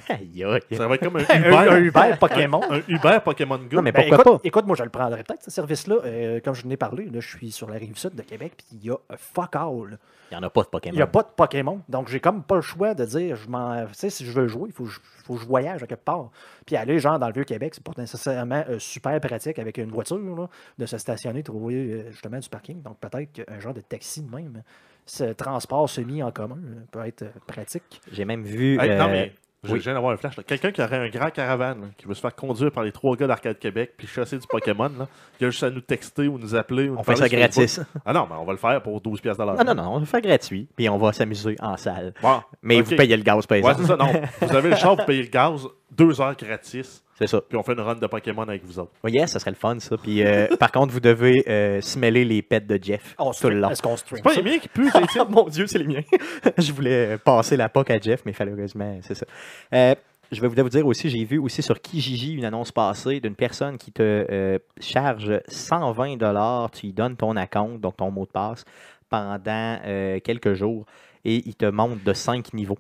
[0.09, 0.61] Aïe, aïe.
[0.77, 2.61] Ça va être comme un Uber, un Uber Pokémon.
[2.71, 3.77] un Uber Pokémon Go.
[3.77, 4.49] Non, mais Ben, pourquoi écoute, pas?
[4.49, 5.97] écoute, moi, je le prendrais peut-être, ce service-là.
[6.05, 8.67] Euh, comme je n'ai parlé, là, je suis sur la rive sud de Québec, puis
[8.73, 9.99] il y a un fuck all.
[10.31, 10.97] Il n'y en a pas de Il Pokémon.
[10.97, 11.81] n'y a pas de Pokémon.
[11.89, 14.47] Donc, j'ai comme pas le choix de dire, je m'en, tu sais, si je veux
[14.49, 16.31] jouer, il faut, que je- faut que je voyage à quelque part.
[16.67, 20.19] Puis aller, genre, dans le Vieux-Québec, c'est pas nécessairement euh, super pratique avec une voiture,
[20.19, 20.47] là,
[20.79, 22.83] de se stationner, trouver euh, justement du parking.
[22.83, 24.63] Donc, peut-être qu'un genre de taxi de même,
[25.07, 26.59] ce transport semi en commun
[26.91, 28.03] peut être pratique.
[28.13, 28.79] J'ai même vu.
[28.79, 29.33] Hey, non, mais
[29.65, 29.81] je oui.
[29.81, 30.35] viens d'avoir un flash.
[30.47, 33.17] Quelqu'un qui aurait un grand caravane, là, qui veut se faire conduire par les trois
[33.17, 35.09] gars d'Arcade Québec puis chasser du Pokémon, là,
[35.41, 36.89] il a juste à nous texter ou nous appeler.
[36.89, 37.81] Ou nous On fait ça gratis.
[38.07, 39.65] Ah non, mais on va le faire pour 12$ piastres de l'heure.
[39.65, 42.15] Non, non, non, on va le faire gratuit, puis on va s'amuser en salle.
[42.23, 43.81] Bon, Mais vous payez le gaz, par Ouais, exemple.
[43.83, 44.23] c'est ça, non.
[44.49, 47.41] Vous avez le char, vous payez le gaz, deux heures gratis, C'est ça.
[47.41, 48.93] puis on fait une run de Pokémon avec vous autres.
[49.03, 49.97] Oh, yes, ça serait le fun, ça.
[49.97, 53.59] Puis, euh, par contre, vous devez euh, smeller les pets de Jeff On tout le
[53.59, 53.71] long.
[53.71, 55.89] Est-ce qu'on stream C'est pas les miens qui puent, c'est Ah, mon Dieu, c'est les
[55.89, 56.03] miens.
[56.59, 59.27] je voulais passer la POC à Jeff, mais malheureusement, c'est ça.
[59.75, 59.95] Euh,
[60.31, 63.35] je vais vous vous dire aussi, j'ai vu aussi sur Kijiji une annonce passée d'une
[63.35, 68.31] personne qui te euh, charge 120 tu lui donnes ton account, donc ton mot de
[68.31, 68.65] passe,
[69.09, 70.85] pendant euh, quelques jours,
[71.25, 72.79] et il te monte de 5 niveaux.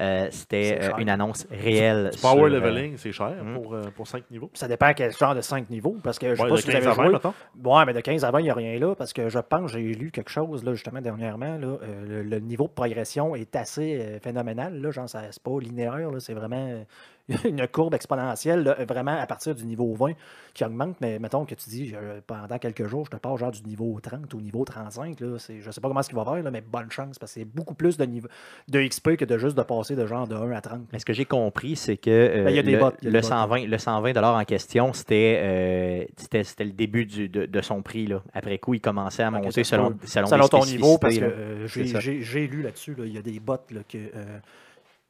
[0.00, 2.10] Euh, C'était euh, une annonce réelle.
[2.14, 3.54] Du power sur, euh, leveling, c'est cher hmm.
[3.54, 4.50] pour, euh, pour 5 niveaux.
[4.54, 5.96] Ça dépend quel genre de 5 niveaux.
[6.02, 7.30] Parce que je sais Ouais, pas de si vous 15 avez à 20, joué.
[7.64, 8.94] Ouais, mais de 15 à 20, il n'y a rien là.
[8.94, 11.58] Parce que je pense, j'ai lu quelque chose là, justement dernièrement.
[11.58, 14.80] Là, euh, le, le niveau de progression est assez euh, phénoménal.
[14.80, 16.10] Là, genre, ça- c'est pas linéaire.
[16.10, 16.84] là, C'est vraiment
[17.44, 18.62] une courbe exponentielle.
[18.64, 20.12] là, vraiment à partir du niveau 20
[20.54, 20.96] qui augmente.
[21.00, 23.98] Mais mettons que tu dis euh, pendant quelques jours, je te passe genre du niveau
[24.02, 25.20] 30 au niveau 35.
[25.20, 27.18] Là, c'est- je sais pas comment ce qu'il va faire, là, mais bonne chance.
[27.18, 28.28] Parce que c'est beaucoup plus de, niveau,
[28.68, 30.80] de XP que de juste de passer de genre de 1 à 30.
[30.92, 32.92] Mais ce que j'ai compris, c'est que euh, Ben, il y a des le, bots,
[33.02, 33.28] il y a le des bots.
[33.28, 37.82] 120, le 120 en question, c'était euh, c'était c'était le début du- de, de son
[37.82, 38.06] prix.
[38.06, 38.22] Là.
[38.34, 42.46] Après coup, il commençait à monter selon, selon, Selon ton niveau, parce que euh, j'ai-
[42.46, 43.56] lu là-dessus, là, il y a des bots
[43.88, 43.98] que,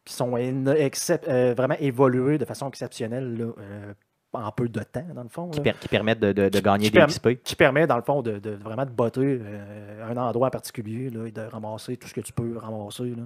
[0.05, 3.92] qui sont euh, vraiment évolués de façon exceptionnelle là, euh,
[4.34, 5.48] en peu de temps, dans le fond.
[5.50, 7.28] qui, per- qui permettent de, de- de gagner qui des XP.
[7.44, 11.11] qui permet, dans le fond, de, de vraiment de botter euh, un endroit en particulier
[11.11, 13.05] là, et de ramasser tout ce que tu peux ramasser.
[13.11, 13.24] là.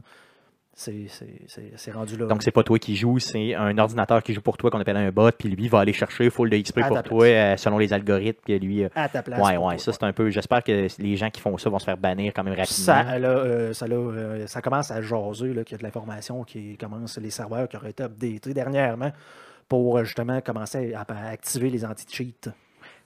[0.79, 2.27] C'est rendu là.
[2.27, 4.99] Donc, c'est pas toi qui joues, c'est un ordinateur qui joue pour toi qu'on appelle
[4.99, 7.79] un bot, puis lui va aller chercher full de XP À pour toi euh, selon
[7.79, 8.85] les algorithmes, puis lui.
[8.85, 9.41] euh, à ta place.
[9.41, 9.79] ouais, ouais, toi.
[9.79, 10.29] ça c'est un peu.
[10.29, 12.85] J'espère que les gens qui font ça vont se faire bannir quand même rapidement.
[12.85, 17.17] Ça, euh, ça, euh, commence à jaser là, qu'il y a de l'information qui commence,
[17.17, 19.13] les serveurs qui auraient été updatés dernièrement
[19.71, 22.51] pour justement commencer à, à activer les anti-cheats.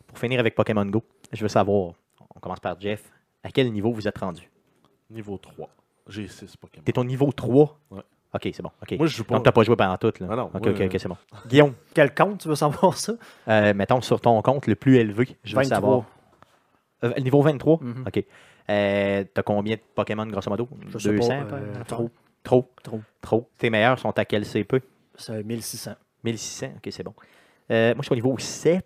[0.08, 1.92] Pour finir avec Pokémon Go, je veux savoir,
[2.34, 3.04] on commence par Jeff,
[3.44, 4.50] à quel niveau vous êtes rendu?
[5.08, 5.68] Niveau 3.
[6.11, 6.82] J'ai 6 Pokémon.
[6.84, 8.00] T'es au niveau 3 Ouais.
[8.32, 8.70] Ok, c'est bon.
[8.82, 8.92] ok.
[8.98, 9.34] Moi, je joue pas.
[9.34, 10.12] Donc, t'as pas joué pendant tout.
[10.20, 10.26] Là.
[10.30, 11.16] Ah non, ok, moi, ok, euh, ok, c'est bon.
[11.48, 13.14] Guillaume, Quel compte tu veux savoir ça?
[13.48, 15.76] euh, mettons sur ton compte le plus élevé, je veux 23.
[15.76, 16.04] savoir.
[17.02, 18.04] Euh, niveau 23 Mhm.
[18.06, 18.24] Ok.
[18.68, 20.68] Euh, t'as combien de Pokémon grosso modo?
[20.88, 22.11] Je sais 200 pas, euh, trop.
[22.44, 22.70] Trop?
[22.82, 23.00] Trop.
[23.20, 23.50] Trop.
[23.58, 24.80] Tes meilleurs sont à quel CP
[25.16, 25.92] C'est 1600.
[26.22, 27.14] 1600, ok, c'est bon.
[27.70, 28.84] Euh, moi, je suis au niveau 7.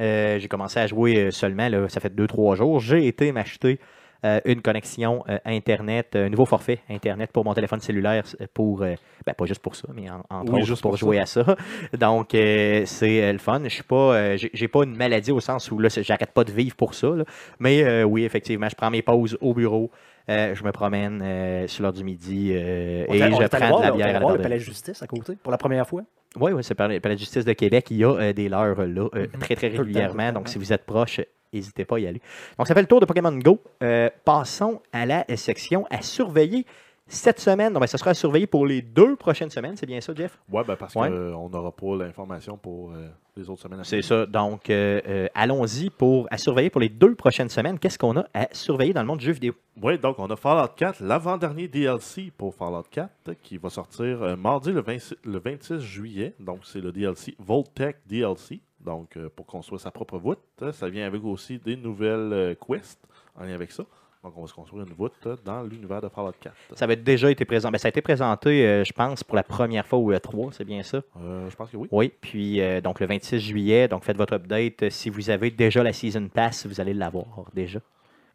[0.00, 2.80] Euh, j'ai commencé à jouer seulement, là, ça fait 2-3 jours.
[2.80, 3.78] J'ai été m'acheter
[4.24, 8.82] euh, une connexion euh, Internet, un nouveau forfait Internet pour mon téléphone cellulaire, euh, pour,
[8.82, 8.94] euh,
[9.26, 11.26] ben, pas juste pour ça, mais en, entre Oui, autres juste pour, pour jouer à
[11.26, 11.44] ça.
[11.98, 13.60] Donc, euh, c'est euh, le fun.
[13.64, 16.52] Je suis pas, euh, j'ai pas une maladie au sens où là, j'arrête pas de
[16.52, 17.08] vivre pour ça.
[17.08, 17.24] là.
[17.58, 19.90] Mais euh, oui, effectivement, je prends mes pauses au bureau.
[20.28, 23.68] euh, je me promène euh, sur l'heure du midi euh, On et on je prends
[23.68, 25.34] voir, de la on bière allé à la voir le palais de justice à côté
[25.42, 26.02] pour la première fois.
[26.38, 27.86] Oui, oui, c'est par le palais de justice de Québec.
[27.90, 29.40] Il y a euh, des leurs là, euh, Mhm.
[29.40, 30.30] très, très régulièrement.
[30.32, 31.20] Donc, si vous êtes proche,
[31.52, 32.20] n'hésitez pas à y aller.
[32.58, 33.60] Donc, ça fait le tour de Pokémon Go.
[33.82, 36.64] Euh, passons à la section à surveiller
[37.06, 37.72] cette semaine.
[37.72, 39.76] Donc, ben, ça sera à surveiller pour les deux prochaines semaines.
[39.76, 40.38] C'est bien ça, Jeff?
[40.50, 41.08] Ouais, ben parce Ouais.
[41.08, 43.80] qu'on n'aura pas l'information pour euh, les autres semaines.
[43.80, 44.26] à C'est ça.
[44.26, 47.80] Donc, euh, euh, allons-y pour à surveiller pour les deux prochaines semaines.
[47.80, 49.54] Qu'est-ce qu'on a à surveiller dans le monde du jeu vidéo?
[49.82, 54.70] Oui, donc on a Fallout 4, l'avant-dernier DLC pour Fallout 4, qui va sortir mardi
[54.70, 56.34] le, 26 le 26 juillet.
[56.38, 58.60] Donc c'est le DLC Voltech DLC.
[58.84, 60.38] Donc euh, pour construire sa propre voûte.
[60.62, 63.06] Euh, Ça vient avec aussi des nouvelles euh, quests
[63.36, 63.84] en lien avec ça.
[64.22, 66.54] Donc on va se construire une voûte euh, dans l'univers de Fallout 4.
[66.74, 67.78] Ça avait déjà été présenté.
[67.78, 70.52] ça a été présenté, euh, je pense, pour la première fois au E3.
[70.52, 71.00] C'est bien ça?
[71.18, 71.88] Euh, je pense que oui.
[71.90, 74.90] Oui, puis euh, donc le 26 juillet, donc faites votre update.
[74.90, 77.24] Si vous avez déjà la Season Pass, vous allez l'avoir
[77.54, 77.80] déjà.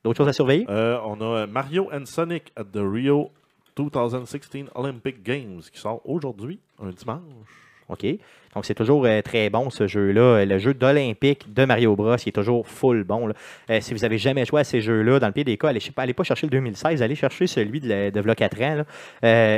[0.04, 0.66] D'autres choses à surveiller?
[0.70, 3.32] On a Mario and Sonic at the Rio
[3.76, 7.22] 2016 Olympic Games qui sort aujourd'hui, un dimanche.
[7.90, 8.06] OK?
[8.56, 10.22] Donc, c'est toujours euh, très bon ce jeu-là.
[10.22, 13.30] Euh, Le jeu d'Olympique de Mario Bros, il est toujours full bon.
[13.70, 16.14] Euh, si vous avez jamais joué à ces jeux-là, dans le pire des cas, allez,
[16.14, 18.84] pas, chercher le 2016, allez chercher celui de, la- de v'là 4 ans.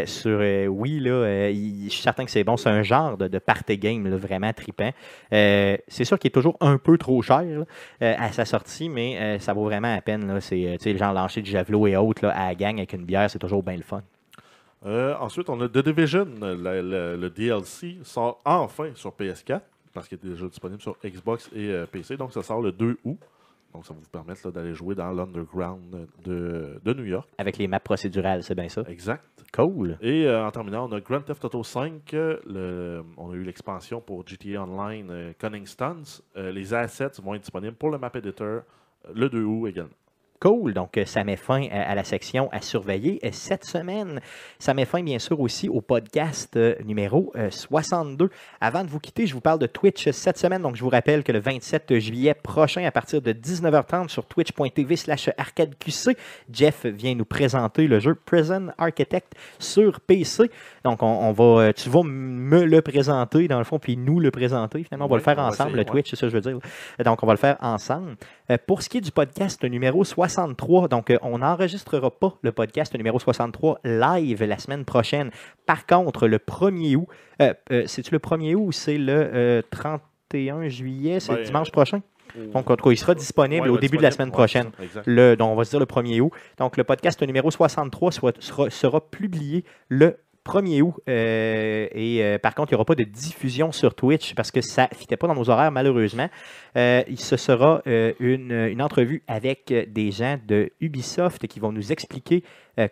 [0.08, 2.58] sur Wii, là, je suis certain que c'est bon.
[2.58, 4.92] C'est un genre de, party game vraiment trippant.
[5.32, 7.44] Euh, c'est sûr qu'il est toujours un peu trop cher
[8.02, 10.40] à sa sortie, mais ça vaut vraiment la peine.
[10.42, 13.40] C'est, le genre lancer du javelot et autres à la gang avec une bière, c'est
[13.40, 14.02] toujours bien le fun.
[14.88, 19.62] Euh, ensuite, on a The Division, le, le- le DLC, sort enfin sur PS4,
[19.94, 22.16] parce qu'il est déjà disponible sur Xbox et euh, PC.
[22.18, 23.18] Donc, ça sort le 2 août.
[23.74, 27.28] Donc, ça va vous permettre d'aller jouer dans l'Underground de, de New York.
[27.38, 28.84] Avec les maps procédurales, c'est bien ça.
[28.88, 29.24] Exact.
[29.54, 29.98] Cool.
[30.02, 32.14] Et euh, en terminant, on a Grand Theft Auto 5.
[32.14, 36.22] euh, le- on a eu l'expansion pour GTA Online Cunning Stunts.
[36.36, 38.62] Les assets vont être disponibles pour le map editor
[39.14, 39.92] le 2 août également.
[40.40, 40.74] Cool.
[40.74, 43.26] Donc, euh, ça met fin à, à la section à surveiller.
[43.26, 44.22] Et cette semaine,
[44.60, 48.30] ça met fin, bien sûr, aussi au podcast euh, numéro euh, 62.
[48.62, 50.62] Avant de vous quitter, je vous parle de Twitch cette semaine.
[50.62, 54.96] Donc, je vous rappelle que le 27 juillet prochain, à partir de 19h30 sur twitch.tv
[54.96, 56.16] slash arcadeqc,
[56.52, 60.52] Jeff vient nous présenter le jeu Prison Architect sur PC.
[60.86, 64.20] Donc, on, on va, euh, tu vas me le présenter, dans le fond, puis nous
[64.20, 64.84] le présenter.
[64.84, 65.86] Finalement, on va Oui, le faire ensemble, essayer, le ouais.
[65.86, 66.60] Twitch, c'est ça que je veux dire.
[67.04, 68.16] Donc, on va le faire ensemble.
[68.52, 72.52] Euh, pour ce qui est du podcast numéro 63, donc euh, on n'enregistrera pas le
[72.52, 75.32] podcast numéro 63 live la semaine prochaine.
[75.66, 77.08] Par contre, le 1er août,
[77.42, 81.72] euh, euh, c'est-tu le 1er août ou c'est le euh, 31 juillet, c'est Ben, dimanche
[81.72, 82.02] prochain?
[82.54, 84.68] Donc, en tout cas, il sera disponible Ouais, au début de la semaine prochaine.
[84.78, 85.08] Ouais, exact.
[85.08, 86.32] Le, donc, on va se dire le 1er août.
[86.60, 90.18] Donc, le podcast numéro 63 soit- sera, sera publié le
[90.48, 90.96] 1er août.
[91.10, 94.62] Euh, et euh, par contre, il n'y aura pas de diffusion sur Twitch parce que
[94.62, 96.30] ça ne fitait pas dans nos horaires, malheureusement.
[96.76, 101.92] Euh, ce sera euh, une, une entrevue avec des gens de Ubisoft qui vont nous
[101.92, 102.44] expliquer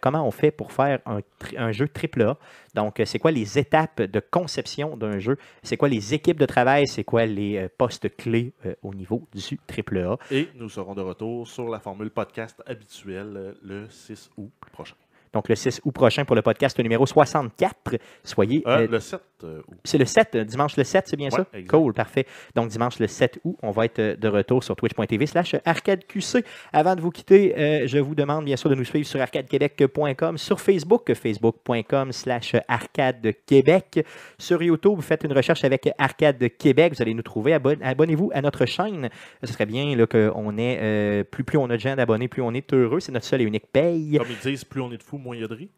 [0.02, 1.20] comment on fait pour faire un,
[1.58, 2.38] un jeu AAA.
[2.74, 5.38] Donc, c'est quoi les étapes de conception d'un jeu?
[5.62, 6.88] C'est quoi les équipes de travail?
[6.88, 8.52] C'est quoi les postes clés
[8.82, 10.18] au niveau du AAA?
[10.32, 14.96] Et nous serons de retour sur la formule podcast habituelle le 6 août prochain.
[15.36, 17.98] Donc, le 6 août prochain pour le podcast numéro 64.
[18.24, 19.78] Soyez Euh, euh, le 7 euh, août.
[19.84, 21.46] C'est le 7, euh, dimanche le 7, c'est bien Ouais, ça?
[21.54, 21.70] exact.
[21.70, 22.26] Cool, parfait.
[22.56, 26.44] Donc, dimanche le 7 août, on va être de retour sur twitch.tv slash arcadeqc.
[26.74, 30.60] Avant de vous quitter, je vous demande bien sûr de nous suivre sur arcadequebec.com, sur
[30.62, 34.06] Facebook, facebook.com slash arcadequebec.
[34.38, 37.54] Sur YouTube, faites une recherche avec Arcade Québec, vous allez nous trouver.
[37.54, 39.10] Abonne- Abonnez-vous à notre chaîne.
[39.44, 42.54] Ce serait bien qu'on ait, euh, plus, plus on a de gens d'abonnés, plus on
[42.54, 43.00] est heureux.
[43.00, 44.18] C'est notre seule et unique paye.
[44.18, 45.18] Comme ils disent, plus on est de fous,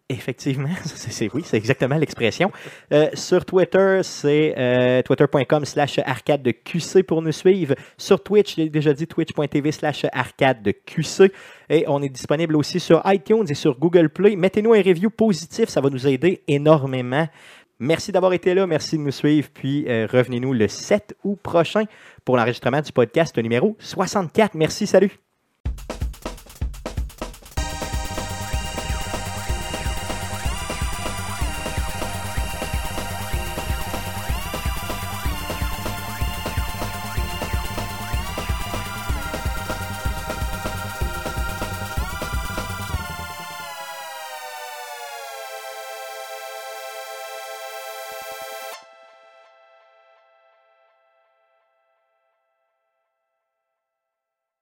[0.09, 2.51] Effectivement, c'est, c'est- oui, c'est exactement l'expression.
[2.93, 7.75] Euh, sur Twitter, c'est euh, twitter.com slash arcade de QC pour nous suivre.
[7.97, 11.31] Sur Twitch, j'ai déjà dit twitch.tv slash arcade de QC.
[11.69, 14.35] Et on est disponible aussi sur iTunes et sur Google Play.
[14.35, 17.27] Mettez-nous un review positif, ça va nous aider énormément.
[17.79, 21.83] Merci d'avoir été là, merci de nous suivre, puis euh, revenez-nous le 7 août prochain
[22.25, 24.55] pour l'enregistrement du podcast numéro 64.
[24.55, 25.26] Merci, salut!